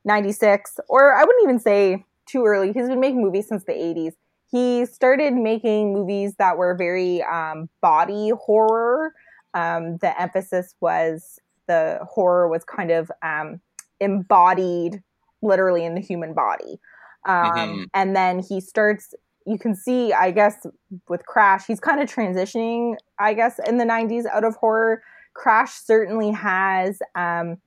96 0.05 0.79
or 0.89 1.15
i 1.15 1.23
wouldn't 1.23 1.43
even 1.43 1.59
say 1.59 2.03
too 2.27 2.45
early. 2.45 2.71
He's 2.71 2.87
been 2.87 2.99
making 2.99 3.21
movies 3.21 3.47
since 3.47 3.63
the 3.65 3.73
80s 3.73 4.13
he 4.51 4.85
started 4.85 5.33
making 5.33 5.93
movies 5.93 6.35
that 6.37 6.57
were 6.57 6.75
very 6.75 7.23
um, 7.23 7.69
body 7.81 8.31
horror. 8.31 9.13
Um, 9.53 9.97
the 9.97 10.19
emphasis 10.21 10.75
was 10.81 11.39
the 11.67 11.99
horror 12.03 12.49
was 12.49 12.63
kind 12.65 12.91
of 12.91 13.09
um, 13.23 13.61
embodied 14.01 15.01
literally 15.41 15.85
in 15.85 15.95
the 15.95 16.01
human 16.01 16.33
body. 16.33 16.79
Um, 17.25 17.43
Mhm. 17.53 17.85
and 17.93 18.15
then 18.15 18.39
he 18.39 18.59
starts 18.59 19.13
you 19.45 19.57
can 19.57 19.75
see 19.75 20.13
i 20.13 20.31
guess 20.31 20.65
with 21.09 21.25
crash 21.25 21.65
he's 21.65 21.79
kind 21.79 22.01
of 22.01 22.09
transitioning 22.09 22.95
i 23.19 23.33
guess 23.33 23.59
in 23.67 23.77
the 23.77 23.85
90s 23.85 24.25
out 24.25 24.43
of 24.43 24.55
horror. 24.55 25.01
Crash 25.33 25.71
certainly 25.71 26.31
has 26.31 26.99
um, 27.15 27.57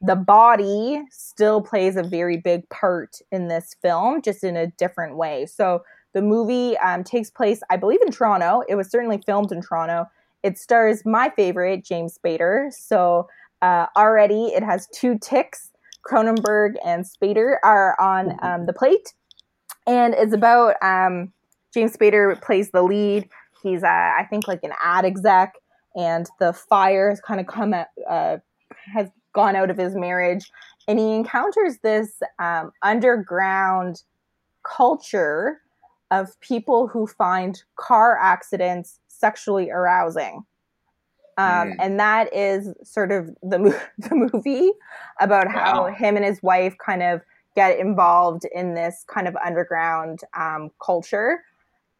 the 0.00 0.16
body 0.16 1.02
still 1.10 1.62
plays 1.62 1.96
a 1.96 2.02
very 2.02 2.36
big 2.36 2.68
part 2.68 3.18
in 3.30 3.48
this 3.48 3.74
film 3.80 4.20
just 4.20 4.44
in 4.44 4.56
a 4.56 4.66
different 4.66 5.16
way. 5.16 5.46
So 5.46 5.84
the 6.12 6.22
movie 6.22 6.76
um, 6.78 7.04
takes 7.04 7.30
place 7.30 7.60
i 7.70 7.76
believe 7.76 8.02
in 8.02 8.12
toronto. 8.12 8.62
It 8.68 8.74
was 8.74 8.90
certainly 8.90 9.20
filmed 9.24 9.52
in 9.52 9.62
toronto. 9.62 10.06
It 10.42 10.58
stars 10.58 11.04
my 11.06 11.30
favorite 11.30 11.84
james 11.84 12.18
spader. 12.18 12.72
So 12.72 13.28
uh, 13.62 13.86
already 13.96 14.46
it 14.46 14.62
has 14.62 14.88
two 14.88 15.18
ticks. 15.18 15.70
Cronenberg 16.04 16.74
and 16.84 17.04
spader 17.04 17.58
are 17.62 17.98
on 18.00 18.36
um, 18.42 18.66
the 18.66 18.72
plate 18.72 19.14
and 19.86 20.14
it's 20.14 20.32
about 20.34 20.76
um, 20.82 21.32
James 21.72 21.96
Spader 21.96 22.40
plays 22.42 22.70
the 22.70 22.82
lead. 22.82 23.28
He's 23.62 23.82
uh, 23.82 23.86
I 23.86 24.26
think 24.28 24.48
like 24.48 24.60
an 24.62 24.72
ad 24.82 25.04
exec, 25.04 25.54
and 25.96 26.26
the 26.40 26.52
fire 26.52 27.10
has 27.10 27.20
kind 27.20 27.40
of 27.40 27.46
come 27.46 27.74
at, 27.74 27.88
uh, 28.08 28.38
has 28.94 29.08
gone 29.34 29.56
out 29.56 29.70
of 29.70 29.76
his 29.78 29.94
marriage, 29.94 30.50
and 30.88 30.98
he 30.98 31.14
encounters 31.14 31.78
this 31.82 32.20
um, 32.38 32.70
underground 32.82 34.02
culture 34.64 35.60
of 36.10 36.38
people 36.40 36.86
who 36.88 37.06
find 37.06 37.62
car 37.76 38.18
accidents 38.20 39.00
sexually 39.08 39.70
arousing. 39.70 40.44
Um, 41.38 41.68
Mm. 41.72 41.76
And 41.80 42.00
that 42.00 42.34
is 42.34 42.74
sort 42.84 43.10
of 43.10 43.28
the, 43.42 43.58
the 43.98 44.14
movie 44.14 44.70
about 45.20 45.50
how 45.50 45.84
Wow. 45.86 45.94
him 45.94 46.16
and 46.16 46.24
his 46.24 46.42
wife 46.42 46.74
kind 46.84 47.02
of 47.02 47.22
get 47.54 47.78
involved 47.78 48.44
in 48.54 48.74
this 48.74 49.04
kind 49.08 49.28
of 49.28 49.36
underground 49.44 50.20
um, 50.36 50.70
culture. 50.84 51.42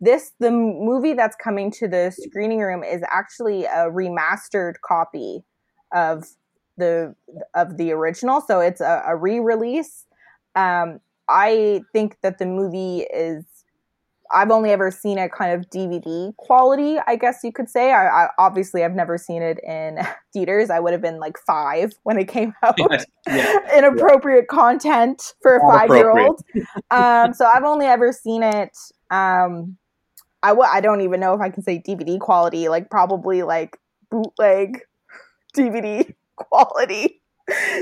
This 0.00 0.32
the 0.40 0.50
movie 0.50 1.12
that's 1.12 1.36
coming 1.36 1.70
to 1.72 1.86
the 1.86 2.10
screening 2.10 2.60
room 2.60 2.82
is 2.82 3.02
actually 3.08 3.64
a 3.66 3.90
remastered 3.90 4.74
copy 4.84 5.44
of 5.92 6.24
the 6.76 7.14
of 7.54 7.76
the 7.76 7.92
original, 7.92 8.40
so 8.40 8.60
it's 8.60 8.80
a, 8.80 9.02
a 9.06 9.16
re-release. 9.16 10.06
Um, 10.54 11.00
I 11.28 11.82
think 11.92 12.16
that 12.22 12.38
the 12.38 12.46
movie 12.46 13.06
is. 13.12 13.44
I've 14.32 14.50
only 14.50 14.70
ever 14.70 14.90
seen 14.90 15.18
it 15.18 15.32
kind 15.32 15.52
of 15.52 15.68
DVD 15.70 16.34
quality, 16.36 16.98
I 17.06 17.16
guess 17.16 17.40
you 17.44 17.52
could 17.52 17.68
say. 17.68 17.92
I, 17.92 18.24
I 18.24 18.28
obviously 18.38 18.84
I've 18.84 18.94
never 18.94 19.18
seen 19.18 19.42
it 19.42 19.58
in 19.66 19.98
theaters. 20.32 20.70
I 20.70 20.80
would 20.80 20.92
have 20.92 21.02
been 21.02 21.18
like 21.20 21.38
five 21.46 21.92
when 22.04 22.18
it 22.18 22.28
came 22.28 22.54
out 22.62 22.74
Yes, 22.78 23.04
yeah. 23.28 23.58
inappropriate 23.78 24.48
content 24.48 25.34
for 25.42 25.56
a 25.56 25.60
five 25.60 25.90
year 25.90 26.10
old. 26.10 26.40
um, 26.90 27.32
so 27.34 27.46
I've 27.46 27.64
only 27.64 27.86
ever 27.86 28.12
seen 28.12 28.42
it. 28.42 28.76
Um, 29.10 29.76
I 30.42 30.48
w- 30.48 30.68
I 30.70 30.80
don't 30.80 31.02
even 31.02 31.20
know 31.20 31.34
if 31.34 31.40
I 31.40 31.50
can 31.50 31.62
say 31.62 31.82
DVD 31.86 32.18
quality, 32.18 32.68
like 32.68 32.90
probably 32.90 33.42
like 33.42 33.78
bootleg 34.10 34.80
DVD 35.56 36.12
quality. 36.36 37.20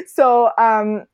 So 0.06 0.50
um, 0.58 1.04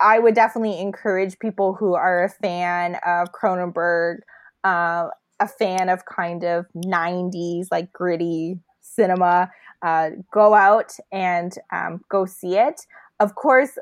I 0.00 0.18
would 0.18 0.34
definitely 0.34 0.78
encourage 0.80 1.38
people 1.38 1.74
who 1.74 1.94
are 1.94 2.24
a 2.24 2.28
fan 2.28 2.96
of 3.06 3.28
Cronenberg, 3.32 4.18
uh, 4.64 5.08
a 5.40 5.48
fan 5.48 5.88
of 5.88 6.04
kind 6.04 6.44
of 6.44 6.66
90s, 6.74 7.68
like 7.70 7.92
gritty 7.92 8.58
cinema, 8.80 9.50
uh, 9.82 10.10
go 10.32 10.54
out 10.54 10.92
and 11.12 11.54
um, 11.72 12.00
go 12.10 12.26
see 12.26 12.56
it. 12.56 12.86
Of 13.18 13.34
course, 13.34 13.78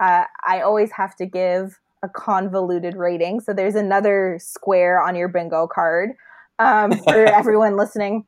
uh, 0.00 0.24
I 0.46 0.60
always 0.60 0.90
have 0.92 1.16
to 1.16 1.26
give 1.26 1.78
a 2.02 2.08
convoluted 2.08 2.94
rating. 2.96 3.40
So 3.40 3.52
there's 3.52 3.74
another 3.74 4.38
square 4.40 5.02
on 5.02 5.16
your 5.16 5.28
bingo 5.28 5.66
card 5.66 6.10
um, 6.58 6.98
for 6.98 7.26
everyone 7.34 7.76
listening. 7.76 8.24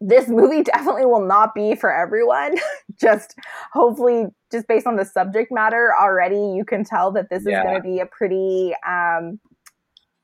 This 0.00 0.28
movie 0.28 0.62
definitely 0.62 1.06
will 1.06 1.26
not 1.26 1.54
be 1.54 1.74
for 1.74 1.92
everyone. 1.92 2.56
just 3.00 3.34
hopefully, 3.72 4.26
just 4.52 4.68
based 4.68 4.86
on 4.86 4.96
the 4.96 5.04
subject 5.04 5.50
matter 5.50 5.92
already, 6.00 6.36
you 6.54 6.64
can 6.64 6.84
tell 6.84 7.10
that 7.12 7.30
this 7.30 7.44
Yeah. 7.44 7.58
is 7.58 7.62
going 7.64 7.74
to 7.76 7.82
be 7.82 7.98
a 8.00 8.06
pretty. 8.06 8.74
Um, 8.86 9.40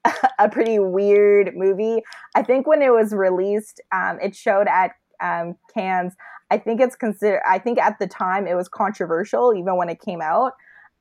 a 0.39 0.49
pretty 0.49 0.79
weird 0.79 1.57
movie. 1.57 2.03
I 2.35 2.43
think 2.43 2.67
when 2.67 2.83
it 2.83 2.93
was 2.93 3.13
released, 3.13 3.81
um, 3.93 4.19
it 4.21 4.35
showed 4.35 4.67
at 4.69 4.93
um, 5.21 5.57
Cannes. 5.73 6.15
I 6.51 6.59
think 6.59 6.81
it's 6.81 6.97
considered. 6.97 7.41
I 7.49 7.59
think 7.59 7.79
at 7.79 7.99
the 7.99 8.07
time 8.07 8.47
it 8.47 8.55
was 8.55 8.69
controversial, 8.69 9.55
even 9.55 9.77
when 9.77 9.89
it 9.89 10.01
came 10.01 10.21
out. 10.21 10.53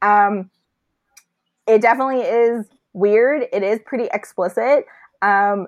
Um, 0.02 0.50
it 1.68 1.82
definitely 1.82 2.22
is 2.22 2.68
weird. 2.94 3.46
It 3.52 3.64
is 3.64 3.80
pretty 3.86 4.10
explicit. 4.14 4.86
Um, 5.22 5.68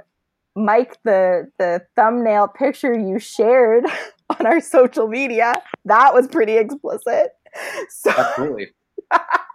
Mike, 0.55 0.97
the 1.03 1.51
the 1.57 1.85
thumbnail 1.95 2.47
picture 2.47 2.97
you 2.97 3.19
shared 3.19 3.85
on 4.39 4.45
our 4.45 4.61
social 4.61 5.07
media, 5.07 5.53
that 5.85 6.13
was 6.13 6.27
pretty 6.27 6.57
explicit. 6.57 7.29
So, 7.87 8.11
Absolutely. 8.11 8.67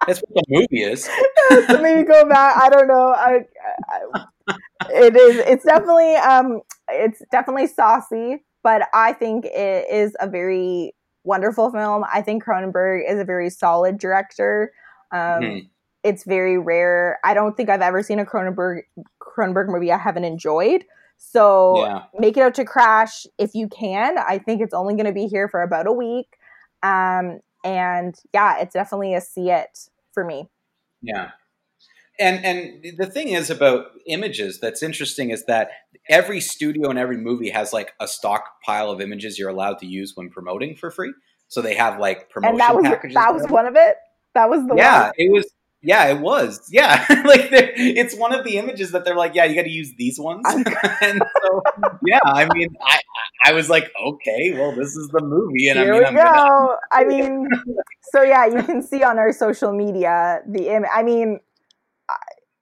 That's 0.06 0.20
what 0.20 0.34
the 0.34 0.44
movie 0.48 0.82
is. 0.82 1.04
so 1.68 1.80
maybe 1.82 2.04
go 2.04 2.26
back. 2.28 2.56
I 2.56 2.68
don't 2.70 2.88
know. 2.88 3.12
I, 3.16 3.40
I, 3.88 4.56
it 4.90 5.16
is. 5.16 5.36
It's 5.46 5.64
definitely. 5.64 6.14
Um. 6.16 6.60
It's 6.88 7.22
definitely 7.30 7.68
saucy, 7.68 8.44
but 8.62 8.88
I 8.92 9.12
think 9.12 9.44
it 9.44 9.86
is 9.92 10.16
a 10.20 10.28
very 10.28 10.94
wonderful 11.22 11.70
film. 11.70 12.04
I 12.12 12.22
think 12.22 12.44
Cronenberg 12.44 13.08
is 13.08 13.20
a 13.20 13.24
very 13.24 13.50
solid 13.50 13.98
director. 13.98 14.72
Um, 15.12 15.42
Hmm. 15.42 15.58
It's 16.02 16.24
very 16.24 16.56
rare. 16.56 17.18
I 17.24 17.34
don't 17.34 17.54
think 17.56 17.68
I've 17.68 17.82
ever 17.82 18.02
seen 18.02 18.18
a 18.18 18.24
Cronenberg 18.24 18.80
Cronenberg 19.20 19.68
movie 19.68 19.92
I 19.92 19.98
haven't 19.98 20.24
enjoyed. 20.24 20.84
So 21.18 21.84
Yeah. 21.84 22.02
make 22.18 22.38
it 22.38 22.40
out 22.40 22.54
to 22.54 22.64
Crash 22.64 23.26
if 23.36 23.54
you 23.54 23.68
can. 23.68 24.16
I 24.16 24.38
think 24.38 24.62
it's 24.62 24.72
only 24.72 24.94
going 24.94 25.04
to 25.04 25.12
be 25.12 25.26
here 25.26 25.46
for 25.46 25.62
about 25.62 25.86
a 25.86 25.92
week. 25.92 26.38
Um, 26.82 27.40
and 27.64 28.14
yeah, 28.32 28.58
it's 28.58 28.74
definitely 28.74 29.14
a 29.14 29.20
see 29.20 29.50
it 29.50 29.88
for 30.12 30.24
me. 30.24 30.48
Yeah. 31.02 31.30
And 32.18 32.44
and 32.44 32.84
the 32.98 33.06
thing 33.06 33.28
is 33.28 33.48
about 33.48 33.86
images 34.06 34.60
that's 34.60 34.82
interesting 34.82 35.30
is 35.30 35.46
that 35.46 35.70
every 36.08 36.40
studio 36.40 36.90
and 36.90 36.98
every 36.98 37.16
movie 37.16 37.50
has 37.50 37.72
like 37.72 37.92
a 37.98 38.06
stockpile 38.06 38.90
of 38.90 39.00
images 39.00 39.38
you're 39.38 39.48
allowed 39.48 39.78
to 39.78 39.86
use 39.86 40.12
when 40.14 40.28
promoting 40.28 40.76
for 40.76 40.90
free. 40.90 41.14
So 41.48 41.62
they 41.62 41.74
have 41.74 41.98
like 41.98 42.28
promotion 42.28 42.52
and 42.52 42.60
that 42.60 42.76
was 42.76 42.84
packages. 42.84 43.14
that 43.14 43.34
was 43.34 43.46
one 43.48 43.66
of 43.66 43.74
it. 43.76 43.96
That 44.34 44.50
was 44.50 44.66
the 44.66 44.76
yeah, 44.76 45.04
one. 45.04 45.12
it 45.16 45.32
was. 45.32 45.50
Yeah, 45.82 46.08
it 46.08 46.20
was. 46.20 46.68
Yeah, 46.70 47.04
like 47.24 47.48
it's 47.52 48.14
one 48.14 48.34
of 48.34 48.44
the 48.44 48.58
images 48.58 48.90
that 48.92 49.04
they're 49.04 49.16
like, 49.16 49.34
yeah, 49.34 49.44
you 49.46 49.54
got 49.54 49.62
to 49.62 49.70
use 49.70 49.92
these 49.96 50.18
ones. 50.18 50.44
and 51.00 51.22
so, 51.42 51.62
yeah, 52.04 52.20
I 52.24 52.46
mean, 52.54 52.68
I 52.84 53.00
I 53.46 53.52
was 53.52 53.70
like, 53.70 53.90
okay, 54.04 54.52
well, 54.52 54.74
this 54.76 54.94
is 54.94 55.08
the 55.12 55.22
movie, 55.22 55.68
and 55.68 55.78
Here 55.78 55.94
I 55.94 55.98
mean, 55.98 56.04
I'm 56.04 56.14
go. 56.14 56.22
gonna, 56.22 56.76
I 56.92 57.04
mean, 57.04 57.48
so 58.12 58.22
yeah, 58.22 58.46
you 58.46 58.62
can 58.62 58.82
see 58.82 59.02
on 59.02 59.18
our 59.18 59.32
social 59.32 59.72
media 59.72 60.40
the 60.46 60.68
Im- 60.68 60.84
I 60.92 61.02
mean, 61.02 61.40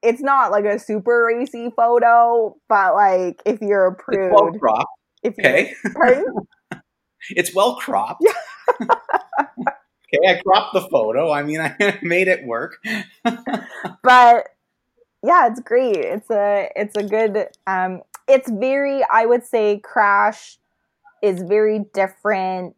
it's 0.02 0.20
not 0.20 0.50
like 0.50 0.64
a 0.64 0.78
super 0.78 1.24
racy 1.26 1.70
photo, 1.74 2.56
but 2.68 2.94
like 2.94 3.42
if 3.44 3.60
you're 3.60 3.86
a 3.88 3.96
it's 4.10 4.28
well 4.30 4.52
cropped. 4.60 4.86
if 5.22 5.34
Okay, 5.38 5.74
pardon? 5.94 6.24
it's 7.30 7.54
well 7.54 7.76
cropped. 7.76 8.22
Okay, 10.14 10.38
I 10.38 10.40
cropped 10.42 10.74
the 10.74 10.82
photo. 10.88 11.30
I 11.30 11.42
mean, 11.42 11.60
I 11.80 11.98
made 12.02 12.28
it 12.28 12.44
work. 12.44 12.76
but 13.24 14.48
yeah, 15.22 15.48
it's 15.48 15.60
great. 15.60 15.96
It's 15.96 16.30
a 16.30 16.70
it's 16.76 16.96
a 16.96 17.02
good 17.02 17.48
um 17.66 18.02
it's 18.28 18.50
very 18.50 19.02
I 19.10 19.26
would 19.26 19.44
say 19.44 19.80
Crash 19.82 20.58
is 21.22 21.42
very 21.42 21.84
different 21.94 22.76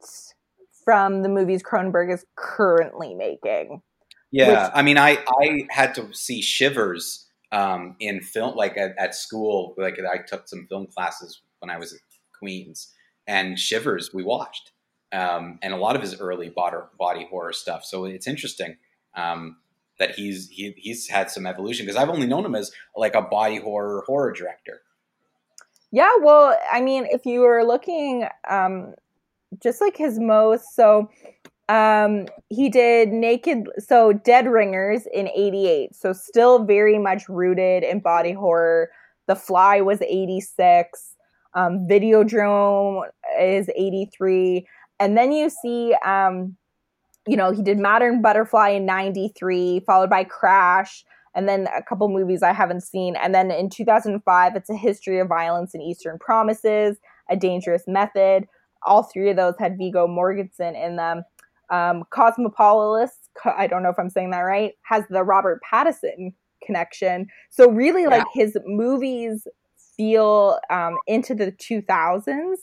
from 0.84 1.22
the 1.22 1.28
movies 1.28 1.62
Cronenberg 1.62 2.12
is 2.12 2.24
currently 2.36 3.14
making. 3.14 3.82
Yeah, 4.30 4.64
Which- 4.64 4.72
I 4.74 4.82
mean, 4.82 4.98
I 4.98 5.18
I 5.40 5.66
had 5.70 5.94
to 5.96 6.12
see 6.12 6.40
Shivers 6.40 7.26
um, 7.52 7.96
in 8.00 8.20
film, 8.20 8.56
like 8.56 8.76
at, 8.76 8.94
at 8.98 9.14
school. 9.14 9.74
Like 9.76 9.98
I 9.98 10.18
took 10.18 10.48
some 10.48 10.66
film 10.68 10.86
classes 10.86 11.42
when 11.58 11.70
I 11.70 11.78
was 11.78 11.92
at 11.92 12.00
Queens, 12.38 12.92
and 13.26 13.58
Shivers 13.58 14.14
we 14.14 14.22
watched, 14.22 14.72
um, 15.12 15.58
and 15.62 15.72
a 15.72 15.76
lot 15.76 15.96
of 15.96 16.02
his 16.02 16.20
early 16.20 16.48
body, 16.48 17.26
horror 17.28 17.52
stuff. 17.52 17.84
So 17.84 18.04
it's 18.04 18.26
interesting 18.26 18.76
um, 19.14 19.56
that 19.98 20.14
he's 20.14 20.48
he, 20.48 20.74
he's 20.76 21.08
had 21.08 21.30
some 21.30 21.46
evolution 21.46 21.86
because 21.86 22.00
I've 22.00 22.11
only 22.11 22.26
known 22.26 22.44
him 22.44 22.54
as 22.54 22.70
like 22.96 23.14
a 23.14 23.22
body 23.22 23.58
horror 23.58 24.04
horror 24.06 24.32
director. 24.32 24.82
Yeah, 25.92 26.12
well, 26.22 26.56
I 26.72 26.80
mean, 26.80 27.06
if 27.11 27.26
you 27.26 27.40
were 27.40 27.64
looking 27.64 28.26
um 28.48 28.94
just 29.62 29.80
like 29.80 29.96
his 29.96 30.18
most 30.18 30.74
so 30.74 31.11
um 31.68 32.26
he 32.48 32.68
did 32.68 33.08
naked 33.11 33.68
so 33.78 34.12
dead 34.12 34.46
ringers 34.46 35.06
in 35.12 35.28
88 35.28 35.94
so 35.94 36.12
still 36.12 36.64
very 36.64 36.98
much 36.98 37.28
rooted 37.28 37.82
in 37.82 38.00
body 38.00 38.32
horror 38.32 38.90
the 39.26 39.36
fly 39.36 39.80
was 39.80 40.00
86 40.02 41.16
um 41.54 41.86
videodrome 41.88 43.02
is 43.40 43.68
83 43.74 44.66
and 45.01 45.16
then 45.16 45.32
you 45.32 45.51
see 45.51 45.94
um 46.05 46.57
you 47.26 47.36
know 47.36 47.51
he 47.51 47.62
did 47.62 47.78
modern 47.78 48.22
butterfly 48.22 48.68
in 48.68 48.86
93 48.86 49.80
followed 49.80 50.11
by 50.11 50.22
crash 50.22 51.05
and 51.34 51.48
then 51.48 51.68
a 51.76 51.82
couple 51.82 52.09
movies 52.09 52.42
I 52.42 52.53
haven't 52.53 52.82
seen. 52.82 53.16
And 53.16 53.34
then 53.34 53.51
in 53.51 53.70
2005, 53.70 54.57
it's 54.57 54.70
a 54.70 54.76
history 54.76 55.20
of 55.20 55.28
violence 55.28 55.74
and 55.74 55.82
Eastern 55.82 56.18
Promises, 56.18 56.98
a 57.28 57.36
dangerous 57.36 57.84
method. 57.86 58.46
All 58.84 59.05
three 59.05 59.30
of 59.30 59.36
those 59.36 59.55
had 59.59 59.78
Viggo 59.78 60.07
Mortensen 60.07 60.74
in 60.74 60.96
them. 60.96 61.22
Um, 61.70 62.05
Cosmopolis, 62.11 63.11
I 63.44 63.66
don't 63.66 63.82
know 63.82 63.90
if 63.90 63.98
I'm 63.98 64.11
saying 64.11 64.30
that 64.30 64.40
right, 64.40 64.72
has 64.82 65.05
the 65.09 65.22
Robert 65.22 65.61
Pattinson 65.70 66.34
connection. 66.64 67.28
So 67.51 67.70
really, 67.70 68.07
like 68.07 68.26
his 68.32 68.57
movies 68.66 69.46
feel 69.96 70.59
um, 70.68 70.96
into 71.07 71.34
the 71.34 71.53
2000s. 71.53 72.57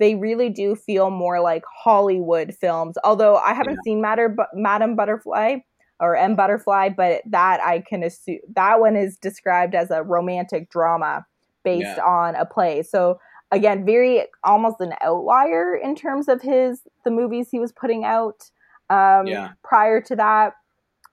They 0.00 0.16
really 0.16 0.48
do 0.48 0.74
feel 0.74 1.10
more 1.10 1.40
like 1.40 1.62
Hollywood 1.84 2.54
films. 2.54 2.96
Although 3.04 3.36
I 3.36 3.54
haven't 3.54 3.84
seen 3.84 4.00
Matter, 4.00 4.28
but 4.28 4.48
Madam 4.54 4.96
Butterfly 4.96 5.58
or 6.00 6.16
M 6.16 6.34
Butterfly, 6.34 6.88
but 6.96 7.22
that 7.26 7.60
I 7.60 7.80
can 7.80 8.02
assume 8.02 8.38
that 8.56 8.80
one 8.80 8.96
is 8.96 9.16
described 9.18 9.74
as 9.74 9.90
a 9.90 10.02
romantic 10.02 10.70
drama 10.70 11.26
based 11.62 11.98
Yeah. 11.98 12.02
on 12.04 12.34
a 12.34 12.46
play. 12.46 12.82
So 12.82 13.20
again, 13.52 13.84
very 13.84 14.24
almost 14.42 14.80
an 14.80 14.94
outlier 15.02 15.74
in 15.76 15.94
terms 15.94 16.28
of 16.28 16.40
his 16.42 16.82
the 17.04 17.10
movies 17.10 17.48
he 17.50 17.60
was 17.60 17.70
putting 17.72 18.04
out 18.04 18.50
um, 18.88 19.26
Yeah. 19.26 19.50
prior 19.62 20.00
to 20.00 20.16
that. 20.16 20.54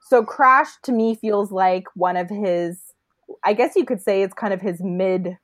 So 0.10 0.24
Crash 0.24 0.70
to 0.84 0.92
me 0.94 1.16
feels 1.16 1.52
like 1.52 1.84
one 1.96 2.16
of 2.16 2.30
his. 2.30 2.82
I 3.44 3.52
guess 3.54 3.76
you 3.76 3.84
could 3.84 4.02
say 4.02 4.22
it's 4.24 4.34
kind 4.34 4.54
of 4.54 4.62
his 4.62 4.82
mid 4.82 5.38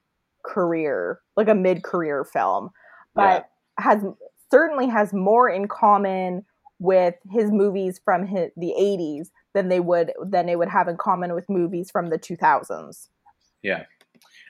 career, 0.46 1.20
like 1.36 1.50
a 1.50 1.56
mid 1.56 1.84
career 1.84 2.24
film, 2.24 2.70
but 3.16 3.50
has 3.80 4.04
certainly 4.52 4.88
has 4.88 5.14
more 5.14 5.50
in 5.50 5.68
common 5.68 6.46
with 6.80 7.16
his 7.32 7.52
movies 7.52 8.00
from 8.04 8.28
hi 8.28 8.50
the 8.58 8.74
80s 8.78 9.28
than 9.54 9.70
they 9.70 9.80
would 9.80 10.12
than 10.26 10.46
they 10.46 10.56
would 10.56 10.70
have 10.70 10.88
in 10.88 10.98
common 10.98 11.34
with 11.34 11.50
movies 11.50 11.90
from 11.92 12.10
the 12.10 12.20
2000s. 12.20 13.08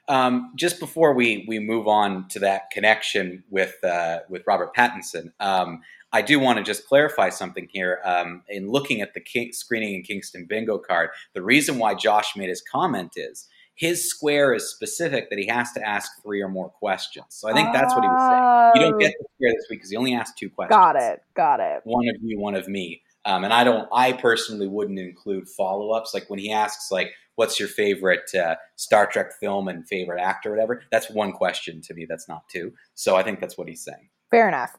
Um, 0.09 0.51
just 0.57 0.79
before 0.79 1.13
we 1.13 1.45
we 1.47 1.59
move 1.59 1.87
on 1.87 2.27
to 2.29 2.39
that 2.39 2.71
connection 2.71 3.43
with 3.49 3.75
uh, 3.83 4.19
with 4.29 4.43
Robert 4.45 4.75
Pattinson, 4.75 5.31
um, 5.39 5.81
I 6.11 6.21
do 6.21 6.39
want 6.39 6.57
to 6.57 6.63
just 6.63 6.87
clarify 6.87 7.29
something 7.29 7.67
here. 7.71 8.01
Um, 8.03 8.43
in 8.49 8.69
looking 8.69 9.01
at 9.01 9.13
the 9.13 9.21
King- 9.21 9.53
screening 9.53 9.95
in 9.95 10.03
Kingston 10.03 10.45
bingo 10.45 10.77
card, 10.77 11.09
the 11.33 11.41
reason 11.41 11.79
why 11.79 11.95
Josh 11.95 12.35
made 12.35 12.49
his 12.49 12.61
comment 12.61 13.13
is 13.15 13.47
his 13.75 14.09
square 14.09 14.53
is 14.53 14.69
specific 14.69 15.29
that 15.29 15.39
he 15.39 15.47
has 15.47 15.71
to 15.73 15.81
ask 15.87 16.11
three 16.21 16.41
or 16.41 16.47
more 16.49 16.69
questions. 16.69 17.25
So 17.29 17.49
I 17.49 17.53
think 17.53 17.73
that's 17.73 17.93
what 17.95 18.03
he 18.03 18.07
was 18.09 18.21
saying. 18.21 18.71
You 18.75 18.91
don't 18.91 18.95
Oh, 18.95 18.99
get 18.99 19.13
the 19.19 19.25
square 19.35 19.53
this 19.55 19.65
week 19.69 19.79
because 19.79 19.89
he 19.89 19.97
only 19.97 20.13
asked 20.13 20.37
two 20.37 20.49
questions. 20.49 20.77
Got 20.77 20.95
it. 20.95 21.23
Got 21.35 21.59
it. 21.59 21.81
One 21.83 22.07
of 22.07 22.15
you, 22.21 22.39
one 22.39 22.55
of 22.55 22.67
me. 22.67 23.01
Um, 23.25 23.43
and 23.43 23.53
I 23.53 23.63
don't. 23.63 23.87
I 23.93 24.11
personally 24.13 24.67
wouldn't 24.67 24.99
include 24.99 25.47
follow 25.47 25.91
ups. 25.91 26.13
Like 26.13 26.29
when 26.29 26.39
he 26.39 26.51
asks, 26.51 26.91
like, 26.91 27.13
"What's 27.35 27.57
your 27.57 27.69
favorite 27.69 28.29
uh, 28.35 28.55
Star 28.75 29.07
Trek 29.07 29.31
film 29.39 29.69
and 29.69 29.87
favorite 29.87 30.21
actor, 30.21 30.49
whatever?" 30.51 30.83
That's 30.91 31.09
one 31.09 31.31
question 31.31 31.79
to 31.83 31.93
me. 31.93 32.05
That's 32.05 32.27
not 32.27 32.49
two. 32.49 32.73
So 32.95 33.15
I 33.15 33.23
think 33.23 33.39
that's 33.39 33.57
what 33.57 33.69
he's 33.69 33.81
saying. 33.81 34.09
Fair 34.29 34.49
enough. 34.49 34.75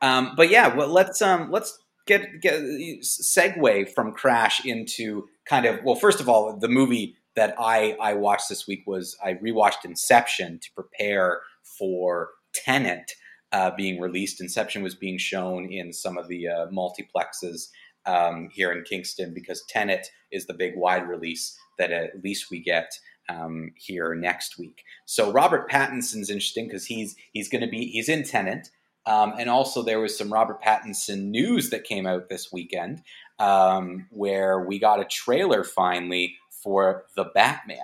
Um, 0.00 0.34
but 0.36 0.50
yeah, 0.50 0.74
well, 0.74 0.88
let's 0.88 1.20
um, 1.20 1.50
let's 1.50 1.78
get 2.06 2.40
get 2.40 2.60
segue 3.02 3.90
from 3.92 4.12
Crash 4.12 4.64
into 4.64 5.28
kind 5.44 5.66
of 5.66 5.82
well, 5.84 5.96
first 5.96 6.20
of 6.20 6.28
all, 6.28 6.56
the 6.56 6.68
movie 6.68 7.16
that 7.36 7.54
I 7.58 7.96
I 8.00 8.14
watched 8.14 8.48
this 8.48 8.66
week 8.66 8.82
was 8.86 9.16
I 9.24 9.34
rewatched 9.34 9.84
Inception 9.84 10.58
to 10.60 10.68
prepare 10.74 11.40
for 11.78 12.30
Tenet 12.54 13.12
uh, 13.52 13.70
being 13.76 14.00
released. 14.00 14.40
Inception 14.40 14.82
was 14.82 14.94
being 14.94 15.18
shown 15.18 15.70
in 15.70 15.92
some 15.92 16.18
of 16.18 16.28
the 16.28 16.48
uh, 16.48 16.66
multiplexes 16.68 17.68
um, 18.06 18.48
here 18.52 18.72
in 18.72 18.82
Kingston 18.82 19.32
because 19.34 19.64
Tenet 19.68 20.08
is 20.30 20.46
the 20.46 20.54
big 20.54 20.72
wide 20.76 21.08
release 21.08 21.56
that 21.78 21.92
at 21.92 22.22
least 22.22 22.50
we 22.50 22.60
get 22.60 22.90
um, 23.28 23.72
here 23.76 24.14
next 24.14 24.58
week. 24.58 24.82
So 25.06 25.30
Robert 25.30 25.70
Pattinson's 25.70 26.30
interesting 26.30 26.66
because 26.66 26.86
he's 26.86 27.14
he's 27.32 27.48
going 27.48 27.62
to 27.62 27.70
be 27.70 27.86
he's 27.86 28.08
in 28.08 28.24
Tenet. 28.24 28.68
Um, 29.04 29.34
and 29.36 29.50
also, 29.50 29.82
there 29.82 29.98
was 29.98 30.16
some 30.16 30.32
Robert 30.32 30.62
Pattinson 30.62 31.24
news 31.24 31.70
that 31.70 31.82
came 31.82 32.06
out 32.06 32.28
this 32.28 32.52
weekend, 32.52 33.02
um, 33.40 34.06
where 34.10 34.60
we 34.60 34.78
got 34.78 35.00
a 35.00 35.04
trailer 35.04 35.64
finally 35.64 36.36
for 36.62 37.06
the 37.16 37.24
Batman. 37.34 37.78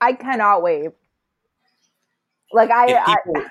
I 0.00 0.12
cannot 0.12 0.62
wait. 0.62 0.90
Like 2.52 2.70
I, 2.70 2.86
If 2.90 2.96
I, 2.96 3.46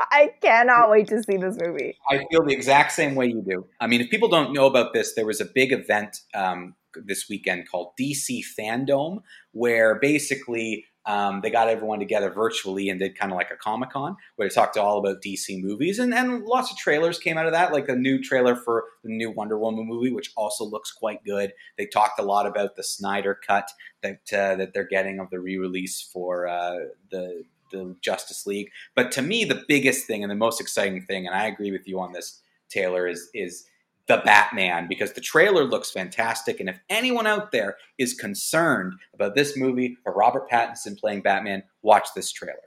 I 0.00 0.30
cannot 0.40 0.90
wait 0.90 1.08
to 1.08 1.22
see 1.22 1.36
this 1.36 1.56
movie. 1.60 1.96
I 2.10 2.24
feel 2.30 2.44
the 2.44 2.52
exact 2.52 2.92
same 2.92 3.14
way 3.14 3.26
you 3.26 3.42
do. 3.46 3.66
I 3.80 3.86
mean, 3.86 4.00
if 4.00 4.10
people 4.10 4.28
don't 4.28 4.52
know 4.52 4.66
about 4.66 4.92
this, 4.92 5.14
there 5.14 5.26
was 5.26 5.40
a 5.40 5.44
big 5.44 5.72
event 5.72 6.20
um, 6.34 6.74
this 6.94 7.28
weekend 7.28 7.68
called 7.68 7.92
DC 8.00 8.42
Fandom, 8.58 9.22
where 9.52 9.96
basically 9.96 10.86
um, 11.06 11.40
they 11.42 11.50
got 11.50 11.68
everyone 11.68 11.98
together 11.98 12.30
virtually 12.30 12.88
and 12.88 12.98
did 12.98 13.18
kind 13.18 13.30
of 13.30 13.36
like 13.36 13.50
a 13.50 13.56
Comic 13.56 13.90
Con 13.90 14.16
where 14.36 14.48
they 14.48 14.54
talked 14.54 14.74
to 14.74 14.82
all 14.82 14.98
about 14.98 15.22
DC 15.22 15.62
movies 15.62 15.98
and, 15.98 16.14
and 16.14 16.44
lots 16.44 16.70
of 16.70 16.78
trailers 16.78 17.18
came 17.18 17.36
out 17.36 17.46
of 17.46 17.52
that, 17.52 17.72
like 17.72 17.88
a 17.88 17.96
new 17.96 18.22
trailer 18.22 18.56
for 18.56 18.84
the 19.02 19.10
new 19.10 19.30
Wonder 19.30 19.58
Woman 19.58 19.86
movie, 19.86 20.12
which 20.12 20.32
also 20.36 20.64
looks 20.64 20.92
quite 20.92 21.24
good. 21.24 21.52
They 21.76 21.86
talked 21.86 22.18
a 22.18 22.24
lot 22.24 22.46
about 22.46 22.76
the 22.76 22.82
Snyder 22.82 23.38
cut 23.46 23.70
that 24.02 24.20
uh, 24.32 24.56
that 24.56 24.72
they're 24.72 24.84
getting 24.86 25.20
of 25.20 25.30
the 25.30 25.40
re-release 25.40 26.00
for 26.00 26.46
uh, 26.46 26.78
the 27.10 27.44
the 27.70 27.96
Justice 28.00 28.46
League. 28.46 28.70
But 28.94 29.12
to 29.12 29.22
me, 29.22 29.44
the 29.44 29.64
biggest 29.68 30.06
thing 30.06 30.22
and 30.22 30.30
the 30.30 30.36
most 30.36 30.60
exciting 30.60 31.02
thing, 31.02 31.26
and 31.26 31.34
I 31.34 31.46
agree 31.46 31.72
with 31.72 31.86
you 31.86 32.00
on 32.00 32.12
this, 32.12 32.40
Taylor, 32.68 33.06
is 33.06 33.28
is 33.34 33.66
the 34.06 34.20
Batman 34.24 34.86
because 34.88 35.12
the 35.12 35.20
trailer 35.20 35.64
looks 35.64 35.90
fantastic. 35.90 36.60
And 36.60 36.68
if 36.68 36.78
anyone 36.90 37.26
out 37.26 37.52
there 37.52 37.76
is 37.98 38.14
concerned 38.14 38.94
about 39.14 39.34
this 39.34 39.56
movie 39.56 39.96
or 40.04 40.12
Robert 40.14 40.48
Pattinson 40.50 40.98
playing 40.98 41.22
Batman, 41.22 41.62
watch 41.82 42.08
this 42.14 42.30
trailer. 42.30 42.58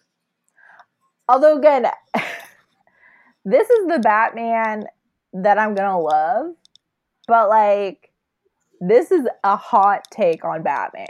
Although, 1.29 1.57
again, 1.57 1.85
this 3.45 3.69
is 3.69 3.87
the 3.87 3.99
Batman 3.99 4.85
that 5.33 5.59
I'm 5.59 5.75
going 5.75 5.89
to 5.89 5.97
love, 5.97 6.55
but 7.27 7.49
like, 7.49 8.11
this 8.79 9.11
is 9.11 9.27
a 9.43 9.55
hot 9.55 10.05
take 10.11 10.43
on 10.43 10.63
Batman. 10.63 11.07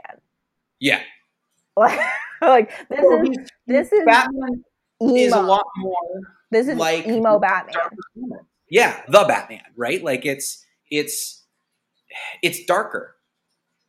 Yeah. 0.79 1.01
like, 1.77 2.71
this 2.89 2.99
well, 3.01 3.21
is 3.21 3.37
this 3.67 3.91
is 3.91 4.03
Batman 4.05 4.63
emo. 5.01 5.15
is 5.15 5.33
a 5.33 5.41
lot 5.41 5.65
more 5.77 6.21
this 6.49 6.67
is 6.67 6.77
like 6.77 7.05
emo 7.07 7.39
Batman 7.39 7.75
yeah, 8.69 9.01
the 9.07 9.25
Batman, 9.27 9.61
right? 9.75 10.03
Like 10.03 10.25
it's 10.25 10.65
it's 10.89 11.43
it's 12.41 12.65
darker. 12.65 13.15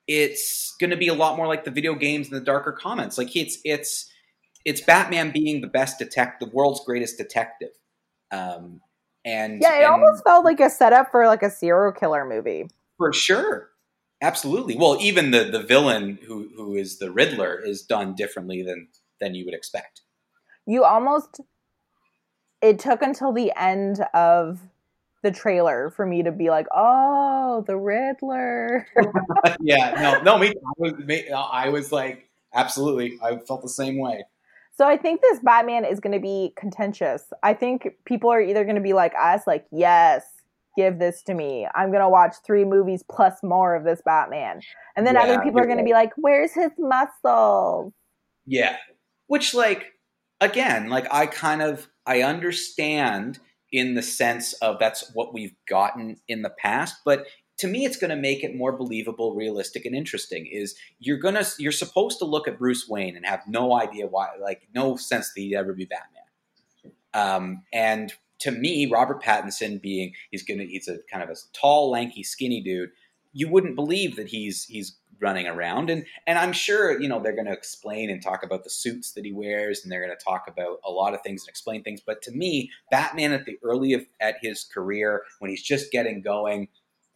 It's 0.06 0.74
going 0.80 0.90
to 0.90 0.96
be 0.96 1.08
a 1.08 1.14
lot 1.14 1.36
more 1.36 1.46
like 1.46 1.64
the 1.64 1.70
video 1.70 1.94
games 1.94 2.28
and 2.28 2.36
the 2.36 2.44
darker 2.44 2.72
comments. 2.72 3.18
Like 3.18 3.36
it's 3.36 3.58
it's 3.64 4.10
it's 4.64 4.80
Batman 4.80 5.30
being 5.32 5.60
the 5.60 5.66
best 5.66 5.98
detective, 5.98 6.48
the 6.48 6.54
world's 6.54 6.80
greatest 6.84 7.18
detective. 7.18 7.70
Um, 8.30 8.80
and 9.24 9.60
yeah, 9.60 9.74
it 9.80 9.84
and 9.84 9.92
almost 9.92 10.24
felt 10.24 10.44
like 10.44 10.60
a 10.60 10.70
setup 10.70 11.10
for 11.10 11.26
like 11.26 11.42
a 11.42 11.50
serial 11.50 11.92
killer 11.92 12.24
movie. 12.24 12.68
For 12.96 13.12
sure, 13.12 13.70
absolutely. 14.22 14.76
Well, 14.76 14.96
even 15.00 15.30
the 15.30 15.44
the 15.44 15.62
villain 15.62 16.18
who 16.26 16.48
who 16.56 16.74
is 16.74 16.98
the 16.98 17.10
Riddler 17.10 17.58
is 17.58 17.82
done 17.82 18.14
differently 18.14 18.62
than 18.62 18.88
than 19.20 19.34
you 19.34 19.44
would 19.44 19.54
expect. 19.54 20.02
You 20.66 20.84
almost 20.84 21.40
it 22.62 22.78
took 22.78 23.02
until 23.02 23.32
the 23.32 23.52
end 23.56 24.04
of 24.14 24.60
the 25.22 25.30
trailer 25.30 25.90
for 25.90 26.06
me 26.06 26.22
to 26.22 26.32
be 26.32 26.50
like, 26.50 26.66
"Oh, 26.74 27.64
the 27.66 27.76
Riddler." 27.76 28.86
yeah, 29.60 29.94
no, 30.00 30.22
no, 30.22 30.38
me, 30.38 30.48
I 30.48 30.72
was, 30.78 30.92
me, 30.98 31.30
I 31.30 31.68
was 31.68 31.92
like, 31.92 32.28
absolutely, 32.54 33.18
I 33.22 33.38
felt 33.38 33.62
the 33.62 33.68
same 33.68 33.98
way. 33.98 34.24
So 34.76 34.86
I 34.86 34.96
think 34.96 35.20
this 35.20 35.40
Batman 35.40 35.84
is 35.84 35.98
going 35.98 36.12
to 36.12 36.20
be 36.20 36.52
contentious. 36.56 37.24
I 37.42 37.52
think 37.54 37.96
people 38.04 38.30
are 38.30 38.40
either 38.40 38.62
going 38.62 38.76
to 38.76 38.82
be 38.82 38.92
like 38.92 39.12
us, 39.20 39.42
like, 39.46 39.66
"Yes, 39.72 40.24
give 40.76 40.98
this 41.00 41.22
to 41.24 41.34
me. 41.34 41.66
I'm 41.74 41.90
going 41.90 42.02
to 42.02 42.08
watch 42.08 42.36
three 42.46 42.64
movies 42.64 43.02
plus 43.10 43.42
more 43.42 43.74
of 43.74 43.84
this 43.84 44.00
Batman," 44.04 44.60
and 44.96 45.06
then 45.06 45.14
yeah, 45.14 45.22
other 45.22 45.40
people 45.40 45.60
are 45.60 45.66
going 45.66 45.78
to 45.78 45.84
be 45.84 45.94
like, 45.94 46.12
"Where's 46.16 46.52
his 46.52 46.70
muscles?" 46.78 47.92
Yeah, 48.46 48.76
which 49.26 49.52
like 49.52 49.97
again, 50.40 50.88
like 50.88 51.06
I 51.12 51.26
kind 51.26 51.62
of 51.62 51.88
I 52.06 52.22
understand 52.22 53.38
in 53.70 53.94
the 53.94 54.02
sense 54.02 54.54
of 54.54 54.78
that's 54.78 55.10
what 55.12 55.34
we've 55.34 55.54
gotten 55.68 56.16
in 56.26 56.42
the 56.42 56.50
past, 56.50 56.96
but 57.04 57.26
to 57.58 57.66
me 57.66 57.84
it's 57.84 57.96
going 57.96 58.10
to 58.10 58.16
make 58.16 58.42
it 58.42 58.56
more 58.56 58.72
believable, 58.72 59.34
realistic 59.34 59.84
and 59.84 59.94
interesting 59.94 60.46
is 60.46 60.74
you're 60.98 61.18
going 61.18 61.34
to 61.34 61.46
you're 61.58 61.72
supposed 61.72 62.18
to 62.18 62.24
look 62.24 62.48
at 62.48 62.58
Bruce 62.58 62.88
Wayne 62.88 63.16
and 63.16 63.26
have 63.26 63.42
no 63.46 63.78
idea 63.78 64.06
why 64.06 64.28
like 64.40 64.68
no 64.74 64.96
sense 64.96 65.32
that 65.32 65.40
he'd 65.40 65.56
ever 65.56 65.74
be 65.74 65.84
Batman. 65.86 66.94
Um, 67.14 67.62
and 67.72 68.12
to 68.40 68.52
me, 68.52 68.88
Robert 68.90 69.22
Pattinson 69.22 69.82
being 69.82 70.14
he's 70.30 70.42
gonna 70.42 70.64
he's 70.64 70.88
a 70.88 70.98
kind 71.10 71.22
of 71.22 71.30
a 71.30 71.36
tall, 71.52 71.90
lanky, 71.90 72.22
skinny 72.22 72.62
dude. 72.62 72.90
You 73.32 73.48
wouldn't 73.48 73.76
believe 73.76 74.16
that 74.16 74.28
he's 74.28 74.64
he's 74.64 74.96
running 75.20 75.46
around. 75.46 75.90
And 75.90 76.04
and 76.26 76.38
I'm 76.38 76.52
sure 76.52 77.00
you 77.00 77.08
know 77.08 77.20
they're 77.20 77.34
going 77.34 77.46
to 77.46 77.52
explain 77.52 78.10
and 78.10 78.22
talk 78.22 78.42
about 78.42 78.64
the 78.64 78.70
suits 78.70 79.12
that 79.12 79.24
he 79.24 79.32
wears 79.32 79.82
and 79.82 79.92
they're 79.92 80.04
going 80.04 80.16
to 80.16 80.24
talk 80.24 80.44
about 80.48 80.78
a 80.84 80.90
lot 80.90 81.14
of 81.14 81.22
things 81.22 81.42
and 81.42 81.48
explain 81.48 81.82
things. 81.82 82.00
But 82.04 82.22
to 82.22 82.32
me 82.32 82.70
Batman 82.90 83.32
at 83.32 83.44
the 83.44 83.58
early 83.62 83.92
of 83.92 84.06
at 84.20 84.36
his 84.42 84.64
career 84.64 85.22
when 85.38 85.50
he's 85.50 85.62
just 85.62 85.90
getting 85.90 86.22
going 86.22 86.68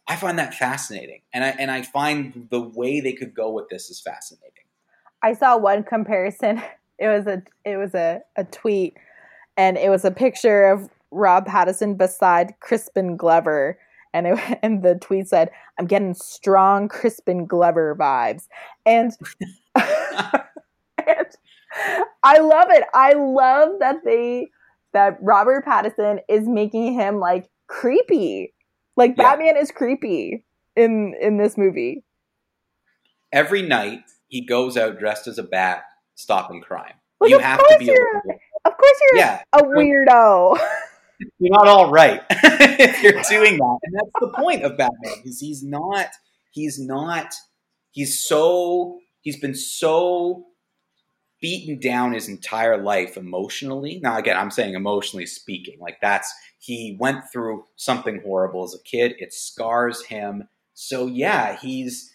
I 0.07 0.15
find 0.15 0.37
that 0.37 0.53
fascinating. 0.53 1.21
And 1.33 1.43
I 1.43 1.49
and 1.49 1.71
I 1.71 1.81
find 1.81 2.47
the 2.49 2.61
way 2.61 2.99
they 2.99 3.13
could 3.13 3.33
go 3.33 3.51
with 3.51 3.69
this 3.69 3.89
is 3.89 4.01
fascinating. 4.01 4.63
I 5.21 5.33
saw 5.33 5.57
one 5.57 5.83
comparison. 5.83 6.61
It 6.99 7.07
was 7.07 7.25
a 7.25 7.41
it 7.65 7.75
was 7.75 7.95
a, 7.95 8.21
a 8.37 8.43
tweet 8.43 8.95
and 9.57 9.77
it 9.77 9.89
was 9.89 10.05
a 10.05 10.11
picture 10.11 10.65
of 10.65 10.89
Rob 11.09 11.47
Pattinson 11.47 11.97
beside 11.97 12.53
Crispin 12.59 13.17
Glover 13.17 13.79
and 14.13 14.27
it, 14.27 14.59
and 14.61 14.83
the 14.83 14.95
tweet 14.95 15.27
said, 15.27 15.49
"I'm 15.77 15.85
getting 15.85 16.13
strong 16.13 16.87
Crispin 16.87 17.45
Glover 17.45 17.95
vibes," 17.99 18.47
and, 18.85 19.11
and 19.75 19.83
I 22.23 22.39
love 22.39 22.67
it. 22.69 22.83
I 22.93 23.13
love 23.13 23.79
that 23.79 23.97
they 24.05 24.47
that 24.93 25.17
Robert 25.21 25.65
Pattinson 25.65 26.19
is 26.29 26.47
making 26.47 26.93
him 26.93 27.19
like 27.19 27.49
creepy, 27.67 28.53
like 28.95 29.15
yeah. 29.17 29.23
Batman 29.23 29.57
is 29.57 29.71
creepy 29.71 30.45
in 30.75 31.15
in 31.19 31.37
this 31.37 31.57
movie. 31.57 32.03
Every 33.31 33.63
night 33.63 34.01
he 34.27 34.45
goes 34.45 34.77
out 34.77 34.99
dressed 34.99 35.27
as 35.27 35.39
a 35.39 35.43
bat, 35.43 35.83
stopping 36.15 36.61
crime. 36.61 36.93
Well, 37.19 37.29
you 37.29 37.39
have 37.39 37.59
to 37.59 37.77
be. 37.79 37.89
A, 37.89 37.95
of 38.65 38.77
course, 38.77 38.99
you're 39.01 39.19
yeah. 39.19 39.41
a 39.53 39.63
weirdo. 39.63 40.59
you're 41.19 41.51
not 41.51 41.67
all 41.67 41.91
right 41.91 42.21
if 42.29 43.01
you're 43.03 43.21
doing 43.29 43.57
that. 43.57 43.79
And 43.83 43.95
that's 43.95 44.11
the 44.19 44.31
point 44.35 44.63
of 44.63 44.77
Batman 44.77 45.15
because 45.17 45.39
he's 45.39 45.63
not 45.63 46.07
he's 46.51 46.79
not 46.79 47.33
he's 47.91 48.23
so 48.23 48.99
he's 49.21 49.39
been 49.39 49.55
so 49.55 50.45
beaten 51.41 51.79
down 51.79 52.13
his 52.13 52.29
entire 52.29 52.77
life 52.77 53.17
emotionally. 53.17 53.99
Now 54.01 54.17
again, 54.17 54.37
I'm 54.37 54.51
saying 54.51 54.75
emotionally 54.75 55.25
speaking. 55.25 55.77
Like 55.79 55.97
that's 56.01 56.33
he 56.59 56.97
went 56.99 57.25
through 57.31 57.65
something 57.75 58.21
horrible 58.23 58.63
as 58.63 58.73
a 58.73 58.83
kid. 58.83 59.15
It 59.19 59.33
scars 59.33 60.03
him. 60.05 60.47
So 60.73 61.07
yeah, 61.07 61.57
he's 61.57 62.11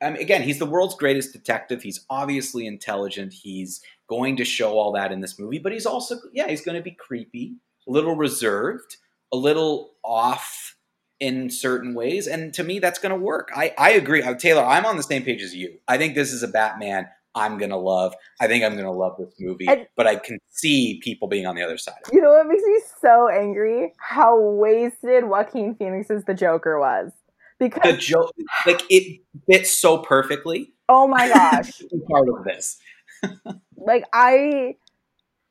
I 0.00 0.10
mean, 0.10 0.22
again, 0.22 0.42
he's 0.42 0.58
the 0.58 0.66
world's 0.66 0.94
greatest 0.94 1.32
detective. 1.32 1.82
He's 1.82 2.04
obviously 2.08 2.66
intelligent. 2.66 3.32
He's 3.32 3.82
going 4.08 4.36
to 4.36 4.44
show 4.44 4.78
all 4.78 4.92
that 4.92 5.12
in 5.12 5.20
this 5.20 5.38
movie, 5.38 5.58
but 5.58 5.72
he's 5.72 5.86
also, 5.86 6.16
yeah, 6.32 6.48
he's 6.48 6.64
going 6.64 6.76
to 6.76 6.82
be 6.82 6.92
creepy 6.92 7.56
a 7.86 7.90
little 7.90 8.16
reserved, 8.16 8.96
a 9.32 9.36
little 9.36 9.92
off 10.04 10.76
in 11.20 11.50
certain 11.50 11.94
ways. 11.94 12.26
And 12.26 12.52
to 12.54 12.64
me, 12.64 12.78
that's 12.78 12.98
going 12.98 13.10
to 13.10 13.18
work. 13.18 13.50
I, 13.54 13.72
I 13.78 13.90
agree. 13.92 14.22
Uh, 14.22 14.34
Taylor, 14.34 14.64
I'm 14.64 14.84
on 14.84 14.96
the 14.96 15.02
same 15.02 15.22
page 15.22 15.42
as 15.42 15.54
you. 15.54 15.78
I 15.88 15.96
think 15.96 16.14
this 16.14 16.32
is 16.32 16.42
a 16.42 16.48
Batman 16.48 17.08
I'm 17.34 17.58
going 17.58 17.70
to 17.70 17.76
love. 17.76 18.14
I 18.40 18.46
think 18.46 18.64
I'm 18.64 18.72
going 18.72 18.84
to 18.84 18.90
love 18.90 19.16
this 19.18 19.34
movie, 19.40 19.66
and, 19.66 19.86
but 19.96 20.06
I 20.06 20.16
can 20.16 20.38
see 20.50 21.00
people 21.02 21.26
being 21.28 21.46
on 21.46 21.56
the 21.56 21.62
other 21.62 21.78
side. 21.78 21.94
You 22.12 22.20
know 22.20 22.30
what 22.30 22.46
makes 22.46 22.62
me 22.62 22.80
so 23.00 23.28
angry? 23.28 23.92
How 23.98 24.38
wasted 24.38 25.24
Joaquin 25.24 25.74
Phoenix's 25.74 26.24
The 26.24 26.34
Joker 26.34 26.78
was. 26.78 27.12
Because 27.58 27.82
the 27.92 27.96
joke, 27.96 28.32
like 28.66 28.82
it 28.90 29.20
fits 29.50 29.72
so 29.72 29.98
perfectly. 29.98 30.72
Oh 30.88 31.06
my 31.06 31.28
gosh! 31.34 31.82
part 32.10 32.28
of 32.28 32.44
this. 32.44 32.78
like 33.76 34.04
I 34.12 34.76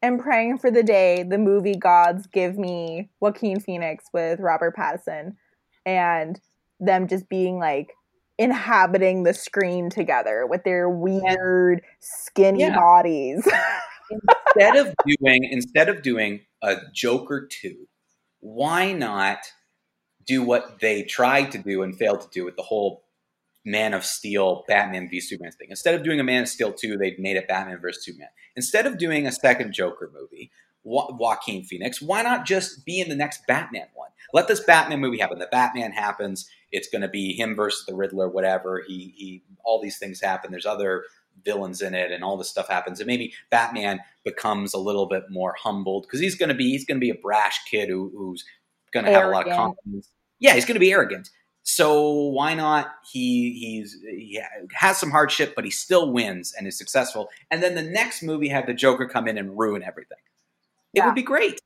am 0.04 0.20
praying 0.20 0.60
for 0.60 0.70
the 0.70 0.84
day 0.84 1.24
the 1.24 1.38
movie 1.38 1.76
gods 1.76 2.28
give 2.28 2.58
me 2.58 3.10
Joaquin 3.20 3.60
Phoenix 3.60 4.06
with 4.14 4.40
Robert 4.40 4.76
Pattinson 4.76 5.36
and 5.86 6.40
them 6.80 7.08
just 7.08 7.30
being 7.30 7.60
like 7.60 7.94
inhabiting 8.38 9.24
the 9.24 9.34
screen 9.34 9.90
together 9.90 10.46
with 10.48 10.64
their 10.64 10.90
weird 10.90 11.82
skinny 12.00 12.62
yeah. 12.62 12.76
bodies. 12.76 13.48
instead 14.56 14.76
of 14.76 14.94
doing 15.06 15.44
instead 15.50 15.90
of 15.90 16.02
doing 16.02 16.42
a 16.62 16.78
Joker 16.94 17.48
2, 17.50 17.76
why 18.40 18.92
not 18.92 19.40
do 20.26 20.42
what 20.42 20.80
they 20.80 21.04
tried 21.04 21.52
to 21.52 21.58
do 21.58 21.84
and 21.84 21.98
failed 21.98 22.22
to 22.22 22.30
do 22.32 22.46
with 22.46 22.56
the 22.56 22.64
whole 22.64 23.03
Man 23.66 23.94
of 23.94 24.04
Steel, 24.04 24.64
Batman 24.68 25.10
v 25.10 25.20
Superman 25.20 25.52
thing. 25.54 25.70
Instead 25.70 25.96
of 25.96 26.04
doing 26.04 26.20
a 26.20 26.24
Man 26.24 26.44
of 26.44 26.50
Steel 26.50 26.74
2, 26.74 26.98
they 26.98 27.16
made 27.18 27.38
it 27.38 27.48
Batman 27.48 27.80
vs. 27.80 28.04
Superman. 28.04 28.30
Instead 28.56 28.86
of 28.86 28.98
doing 28.98 29.26
a 29.26 29.32
second 29.32 29.74
Joker 29.74 30.12
movie, 30.14 30.52
jo- 30.86 31.16
Joaquin 31.18 31.64
Phoenix, 31.64 32.02
why 32.02 32.22
not 32.22 32.46
just 32.46 32.86
be 32.86 33.00
in 33.00 33.10
the 33.10 33.16
next 33.16 33.48
Batman 33.48 33.88
one? 33.94 34.10
Let 34.34 34.48
this 34.48 34.60
Batman 34.60 35.00
movie 35.00 35.20
happen. 35.20 35.40
The 35.40 35.48
Batman 35.52 35.92
happens. 35.92 36.50
It's 36.72 36.90
going 36.90 37.04
to 37.04 37.08
be 37.08 37.34
him 37.34 37.56
versus 37.56 37.86
the 37.86 37.96
Riddler, 37.96 38.28
whatever. 38.28 38.84
He, 38.86 39.14
he, 39.16 39.44
all 39.64 39.82
these 39.82 39.98
things 39.98 40.20
happen. 40.20 40.52
There's 40.52 40.66
other 40.66 41.04
villains 41.46 41.82
in 41.82 41.94
it, 41.94 42.12
and 42.12 42.24
all 42.24 42.38
this 42.38 42.50
stuff 42.50 42.68
happens. 42.68 43.00
And 43.00 43.08
maybe 43.08 43.34
Batman 43.50 44.00
becomes 44.26 44.74
a 44.74 44.80
little 44.80 45.06
bit 45.06 45.24
more 45.30 45.56
humbled 45.58 46.04
because 46.04 46.20
he's 46.20 46.36
going 46.36 46.50
to 46.50 46.56
be 46.56 46.72
he's 46.72 46.86
going 46.86 46.98
to 46.98 47.04
be 47.04 47.12
a 47.12 47.16
brash 47.16 47.64
kid 47.70 47.90
who, 47.90 48.12
who's 48.16 48.44
going 48.92 49.06
to 49.06 49.12
have 49.12 49.26
a 49.26 49.30
lot 49.30 49.48
of 49.48 49.56
confidence. 49.56 50.10
Yeah, 50.40 50.54
he's 50.56 50.66
going 50.66 50.76
to 50.76 50.80
be 50.80 50.92
arrogant 50.92 51.30
So 51.64 52.12
why 52.12 52.54
not? 52.54 52.92
He 53.10 53.54
he's 53.54 54.02
he 54.02 54.42
has 54.74 54.98
some 55.00 55.10
hardship, 55.12 55.54
but 55.56 55.64
he 55.64 55.72
still 55.72 56.12
wins 56.12 56.54
and 56.58 56.68
is 56.68 56.78
successful. 56.78 57.30
And 57.52 57.64
then 57.64 57.74
the 57.76 57.82
next 57.82 58.22
movie 58.22 58.50
had 58.50 58.68
the 58.68 58.74
Joker 58.74 59.08
come 59.08 59.28
in 59.28 59.38
and 59.38 59.58
ruin 59.58 59.82
everything. 59.82 60.18
It 60.94 61.00
Yeah. 61.00 61.06
would 61.06 61.16
be 61.16 61.24
great. 61.24 61.60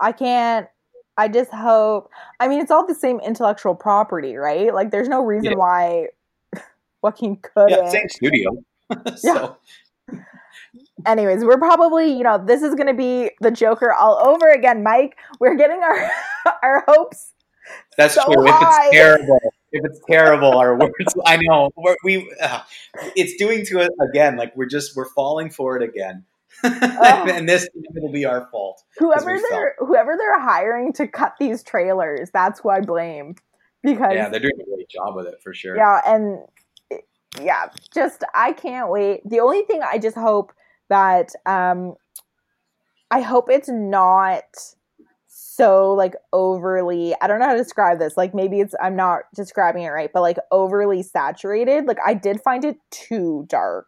I 0.00 0.12
can't. 0.12 0.68
I 1.16 1.28
just 1.28 1.50
hope. 1.52 2.10
I 2.40 2.48
mean, 2.48 2.60
it's 2.60 2.70
all 2.70 2.86
the 2.86 2.94
same 2.94 3.20
intellectual 3.20 3.74
property, 3.74 4.36
right? 4.36 4.74
Like, 4.74 4.90
there's 4.90 5.08
no 5.08 5.24
reason 5.24 5.52
Yeah. 5.52 5.56
why 5.56 6.08
Joaquin 7.02 7.36
couldn't. 7.36 7.70
Yeah, 7.70 7.88
same 7.88 8.08
studio. 8.08 8.62
so 9.16 9.56
Anyways, 11.06 11.44
we're 11.44 11.58
probably, 11.58 12.12
you 12.12 12.24
know, 12.24 12.42
this 12.44 12.62
is 12.62 12.74
going 12.74 12.88
to 12.88 12.94
be 12.94 13.30
the 13.40 13.50
Joker 13.50 13.92
all 13.92 14.18
over 14.26 14.50
again, 14.50 14.82
Mike. 14.82 15.16
We're 15.38 15.54
getting 15.54 15.80
our 15.82 16.10
our 16.62 16.84
hopes. 16.88 17.32
That's 17.96 18.14
So 18.14 18.24
true. 18.24 18.46
If 18.46 18.54
it's 18.60 18.90
terrible, 18.92 19.40
if 19.72 19.84
it's 19.84 20.00
terrible, 20.08 20.56
our 20.58 20.78
words. 20.78 21.14
I 21.26 21.38
know 21.42 21.70
we. 22.04 22.30
Uh, 22.40 22.60
it's 23.14 23.34
doing 23.36 23.64
to 23.66 23.80
it 23.80 23.90
again. 24.10 24.36
Like 24.36 24.54
we're 24.56 24.66
just 24.66 24.96
we're 24.96 25.08
falling 25.10 25.50
for 25.50 25.76
it 25.76 25.82
again. 25.82 26.24
and 26.62 27.48
this 27.48 27.68
it'll 27.96 28.12
be 28.12 28.24
our 28.24 28.48
fault. 28.50 28.82
Whoever 28.98 29.38
they're 29.50 29.74
whoever 29.78 30.16
they're 30.16 30.40
hiring 30.40 30.92
to 30.94 31.06
cut 31.06 31.34
these 31.38 31.62
trailers, 31.62 32.30
that's 32.32 32.60
who 32.60 32.70
I 32.70 32.80
blame. 32.80 33.34
Because 33.82 34.14
Yeah, 34.14 34.28
they're 34.28 34.40
doing 34.40 34.58
a 34.60 34.74
great 34.74 34.88
job 34.88 35.14
with 35.14 35.26
it 35.26 35.36
for 35.42 35.54
sure. 35.54 35.76
yeah 35.76 36.00
and 36.06 36.40
yeah 37.40 37.66
just 37.94 38.24
i 38.34 38.52
can't 38.52 38.90
wait 38.90 39.20
the 39.28 39.40
only 39.40 39.62
thing 39.64 39.80
i 39.82 39.98
just 39.98 40.16
hope 40.16 40.52
that 40.88 41.30
um 41.44 41.94
i 43.10 43.20
hope 43.20 43.50
it's 43.50 43.68
not 43.68 44.42
so 45.56 45.92
like 45.94 46.14
overly 46.32 47.14
i 47.22 47.26
don't 47.26 47.38
know 47.40 47.46
how 47.46 47.52
to 47.52 47.58
describe 47.62 47.98
this 47.98 48.16
like 48.16 48.34
maybe 48.34 48.60
it's 48.60 48.74
i'm 48.82 48.94
not 48.96 49.22
describing 49.34 49.82
it 49.84 49.88
right 49.88 50.10
but 50.12 50.20
like 50.20 50.36
overly 50.50 51.02
saturated 51.02 51.86
like 51.86 51.98
i 52.06 52.12
did 52.12 52.40
find 52.42 52.64
it 52.64 52.76
too 52.90 53.46
dark 53.48 53.86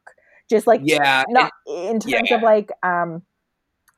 just 0.48 0.66
like 0.66 0.80
Yeah, 0.82 1.24
not 1.28 1.52
in 1.66 2.00
terms 2.00 2.30
yeah. 2.30 2.36
of 2.36 2.42
like 2.42 2.70
um 2.82 3.22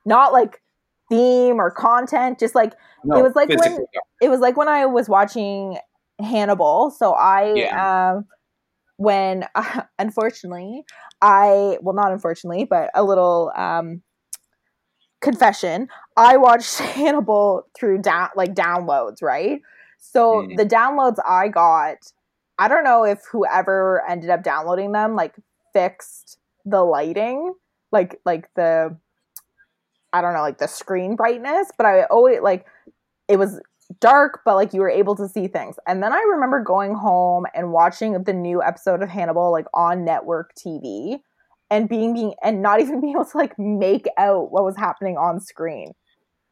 not 0.05 0.33
like 0.33 0.61
theme 1.09 1.61
or 1.61 1.71
content 1.71 2.39
just 2.41 2.55
like 2.55 2.75
no, 3.05 3.19
it 3.19 3.23
was 3.23 3.35
like 3.35 3.49
when- 3.49 3.59
physically, 3.59 3.85
it 4.21 4.29
was 4.29 4.41
like 4.41 4.57
when 4.57 4.69
I 4.69 4.87
was 4.87 5.09
watching 5.09 5.79
Hannibal. 6.21 6.91
So 6.91 7.15
I, 7.15 7.55
Yeah. 7.55 8.11
um, 8.13 8.27
when 8.99 9.47
unfortunately, 9.99 10.85
I 11.23 11.79
well 11.81 11.95
not 11.95 12.13
unfortunately, 12.13 12.65
but 12.65 12.91
a 12.95 13.03
little 13.03 13.53
um, 13.57 14.03
confession. 15.21 15.89
I 16.17 16.37
watched 16.37 16.79
Hannibal 16.81 17.67
through 17.79 18.03
down 18.03 18.31
like 18.37 18.55
downloads, 18.55 19.23
right? 19.23 19.61
So 19.99 20.47
Mhm. 20.49 20.57
the 20.57 20.67
downloads 20.67 21.19
I 21.27 21.49
got, 21.49 22.13
I 22.59 22.69
don't 22.69 22.85
know 22.85 23.05
if 23.05 23.21
whoever 23.31 24.03
ended 24.09 24.31
up 24.31 24.43
downloading 24.43 24.93
them 24.93 25.15
like 25.17 25.35
fixed 25.73 26.39
the 26.65 26.83
lighting, 26.85 27.55
like 27.93 28.21
like 28.25 28.49
the 28.55 28.97
I 30.13 30.21
don't 30.21 30.35
know, 30.35 30.41
like 30.41 30.59
the 30.59 30.67
screen 30.69 31.17
brightness, 31.17 31.71
but 31.77 31.87
I 31.87 32.05
always 32.05 32.41
like 32.41 32.67
it 33.29 33.39
was 33.39 33.61
dark, 34.01 34.41
but 34.45 34.57
like 34.57 34.75
you 34.75 34.81
were 34.81 34.91
able 34.91 35.15
to 35.17 35.29
see 35.29 35.49
things. 35.49 35.77
And 35.87 36.03
then 36.03 36.13
I 36.13 36.21
remember 36.33 36.63
going 36.63 36.95
home 36.95 37.47
and 37.55 37.73
watching 37.73 38.23
the 38.25 38.33
new 38.33 38.63
episode 38.63 39.03
of 39.03 39.09
Hannibal 39.09 39.53
like 39.53 39.67
on 39.75 40.05
network 40.05 40.53
TV 40.55 41.21
and 41.71 41.89
being 41.89 42.15
being 42.15 42.35
and 42.43 42.63
not 42.63 42.81
even 42.81 43.01
being 43.03 43.15
able 43.15 43.25
to 43.25 43.37
like 43.37 43.59
make 43.59 44.07
out 44.17 44.51
what 44.51 44.65
was 44.65 44.77
happening 44.77 45.17
on 45.17 45.41
screen. 45.41 45.93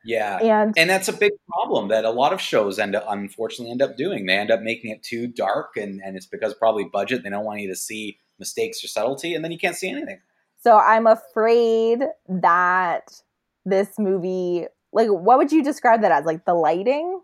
yeah. 0.05 0.39
And 0.39 0.75
And 0.77 0.89
that's 0.89 1.09
a 1.09 1.13
big 1.13 1.33
problem 1.53 1.89
that 1.89 2.05
a 2.05 2.11
lot 2.11 2.33
of 2.33 2.41
shows 2.41 2.79
end 2.79 2.95
up, 2.95 3.05
unfortunately, 3.09 3.73
end 3.73 3.83
up 3.83 3.97
doing. 3.97 4.27
They 4.27 4.37
end 4.37 4.51
up 4.51 4.61
making 4.61 4.91
it 4.91 5.03
too 5.03 5.27
dark, 5.27 5.77
and, 5.77 6.01
and 6.05 6.17
it's 6.17 6.27
because 6.27 6.55
probably 6.55 6.85
budget. 6.85 7.23
They 7.25 7.31
don't 7.31 7.45
want 7.45 7.61
you 7.61 7.69
to 7.69 7.77
see 7.77 8.19
mistakes 8.39 8.83
or 8.85 8.89
subtlety, 8.89 9.35
and 9.35 9.45
then 9.45 9.53
you 9.53 9.59
can't 9.59 9.77
see 9.77 9.91
anything. 9.91 10.21
so 10.61 10.79
I'm 10.79 11.07
afraid 11.07 12.05
that 12.29 13.21
this 13.65 13.99
movie 13.99 14.67
like 14.93 15.09
what 15.09 15.39
would 15.39 15.53
you 15.53 15.63
describe 15.63 16.03
that 16.03 16.13
as? 16.13 16.25
Like 16.25 16.45
the 16.45 16.55
lighting? 16.55 17.21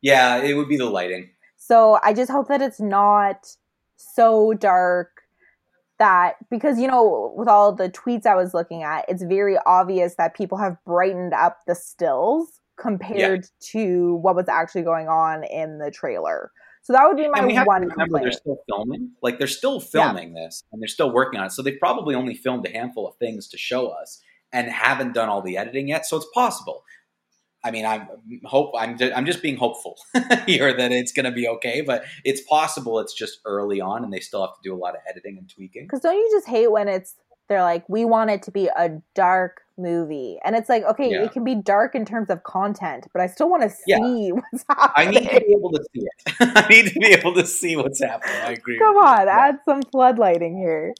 Yeah, 0.00 0.38
it 0.42 0.54
would 0.54 0.68
be 0.68 0.76
the 0.76 0.90
lighting. 0.90 1.30
So 1.56 1.98
I 2.04 2.12
just 2.14 2.30
hope 2.30 2.48
that 2.48 2.62
it's 2.62 2.80
not 2.80 3.56
so 3.96 4.54
dark 4.54 5.17
that 5.98 6.36
because 6.50 6.78
you 6.78 6.86
know 6.88 7.32
with 7.36 7.48
all 7.48 7.72
the 7.72 7.88
tweets 7.88 8.26
I 8.26 8.34
was 8.34 8.54
looking 8.54 8.82
at, 8.82 9.04
it's 9.08 9.22
very 9.22 9.56
obvious 9.66 10.14
that 10.16 10.34
people 10.34 10.58
have 10.58 10.76
brightened 10.84 11.34
up 11.34 11.58
the 11.66 11.74
stills 11.74 12.60
compared 12.78 13.46
to 13.60 14.14
what 14.16 14.36
was 14.36 14.48
actually 14.48 14.82
going 14.82 15.08
on 15.08 15.44
in 15.44 15.78
the 15.78 15.90
trailer. 15.90 16.52
So 16.82 16.92
that 16.94 17.06
would 17.06 17.16
be 17.16 17.28
my 17.28 17.38
and 17.38 17.46
we 17.46 17.54
have 17.54 17.66
one 17.66 17.82
remember 17.82 18.20
they're 18.20 18.32
still 18.32 18.58
filming. 18.68 19.10
Like 19.22 19.38
they're 19.38 19.46
still 19.46 19.80
filming 19.80 20.34
this, 20.34 20.62
and 20.72 20.80
they're 20.80 20.88
still 20.88 21.12
working 21.12 21.38
on 21.38 21.46
it. 21.46 21.52
So 21.52 21.62
they've 21.62 21.78
probably 21.78 22.14
only 22.14 22.34
filmed 22.34 22.66
a 22.66 22.70
handful 22.70 23.06
of 23.06 23.16
things 23.16 23.48
to 23.48 23.58
show 23.58 23.88
us, 23.88 24.22
and 24.52 24.70
haven't 24.70 25.12
done 25.12 25.28
all 25.28 25.42
the 25.42 25.58
editing 25.58 25.88
yet. 25.88 26.06
So 26.06 26.16
it's 26.16 26.28
possible. 26.32 26.84
I 27.64 27.70
mean, 27.70 27.84
I'm 27.84 28.02
mm, 28.02 28.40
hope 28.44 28.72
I'm 28.78 28.96
I'm 29.14 29.26
just 29.26 29.42
being 29.42 29.56
hopeful 29.56 29.96
here 30.46 30.72
that 30.76 30.92
it's 30.92 31.12
going 31.12 31.24
to 31.24 31.32
be 31.32 31.48
okay, 31.48 31.80
but 31.80 32.04
it's 32.24 32.40
possible 32.42 33.00
it's 33.00 33.14
just 33.14 33.40
early 33.44 33.80
on, 33.80 34.04
and 34.04 34.12
they 34.12 34.20
still 34.20 34.42
have 34.42 34.54
to 34.54 34.60
do 34.62 34.74
a 34.74 34.78
lot 34.78 34.94
of 34.94 35.00
editing 35.08 35.38
and 35.38 35.48
tweaking. 35.48 35.84
Because 35.84 36.00
don't 36.00 36.14
you 36.16 36.28
just 36.32 36.46
hate 36.46 36.70
when 36.70 36.88
it's 36.88 37.16
they're 37.48 37.62
like, 37.62 37.88
we 37.88 38.04
want 38.04 38.28
it 38.30 38.42
to 38.42 38.50
be 38.50 38.66
a 38.68 38.90
dark 39.14 39.62
movie, 39.78 40.38
and 40.44 40.54
it's 40.54 40.68
like, 40.68 40.84
okay, 40.84 41.10
Yeah. 41.10 41.24
it 41.24 41.32
can 41.32 41.44
be 41.44 41.54
dark 41.54 41.94
in 41.94 42.04
terms 42.04 42.30
of 42.30 42.42
content, 42.44 43.06
but 43.12 43.22
I 43.22 43.26
still 43.26 43.48
want 43.48 43.62
to 43.62 43.70
see 43.70 43.82
Yeah. 43.86 43.98
what's 44.50 44.64
happening. 44.68 45.08
I 45.08 45.10
need 45.20 45.30
to 45.30 45.40
be 45.40 45.52
able 45.52 45.72
to 45.72 45.84
see 45.94 46.02
it. 46.02 46.36
I 46.40 46.68
need 46.68 46.86
to 46.92 47.00
be 47.00 47.06
able 47.06 47.34
to 47.34 47.46
see 47.46 47.76
what's 47.76 48.00
happening. 48.02 48.36
I 48.36 48.52
agree. 48.52 48.78
Come 48.78 48.96
you. 48.96 49.02
on, 49.02 49.26
Yeah. 49.26 49.38
add 49.48 49.58
some 49.64 49.82
floodlighting 49.82 50.58
here. 50.58 50.94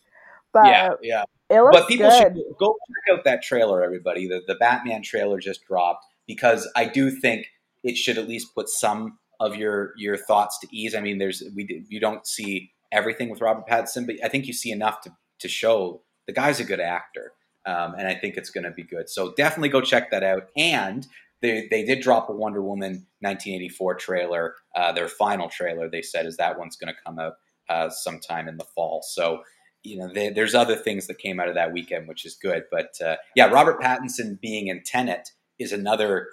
But 0.52 0.66
yeah, 0.66 0.90
yeah. 1.02 1.24
but 1.48 1.86
people 1.86 2.09
good. 2.09 2.18
should 2.18 2.34
go 2.59 2.76
check 2.88 3.18
out 3.18 3.24
that 3.24 3.42
trailer, 3.42 3.82
everybody. 3.82 4.26
The 4.26 4.40
the 4.46 4.54
Batman 4.54 5.02
trailer 5.02 5.38
just 5.38 5.64
dropped 5.66 6.06
because 6.29 6.70
I 6.76 6.85
do 6.85 7.11
think 7.11 7.47
it 7.83 7.97
should 7.97 8.18
at 8.18 8.29
least 8.29 8.55
put 8.55 8.68
some 8.68 9.18
of 9.41 9.57
your 9.57 9.93
your 9.97 10.16
thoughts 10.16 10.59
to 10.61 10.68
ease. 10.70 10.95
I 10.95 11.01
mean, 11.01 11.18
there's 11.18 11.43
we 11.57 11.85
you 11.89 11.99
don't 11.99 12.24
see 12.26 12.72
everything 12.93 13.31
with 13.31 13.41
Robert 13.41 13.66
Pattinson, 13.66 14.07
but 14.07 14.16
I 14.22 14.29
think 14.29 14.47
you 14.47 14.53
see 14.53 14.70
enough 14.70 15.01
to 15.03 15.16
to 15.41 15.49
show 15.49 16.03
the 16.26 16.33
guy's 16.33 16.61
a 16.61 16.64
good 16.64 16.81
actor, 16.81 17.33
um, 17.66 17.95
and 17.99 18.07
I 18.07 18.14
think 18.14 18.37
it's 18.37 18.51
going 18.51 18.64
to 18.64 18.70
be 18.70 18.85
good. 18.85 19.09
So 19.09 19.33
definitely 19.37 19.70
go 19.70 19.81
check 19.81 20.11
that 20.11 20.22
out. 20.22 20.49
And 20.57 21.07
they 21.41 21.66
they 21.70 21.85
did 21.85 22.01
drop 22.01 22.29
a 22.29 22.33
Wonder 22.33 22.62
Woman 22.62 23.07
1984 23.20 23.95
trailer, 23.97 24.55
uh, 24.76 24.93
their 24.93 25.09
final 25.09 25.49
trailer. 25.49 25.89
They 25.89 26.03
said 26.03 26.26
is 26.26 26.37
that 26.37 26.59
one's 26.59 26.76
going 26.76 26.93
to 26.93 27.01
come 27.05 27.18
out 27.18 27.35
uh, 27.68 27.91
sometime 27.91 28.49
in 28.49 28.57
the 28.57 28.64
fall. 28.64 29.03
So 29.03 29.43
you 29.85 29.97
know, 29.97 30.12
they, 30.12 30.29
there's 30.29 30.57
other 30.57 30.76
things 30.76 31.07
that 31.07 31.18
came 31.18 31.39
out 31.39 31.49
of 31.49 31.55
that 31.55 31.72
weekend, 31.72 32.09
which 32.09 32.26
is 32.26 32.35
good. 32.35 32.64
But 32.70 32.95
uh, 33.05 33.16
yeah, 33.37 33.47
Robert 33.47 33.81
Pattinson 33.81 34.41
being 34.41 34.66
in 34.66 34.83
Tenet 34.85 35.31
is 35.59 35.72
another 35.72 36.28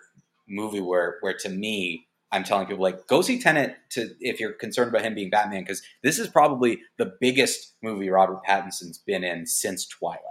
movie 0.47 0.81
where, 0.81 1.17
where 1.21 1.35
to 1.39 1.49
me, 1.49 2.07
I'm 2.31 2.43
telling 2.43 2.67
people 2.67 2.83
like 2.83 3.07
go 3.07 3.21
see 3.21 3.39
Tenet 3.39 3.77
to 3.91 4.09
if 4.19 4.39
you're 4.39 4.53
concerned 4.53 4.89
about 4.89 5.03
him 5.03 5.15
being 5.15 5.29
Batman 5.29 5.61
because 5.61 5.81
this 6.03 6.19
is 6.19 6.27
probably 6.27 6.79
the 6.97 7.13
biggest 7.21 7.75
movie 7.81 8.09
Robert 8.09 8.43
Pattinson's 8.43 8.97
been 8.97 9.23
in 9.23 9.45
since 9.45 9.87
Twilight. 9.87 10.21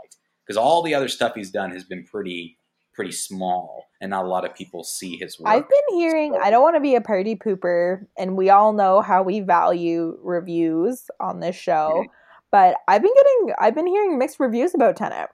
Because 0.44 0.58
all 0.58 0.82
the 0.82 0.94
other 0.94 1.08
stuff 1.08 1.32
he's 1.34 1.50
done 1.50 1.70
has 1.70 1.84
been 1.84 2.04
pretty 2.04 2.58
pretty 2.94 3.12
small, 3.12 3.86
and 4.00 4.10
not 4.10 4.24
a 4.24 4.28
lot 4.28 4.44
of 4.44 4.54
people 4.54 4.84
see 4.84 5.16
his 5.16 5.38
work. 5.38 5.48
I've 5.48 5.68
been 5.68 5.98
hearing, 5.98 6.38
I 6.40 6.50
don't 6.50 6.62
want 6.62 6.76
to 6.76 6.80
be 6.80 6.94
a 6.94 7.00
party 7.00 7.34
pooper, 7.34 8.06
and 8.16 8.36
we 8.36 8.50
all 8.50 8.72
know 8.72 9.00
how 9.00 9.22
we 9.22 9.40
value 9.40 10.16
reviews 10.22 11.10
on 11.20 11.40
this 11.40 11.56
show, 11.56 12.04
but 12.52 12.76
I've 12.86 13.02
been 13.02 13.14
getting, 13.14 13.54
I've 13.58 13.74
been 13.74 13.86
hearing 13.86 14.16
mixed 14.18 14.38
reviews 14.38 14.74
about 14.74 14.96
Tenet. 14.96 15.28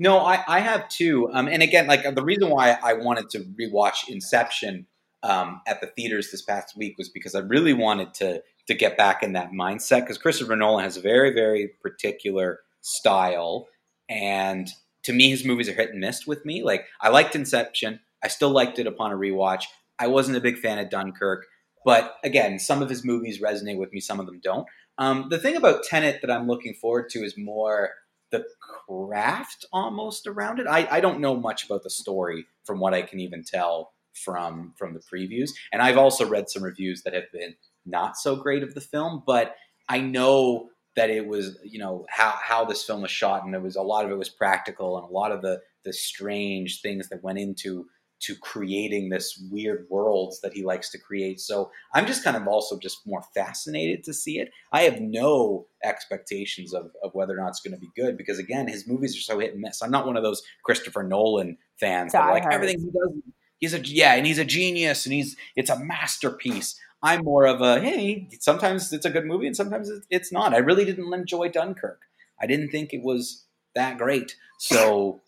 No, 0.00 0.20
I, 0.20 0.42
I 0.48 0.60
have 0.60 0.88
too. 0.88 1.28
Um, 1.30 1.46
and 1.46 1.62
again, 1.62 1.86
like 1.86 2.14
the 2.14 2.24
reason 2.24 2.48
why 2.48 2.78
I 2.82 2.94
wanted 2.94 3.28
to 3.30 3.40
rewatch 3.40 4.08
Inception 4.08 4.86
um, 5.22 5.60
at 5.66 5.82
the 5.82 5.88
theaters 5.88 6.30
this 6.30 6.40
past 6.40 6.74
week 6.74 6.96
was 6.96 7.10
because 7.10 7.34
I 7.34 7.40
really 7.40 7.74
wanted 7.74 8.14
to 8.14 8.42
to 8.66 8.74
get 8.74 8.96
back 8.96 9.22
in 9.22 9.34
that 9.34 9.50
mindset 9.50 10.00
because 10.00 10.16
Christopher 10.16 10.56
Nolan 10.56 10.84
has 10.84 10.96
a 10.96 11.02
very 11.02 11.34
very 11.34 11.72
particular 11.82 12.60
style, 12.80 13.68
and 14.08 14.70
to 15.02 15.12
me, 15.12 15.28
his 15.28 15.44
movies 15.44 15.68
are 15.68 15.74
hit 15.74 15.90
and 15.90 16.00
miss 16.00 16.26
with 16.26 16.46
me. 16.46 16.62
Like 16.62 16.86
I 17.02 17.10
liked 17.10 17.36
Inception, 17.36 18.00
I 18.24 18.28
still 18.28 18.50
liked 18.50 18.78
it 18.78 18.86
upon 18.86 19.12
a 19.12 19.16
rewatch. 19.16 19.64
I 19.98 20.06
wasn't 20.06 20.38
a 20.38 20.40
big 20.40 20.56
fan 20.56 20.78
of 20.78 20.88
Dunkirk, 20.88 21.44
but 21.84 22.16
again, 22.24 22.58
some 22.58 22.80
of 22.80 22.88
his 22.88 23.04
movies 23.04 23.42
resonate 23.42 23.76
with 23.76 23.92
me, 23.92 24.00
some 24.00 24.18
of 24.18 24.24
them 24.24 24.40
don't. 24.42 24.66
Um, 24.96 25.26
the 25.28 25.38
thing 25.38 25.56
about 25.56 25.84
Tenet 25.84 26.22
that 26.22 26.30
I'm 26.30 26.46
looking 26.46 26.72
forward 26.72 27.10
to 27.10 27.18
is 27.18 27.34
more 27.36 27.90
the 28.30 28.44
craft 28.86 29.64
almost 29.72 30.26
around 30.26 30.60
it. 30.60 30.66
I, 30.66 30.86
I 30.90 31.00
don't 31.00 31.20
know 31.20 31.36
much 31.36 31.64
about 31.64 31.82
the 31.82 31.90
story 31.90 32.46
from 32.64 32.80
what 32.80 32.94
I 32.94 33.02
can 33.02 33.20
even 33.20 33.44
tell 33.44 33.92
from 34.12 34.74
from 34.76 34.94
the 34.94 35.00
previews. 35.00 35.50
And 35.72 35.82
I've 35.82 35.96
also 35.96 36.28
read 36.28 36.50
some 36.50 36.62
reviews 36.62 37.02
that 37.02 37.14
have 37.14 37.30
been 37.32 37.54
not 37.86 38.16
so 38.16 38.36
great 38.36 38.62
of 38.62 38.74
the 38.74 38.80
film, 38.80 39.22
but 39.26 39.54
I 39.88 40.00
know 40.00 40.68
that 40.96 41.10
it 41.10 41.26
was, 41.26 41.58
you 41.64 41.78
know, 41.78 42.06
how 42.08 42.34
how 42.40 42.64
this 42.64 42.84
film 42.84 43.02
was 43.02 43.10
shot 43.10 43.44
and 43.44 43.54
it 43.54 43.62
was 43.62 43.76
a 43.76 43.82
lot 43.82 44.04
of 44.04 44.10
it 44.10 44.18
was 44.18 44.28
practical 44.28 44.96
and 44.98 45.08
a 45.08 45.12
lot 45.12 45.32
of 45.32 45.42
the 45.42 45.60
the 45.84 45.92
strange 45.92 46.80
things 46.82 47.08
that 47.08 47.22
went 47.22 47.38
into 47.38 47.86
to 48.20 48.36
creating 48.36 49.08
this 49.08 49.42
weird 49.50 49.86
worlds 49.88 50.40
that 50.42 50.52
he 50.52 50.62
likes 50.62 50.90
to 50.90 50.98
create. 50.98 51.40
So 51.40 51.70
I'm 51.94 52.06
just 52.06 52.22
kind 52.22 52.36
of 52.36 52.46
also 52.46 52.78
just 52.78 53.06
more 53.06 53.22
fascinated 53.34 54.04
to 54.04 54.14
see 54.14 54.38
it. 54.38 54.50
I 54.72 54.82
have 54.82 55.00
no 55.00 55.66
expectations 55.82 56.74
of, 56.74 56.90
of 57.02 57.14
whether 57.14 57.34
or 57.34 57.40
not 57.40 57.48
it's 57.48 57.60
going 57.60 57.74
to 57.74 57.80
be 57.80 57.90
good 57.96 58.18
because 58.18 58.38
again, 58.38 58.68
his 58.68 58.86
movies 58.86 59.16
are 59.16 59.20
so 59.20 59.38
hit 59.38 59.52
and 59.52 59.60
miss. 59.60 59.82
I'm 59.82 59.90
not 59.90 60.06
one 60.06 60.16
of 60.16 60.22
those 60.22 60.42
Christopher 60.64 61.02
Nolan 61.02 61.56
fans 61.78 62.12
that 62.12 62.28
like 62.28 62.44
everything 62.50 62.80
he 62.80 62.86
does. 62.86 63.22
He's 63.58 63.74
a 63.74 63.80
yeah, 63.80 64.14
and 64.14 64.26
he's 64.26 64.38
a 64.38 64.44
genius, 64.44 65.04
and 65.04 65.12
he's 65.12 65.36
it's 65.56 65.70
a 65.70 65.78
masterpiece. 65.78 66.78
I'm 67.02 67.24
more 67.24 67.46
of 67.46 67.62
a 67.62 67.80
hey, 67.80 68.28
sometimes 68.40 68.92
it's 68.92 69.06
a 69.06 69.10
good 69.10 69.24
movie 69.24 69.46
and 69.46 69.56
sometimes 69.56 69.90
it's 70.10 70.30
not. 70.30 70.52
I 70.52 70.58
really 70.58 70.84
didn't 70.84 71.12
enjoy 71.12 71.48
Dunkirk. 71.48 72.02
I 72.40 72.46
didn't 72.46 72.70
think 72.70 72.92
it 72.92 73.02
was 73.02 73.44
that 73.74 73.96
great. 73.96 74.36
So 74.58 75.20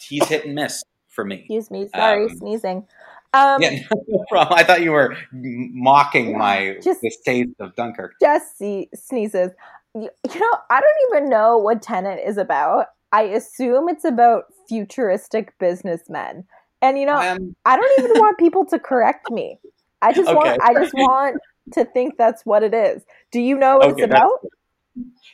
he's 0.00 0.26
hit 0.28 0.46
and 0.46 0.54
miss 0.54 0.82
for 1.18 1.24
me. 1.24 1.38
Excuse 1.38 1.68
me, 1.68 1.88
sorry, 1.92 2.26
um, 2.26 2.36
sneezing. 2.36 2.86
Um, 3.34 3.60
yeah, 3.60 3.80
no 4.06 4.24
problem. 4.30 4.56
I 4.56 4.62
thought 4.62 4.82
you 4.82 4.92
were 4.92 5.16
mocking 5.32 6.38
my 6.38 6.76
just, 6.82 7.02
distaste 7.02 7.50
of 7.58 7.74
Dunkirk. 7.74 8.12
Just 8.20 8.56
see, 8.56 8.88
sneezes. 8.94 9.50
You, 9.96 10.10
you 10.32 10.40
know, 10.40 10.58
I 10.70 10.80
don't 10.80 11.16
even 11.16 11.28
know 11.28 11.58
what 11.58 11.82
Tenet 11.82 12.20
is 12.24 12.36
about. 12.36 12.86
I 13.10 13.22
assume 13.22 13.88
it's 13.88 14.04
about 14.04 14.44
futuristic 14.68 15.58
businessmen. 15.58 16.44
And 16.82 17.00
you 17.00 17.06
know, 17.06 17.16
um, 17.16 17.56
I 17.64 17.76
don't 17.76 17.98
even 17.98 18.12
want 18.20 18.38
people 18.38 18.64
to 18.66 18.78
correct 18.78 19.28
me. 19.32 19.58
I 20.00 20.12
just 20.12 20.28
okay. 20.28 20.36
want 20.36 20.62
I 20.62 20.74
just 20.74 20.94
want 20.94 21.38
to 21.72 21.84
think 21.84 22.16
that's 22.16 22.46
what 22.46 22.62
it 22.62 22.72
is. 22.72 23.02
Do 23.32 23.40
you 23.40 23.58
know 23.58 23.78
what 23.78 23.90
okay, 23.90 24.02
it's 24.04 24.12
about? 24.12 24.38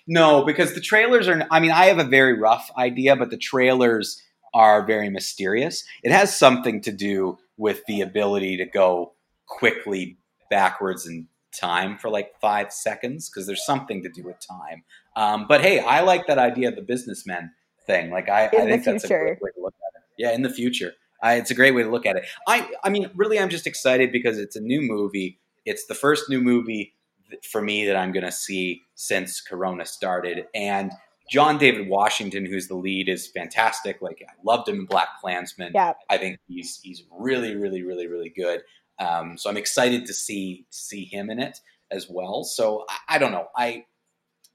No, 0.07 0.45
because 0.47 0.75
the 0.75 0.81
trailers 0.81 1.29
are 1.29 1.47
I 1.51 1.61
mean, 1.61 1.73
I 1.73 1.87
have 1.87 1.99
a 1.99 2.05
very 2.05 2.39
rough 2.39 2.71
idea, 2.79 3.17
but 3.17 3.29
the 3.29 3.37
trailers 3.37 4.23
are 4.55 4.87
very 4.87 5.11
mysterious. 5.11 5.85
It 6.03 6.13
has 6.13 6.37
something 6.37 6.81
to 6.83 6.93
do 6.93 7.39
with 7.57 7.85
the 7.87 8.01
ability 8.01 8.57
to 8.59 8.65
go 8.65 9.13
quickly 9.47 10.17
backwards 10.51 11.07
in 11.07 11.27
time 11.53 11.99
for 11.99 12.09
like 12.09 12.33
five 12.41 12.73
seconds 12.73 13.29
because 13.29 13.47
there's 13.47 13.65
something 13.67 14.03
to 14.03 14.09
do 14.09 14.23
with 14.23 14.37
time. 14.41 14.85
Um, 15.17 15.47
but 15.49 15.61
hey, 15.61 15.81
I 15.81 16.01
like 16.01 16.27
that 16.27 16.39
idea 16.39 16.69
of 16.69 16.77
the 16.77 16.83
businessman 16.83 17.53
thing. 17.87 18.11
Like 18.11 18.29
I, 18.29 18.47
I 18.47 18.49
think 18.49 18.85
that's 18.85 19.05
a 19.05 19.09
great 19.09 19.41
way 19.41 19.51
to 19.55 19.61
look 19.61 19.75
at 19.75 20.01
it. 20.01 20.05
Yeah, 20.19 20.33
in 20.33 20.43
the 20.43 20.51
future. 20.51 20.93
I, 21.23 21.35
it's 21.35 21.51
a 21.51 21.55
great 21.55 21.75
way 21.75 21.83
to 21.83 21.91
look 21.91 22.07
at 22.07 22.17
it. 22.17 22.27
I, 22.47 22.69
I 22.83 22.91
mean, 22.91 23.11
really, 23.15 23.39
I'm 23.39 23.49
just 23.49 23.67
excited 23.67 24.13
because 24.13 24.39
it's 24.39 24.57
a 24.57 24.61
new 24.61 24.83
movie. 24.83 25.39
It's 25.65 25.87
the 25.87 25.95
first 25.95 26.29
new 26.29 26.41
movie 26.41 26.95
for 27.43 27.63
me 27.63 27.87
that 27.87 27.97
I'm 27.97 28.13
going 28.13 28.27
to 28.27 28.33
see 28.33 28.83
since 28.95 29.41
Corona 29.41 29.87
started, 29.87 30.47
and 30.55 30.93
John 31.31 31.59
David 31.59 31.89
Washington, 31.89 32.45
who's 32.45 32.69
the 32.69 32.75
lead, 32.75 33.09
is 33.09 33.27
fantastic. 33.27 34.03
Like 34.03 34.23
I 34.29 34.33
loved 34.45 34.69
him 34.69 34.81
in 34.81 34.85
Black 34.85 35.09
Klansman. 35.21 35.73
Yeah. 35.75 35.95
I 36.11 36.19
think 36.19 36.39
he's 36.49 36.81
he's 36.83 37.05
really, 37.11 37.57
really, 37.57 37.83
really, 37.83 38.07
really 38.07 38.29
good. 38.29 38.63
Um, 38.99 39.37
so 39.37 39.51
I'm 39.51 39.57
excited 39.57 40.07
to 40.07 40.15
see 40.15 40.67
see 40.71 41.05
him 41.05 41.31
in 41.31 41.41
it 41.41 41.61
as 41.91 42.09
well. 42.09 42.45
So 42.45 42.85
I, 42.89 43.17
I 43.17 43.19
don't 43.19 43.33
know. 43.33 43.49
I 43.57 43.87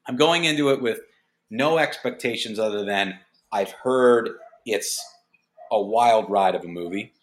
I'm 0.08 0.16
going 0.16 0.46
into 0.46 0.70
it 0.70 0.82
with 0.82 1.00
no 1.50 1.78
expectations 1.78 2.60
other 2.60 2.86
than 2.86 3.20
I've 3.52 3.72
heard 3.72 4.30
it's 4.66 5.04
a 5.72 5.82
wild 5.82 6.30
ride 6.30 6.56
of 6.56 6.64
a 6.64 6.68
movie 6.68 7.14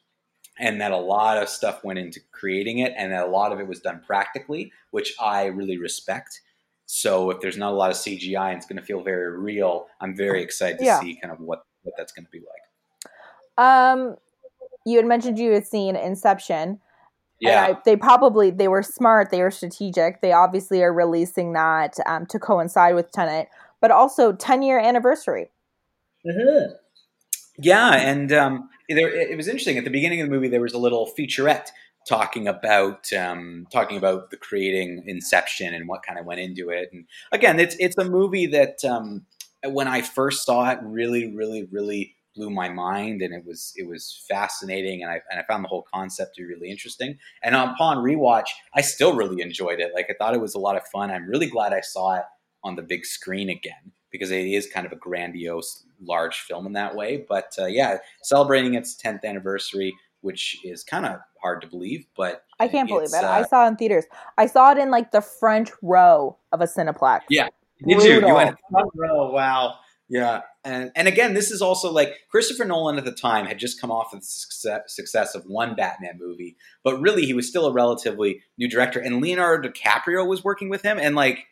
and 0.59 0.81
that 0.81 0.93
a 0.93 0.97
lot 0.97 1.37
of 1.37 1.49
stuff 1.49 1.85
went 1.85 1.99
into 1.99 2.21
creating 2.33 2.79
it 2.79 2.93
and 2.97 3.13
that 3.13 3.27
a 3.27 3.31
lot 3.31 3.53
of 3.53 3.61
it 3.61 3.67
was 3.67 3.81
done 3.81 4.03
practically, 4.07 4.73
which 4.91 5.15
I 5.21 5.47
really 5.47 5.79
respect. 5.79 6.41
So 6.87 7.31
if 7.31 7.41
there's 7.41 7.57
not 7.57 7.73
a 7.73 7.77
lot 7.77 7.91
of 7.91 7.97
CGI 7.97 8.51
and 8.51 8.57
it's 8.57 8.67
going 8.67 8.79
to 8.79 8.83
feel 8.85 9.03
very 9.03 9.37
real, 9.37 9.87
I'm 10.01 10.17
very 10.17 10.43
excited 10.43 10.79
to 10.79 10.85
yeah. 10.85 11.01
see 11.01 11.19
kind 11.21 11.33
of 11.33 11.41
what, 11.41 11.65
what 11.83 11.95
that's 11.97 12.13
going 12.13 12.25
to 12.25 12.31
be 12.31 12.41
like. 12.41 13.65
Um, 13.65 14.17
you 14.85 14.97
had 14.97 15.07
mentioned 15.07 15.39
you 15.39 15.53
had 15.53 15.67
seen 15.67 15.97
Inception. 15.97 16.81
Yeah, 17.41 17.67
I, 17.71 17.79
they 17.85 17.97
probably 17.97 18.51
they 18.51 18.69
were 18.69 18.83
smart. 18.83 19.31
They 19.31 19.43
were 19.43 19.51
strategic. 19.51 20.23
They 20.23 20.33
obviously 20.33 20.83
are 20.83 20.93
releasing 20.93 21.53
that 21.53 21.97
um, 22.07 22.25
to 22.27 22.39
coincide 22.39 22.95
with 22.95 23.11
Tenet, 23.13 23.49
but 23.81 23.91
also 23.91 24.33
10 24.33 24.63
year 24.63 24.79
anniversary. 24.79 25.51
Mm-hmm. 26.27 26.73
Yeah, 27.59 27.95
and 27.95 28.33
um, 28.33 28.71
there, 28.89 29.09
it 29.09 29.37
was 29.37 29.49
interesting. 29.49 29.77
At 29.77 29.85
the 29.85 29.91
beginning 29.91 30.21
of 30.21 30.29
the 30.29 30.35
movie, 30.35 30.49
there 30.49 30.61
was 30.61 30.73
a 30.73 30.79
little 30.79 31.11
featurette 31.19 31.71
talking 32.07 32.47
about 32.49 33.13
um, 33.13 33.67
talking 33.71 33.97
about 33.97 34.31
the 34.31 34.37
creating 34.37 35.05
Inception 35.07 35.75
and 35.75 35.89
what 35.89 36.03
kind 36.03 36.19
of 36.19 36.27
went 36.27 36.41
into 36.41 36.71
it. 36.71 36.91
And 36.93 37.05
again, 37.33 37.59
it's 37.59 37.77
it's 37.79 37.99
a 37.99 38.05
movie 38.05 38.47
that 38.47 38.85
um, 38.85 39.27
when 39.65 39.89
I 39.89 40.03
first 40.03 40.45
saw 40.45 40.71
it, 40.71 40.79
really, 40.83 41.35
really, 41.35 41.65
really 41.71 42.15
blew 42.35 42.51
my 42.51 42.69
mind, 42.69 43.23
and 43.23 43.35
it 43.35 43.45
was 43.45 43.73
it 43.77 43.89
was 43.89 44.25
fascinating, 44.29 45.03
and 45.03 45.11
I 45.11 45.21
and 45.31 45.41
I 45.41 45.45
found 45.45 45.65
the 45.65 45.69
whole 45.69 45.87
concept 45.93 46.37
to 46.37 46.43
be 46.43 46.55
really 46.55 46.71
interesting. 46.71 47.19
And 47.43 47.55
upon 47.55 47.99
rewatch, 47.99 48.49
I 48.75 48.81
still 48.81 49.15
really 49.17 49.43
enjoyed 49.43 49.81
it. 49.81 49.93
Like 49.95 50.07
I 50.09 50.15
thought 50.19 50.35
it 50.35 50.41
was 50.41 50.55
a 50.55 50.61
lot 50.61 50.77
of 50.77 50.87
fun. 50.89 51.11
I'm 51.11 51.27
really 51.29 51.49
glad 51.49 51.73
I 51.73 51.81
saw 51.81 52.17
it 52.17 52.25
on 52.63 52.77
the 52.77 52.83
big 52.83 53.05
screen 53.05 53.49
again 53.49 53.93
because 54.11 54.31
it 54.31 54.47
is 54.47 54.67
kind 54.67 54.87
of 54.87 54.93
a 54.93 54.97
grandiose, 54.97 55.85
large 56.03 56.37
film 56.41 56.67
in 56.67 56.73
that 56.73 56.95
way. 56.95 57.25
But 57.29 57.53
uh, 57.59 57.67
yeah, 57.67 57.99
celebrating 58.23 58.75
its 58.75 58.97
10th 58.97 59.25
anniversary, 59.25 59.95
which 60.21 60.59
is 60.65 60.83
kind 60.83 61.07
of 61.07 61.21
hard 61.47 61.63
to 61.63 61.69
believe, 61.69 62.07
but 62.17 62.45
I 62.59 62.67
can't 62.69 62.89
believe 62.89 63.09
it. 63.09 63.25
Uh, 63.25 63.31
I 63.31 63.43
saw 63.45 63.65
it 63.65 63.69
in 63.69 63.77
theaters. 63.77 64.05
I 64.37 64.47
saw 64.47 64.73
it 64.73 64.79
in 64.79 64.91
like 64.91 65.13
the 65.13 65.21
front 65.21 65.71
row 65.81 66.37
of 66.53 66.61
a 66.61 66.65
Cineplex. 66.65 67.21
Yeah, 67.31 67.49
did 67.87 68.03
you? 68.03 68.27
You 68.27 68.35
went 68.35 68.57
front 68.71 68.91
row. 68.95 69.31
Wow. 69.31 69.77
Yeah, 70.09 70.43
and 70.65 70.93
and 70.95 71.09
again, 71.09 71.35
this 71.35 71.51
is 71.51 71.61
also 71.61 71.91
like 71.91 72.15
Christopher 72.31 72.65
Nolan 72.65 72.97
at 72.97 73.05
the 73.05 73.13
time 73.13 73.47
had 73.47 73.59
just 73.59 73.81
come 73.81 73.91
off 73.91 74.13
of 74.13 74.21
the 74.21 74.27
success, 74.27 74.83
success 74.87 75.35
of 75.35 75.45
one 75.47 75.75
Batman 75.75 76.19
movie, 76.21 76.57
but 76.85 77.01
really 77.01 77.27
he 77.27 77.35
was 77.35 77.49
still 77.49 77.67
a 77.67 77.73
relatively 77.73 78.43
new 78.57 78.69
director, 78.69 79.01
and 79.01 79.21
Leonardo 79.21 79.69
DiCaprio 79.69 80.27
was 80.27 80.45
working 80.45 80.69
with 80.69 80.83
him, 80.83 80.99
and 81.01 81.17
like 81.17 81.47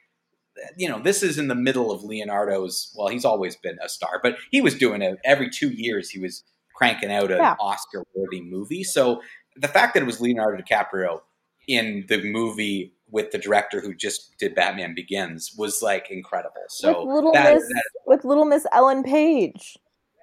you 0.77 0.89
know, 0.89 1.01
this 1.01 1.23
is 1.23 1.37
in 1.37 1.49
the 1.49 1.55
middle 1.55 1.91
of 1.91 2.05
Leonardo's. 2.05 2.93
Well, 2.97 3.09
he's 3.09 3.25
always 3.25 3.57
been 3.57 3.77
a 3.83 3.89
star, 3.89 4.21
but 4.23 4.37
he 4.53 4.61
was 4.61 4.75
doing 4.75 5.03
it 5.03 5.19
every 5.25 5.51
two 5.51 5.71
years. 5.71 6.11
He 6.11 6.21
was 6.21 6.45
cranking 6.75 7.13
out 7.13 7.31
an 7.31 7.39
yeah. 7.39 7.57
Oscar-worthy 7.61 8.43
movie. 8.43 8.85
So 8.85 9.21
the 9.57 9.69
fact 9.69 9.95
that 9.95 10.03
it 10.03 10.07
was 10.07 10.21
Leonardo 10.21 10.63
DiCaprio 10.63 11.21
in 11.69 12.05
the 12.09 12.23
movie 12.23 12.93
with 13.11 13.31
the 13.31 13.39
director 13.39 13.81
who 13.81 13.95
just 13.95 14.37
did 14.39 14.55
Batman 14.55 14.95
Begins 14.95 15.55
was 15.57 15.83
like 15.83 16.11
incredible. 16.11 16.63
So 16.69 17.05
with 17.05 17.15
little 17.15 17.33
that, 17.33 17.55
Miss 17.55 17.63
that, 17.63 17.91
with 18.07 18.25
little 18.25 18.45
Miss 18.45 18.67
Ellen 18.73 19.03
Page. 19.03 19.77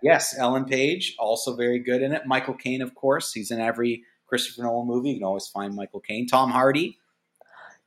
Yes, 0.04 0.36
Ellen 0.38 0.66
Page 0.66 1.16
also 1.20 1.56
very 1.56 1.80
good 1.80 2.02
in 2.02 2.12
it. 2.12 2.24
Michael 2.26 2.56
Caine, 2.56 2.82
of 2.82 2.96
course, 2.96 3.34
he's 3.34 3.52
in 3.52 3.60
every 3.60 4.04
Christopher 4.28 4.64
Nolan 4.64 4.88
movie. 4.88 5.10
You 5.10 5.16
can 5.18 5.24
always 5.24 5.48
find 5.48 5.76
Michael 5.76 6.00
Caine. 6.00 6.28
Tom 6.28 6.52
Hardy 6.52 6.98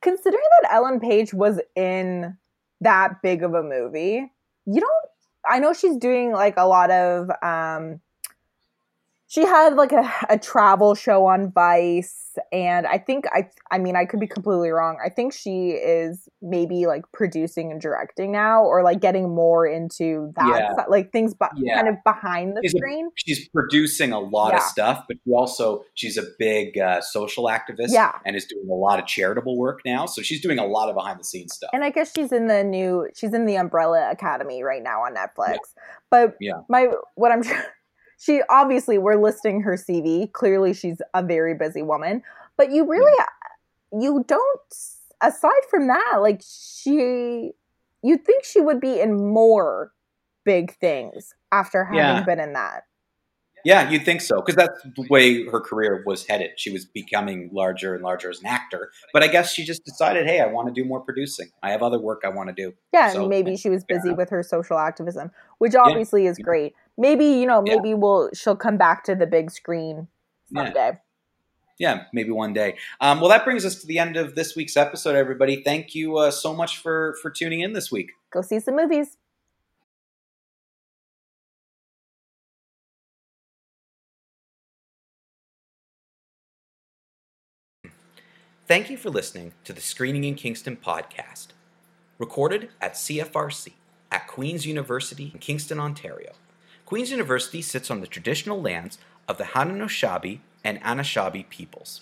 considering 0.05 0.43
that 0.61 0.73
Ellen 0.73 0.99
Page 0.99 1.33
was 1.33 1.59
in 1.75 2.37
that 2.81 3.21
big 3.21 3.43
of 3.43 3.53
a 3.53 3.63
movie, 3.63 4.31
you 4.65 4.79
don't. 4.79 5.05
I 5.47 5.59
know 5.59 5.73
she's 5.73 5.97
doing 5.97 6.31
like 6.31 6.55
a 6.57 6.67
lot 6.67 6.91
of 6.91 7.29
um, 7.41 7.99
she 9.35 9.41
had 9.41 9.75
like 9.75 9.91
a, 9.91 10.09
a 10.29 10.39
travel 10.39 10.95
show 10.95 11.25
on 11.25 11.51
Vice, 11.51 12.37
and 12.53 12.87
I 12.87 12.97
think 12.97 13.25
I 13.33 13.49
I 13.69 13.79
mean 13.79 13.97
I 13.97 14.05
could 14.05 14.21
be 14.21 14.27
completely 14.27 14.69
wrong. 14.69 14.97
I 15.05 15.09
think 15.09 15.33
she 15.33 15.71
is 15.71 16.29
maybe 16.41 16.85
like 16.85 17.03
producing 17.11 17.69
and 17.69 17.81
directing 17.81 18.31
now, 18.31 18.63
or 18.63 18.81
like 18.81 19.01
getting 19.01 19.35
more 19.35 19.67
into 19.67 20.31
that 20.37 20.75
yeah. 20.77 20.83
like 20.87 21.11
things 21.11 21.33
yeah. 21.57 21.75
kind 21.75 21.89
of 21.89 21.95
behind 22.05 22.55
the 22.55 22.61
she's 22.63 22.71
screen. 22.71 23.07
A, 23.07 23.09
she's 23.15 23.49
producing 23.49 24.13
a 24.13 24.19
lot 24.19 24.53
yeah. 24.53 24.57
of 24.57 24.63
stuff, 24.63 25.03
but 25.05 25.17
she 25.25 25.33
also 25.33 25.83
she's 25.95 26.17
a 26.17 26.23
big 26.39 26.77
uh, 26.77 27.01
social 27.01 27.45
activist, 27.45 27.89
yeah. 27.89 28.13
and 28.25 28.37
is 28.37 28.45
doing 28.45 28.69
a 28.69 28.73
lot 28.73 28.99
of 28.99 29.05
charitable 29.05 29.57
work 29.57 29.81
now. 29.85 30.05
So 30.05 30.21
she's 30.21 30.39
doing 30.39 30.59
a 30.59 30.65
lot 30.65 30.87
of 30.87 30.95
behind 30.95 31.19
the 31.19 31.25
scenes 31.25 31.55
stuff. 31.55 31.71
And 31.73 31.83
I 31.83 31.89
guess 31.89 32.13
she's 32.15 32.31
in 32.31 32.47
the 32.47 32.63
new 32.63 33.09
she's 33.13 33.33
in 33.33 33.45
the 33.45 33.57
Umbrella 33.57 34.09
Academy 34.09 34.63
right 34.63 34.81
now 34.81 35.01
on 35.01 35.13
Netflix. 35.13 35.57
But 36.09 36.37
yeah, 36.39 36.61
my 36.69 36.87
what 37.15 37.33
I'm 37.33 37.43
she 38.19 38.41
obviously 38.49 38.97
we're 38.97 39.21
listing 39.21 39.61
her 39.61 39.75
CV. 39.75 40.31
Clearly, 40.31 40.73
she's 40.73 41.01
a 41.13 41.23
very 41.23 41.53
busy 41.53 41.81
woman, 41.81 42.23
but 42.57 42.71
you 42.71 42.87
really 42.89 43.11
hmm. 43.91 44.01
you 44.01 44.25
don't. 44.27 44.75
Aside 45.21 45.63
from 45.69 45.87
that, 45.87 46.17
like 46.19 46.41
she, 46.45 47.51
you'd 48.03 48.25
think 48.25 48.43
she 48.43 48.59
would 48.59 48.81
be 48.81 48.99
in 48.99 49.15
more 49.15 49.93
big 50.43 50.75
things 50.75 51.33
after 51.51 51.85
having 51.85 51.99
yeah. 51.99 52.23
been 52.23 52.39
in 52.39 52.53
that. 52.53 52.83
Yeah, 53.65 53.89
you'd 53.89 54.05
think 54.05 54.21
so 54.21 54.41
because 54.41 54.55
that's 54.55 54.81
the 54.83 55.07
way 55.09 55.45
her 55.47 55.59
career 55.59 56.03
was 56.05 56.25
headed. 56.25 56.51
She 56.57 56.71
was 56.71 56.85
becoming 56.85 57.49
larger 57.51 57.95
and 57.95 58.03
larger 58.03 58.29
as 58.29 58.39
an 58.39 58.45
actor, 58.45 58.91
but 59.11 59.23
I 59.23 59.27
guess 59.27 59.51
she 59.51 59.65
just 59.65 59.83
decided, 59.83 60.27
hey, 60.27 60.39
I 60.39 60.45
want 60.45 60.67
to 60.67 60.73
do 60.73 60.87
more 60.87 61.01
producing. 61.01 61.49
I 61.63 61.71
have 61.71 61.81
other 61.81 61.99
work 61.99 62.21
I 62.23 62.29
want 62.29 62.49
to 62.49 62.53
do. 62.53 62.73
Yeah, 62.93 63.11
so, 63.11 63.27
maybe 63.27 63.57
she 63.57 63.69
was 63.69 63.83
busy 63.83 64.13
with 64.13 64.29
her 64.29 64.43
social 64.43 64.77
activism, 64.77 65.31
which 65.57 65.75
obviously 65.75 66.25
yeah. 66.25 66.29
is 66.29 66.37
great. 66.37 66.73
Maybe 66.97 67.25
you 67.25 67.45
know, 67.45 67.61
maybe 67.61 67.89
yeah. 67.89 67.95
we'll 67.95 68.29
she'll 68.33 68.55
come 68.55 68.77
back 68.77 69.03
to 69.05 69.15
the 69.15 69.27
big 69.27 69.51
screen 69.51 70.07
someday. 70.53 70.71
Yeah 70.75 70.91
yeah, 71.77 72.03
maybe 72.13 72.31
one 72.31 72.53
day. 72.53 72.77
Um, 73.01 73.19
well, 73.19 73.29
that 73.29 73.43
brings 73.43 73.65
us 73.65 73.81
to 73.81 73.87
the 73.87 73.99
end 73.99 74.15
of 74.15 74.35
this 74.35 74.55
week's 74.55 74.77
episode, 74.77 75.15
everybody. 75.15 75.61
Thank 75.61 75.93
you 75.93 76.17
uh, 76.17 76.31
so 76.31 76.53
much 76.53 76.77
for 76.77 77.17
for 77.21 77.29
tuning 77.29 77.59
in 77.59 77.73
this 77.73 77.91
week. 77.91 78.11
Go 78.31 78.41
see 78.41 78.59
some 78.59 78.75
movies. 78.75 79.17
Thank 88.67 88.89
you 88.89 88.97
for 88.97 89.11
listening 89.11 89.51
to 89.63 89.73
the 89.73 89.79
Screening 89.81 90.23
in 90.23 90.33
Kingston 90.33 90.75
podcast, 90.75 91.49
recorded 92.17 92.69
at 92.81 92.95
CFRC 92.95 93.73
at 94.11 94.25
Queen's 94.27 94.65
University 94.65 95.29
in 95.31 95.39
Kingston, 95.39 95.79
Ontario. 95.79 96.31
Queen's 96.83 97.11
University 97.11 97.61
sits 97.61 97.91
on 97.91 98.01
the 98.01 98.07
traditional 98.07 98.59
lands 98.59 98.97
of 99.27 99.37
the 99.37 99.43
Haudenosaunee 99.43 100.39
and 100.63 100.81
Anishinaabe 100.81 101.47
peoples. 101.47 102.01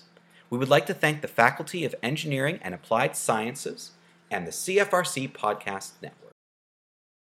We 0.50 0.58
would 0.58 0.70
like 0.70 0.86
to 0.86 0.94
thank 0.94 1.22
the 1.22 1.28
Faculty 1.28 1.84
of 1.84 1.96
Engineering 2.02 2.60
and 2.62 2.74
Applied 2.74 3.18
Sciences 3.18 3.92
and 4.32 4.48
the 4.48 4.52
CFRC 4.52 5.34
Podcast 5.34 5.92
Network. 6.02 6.23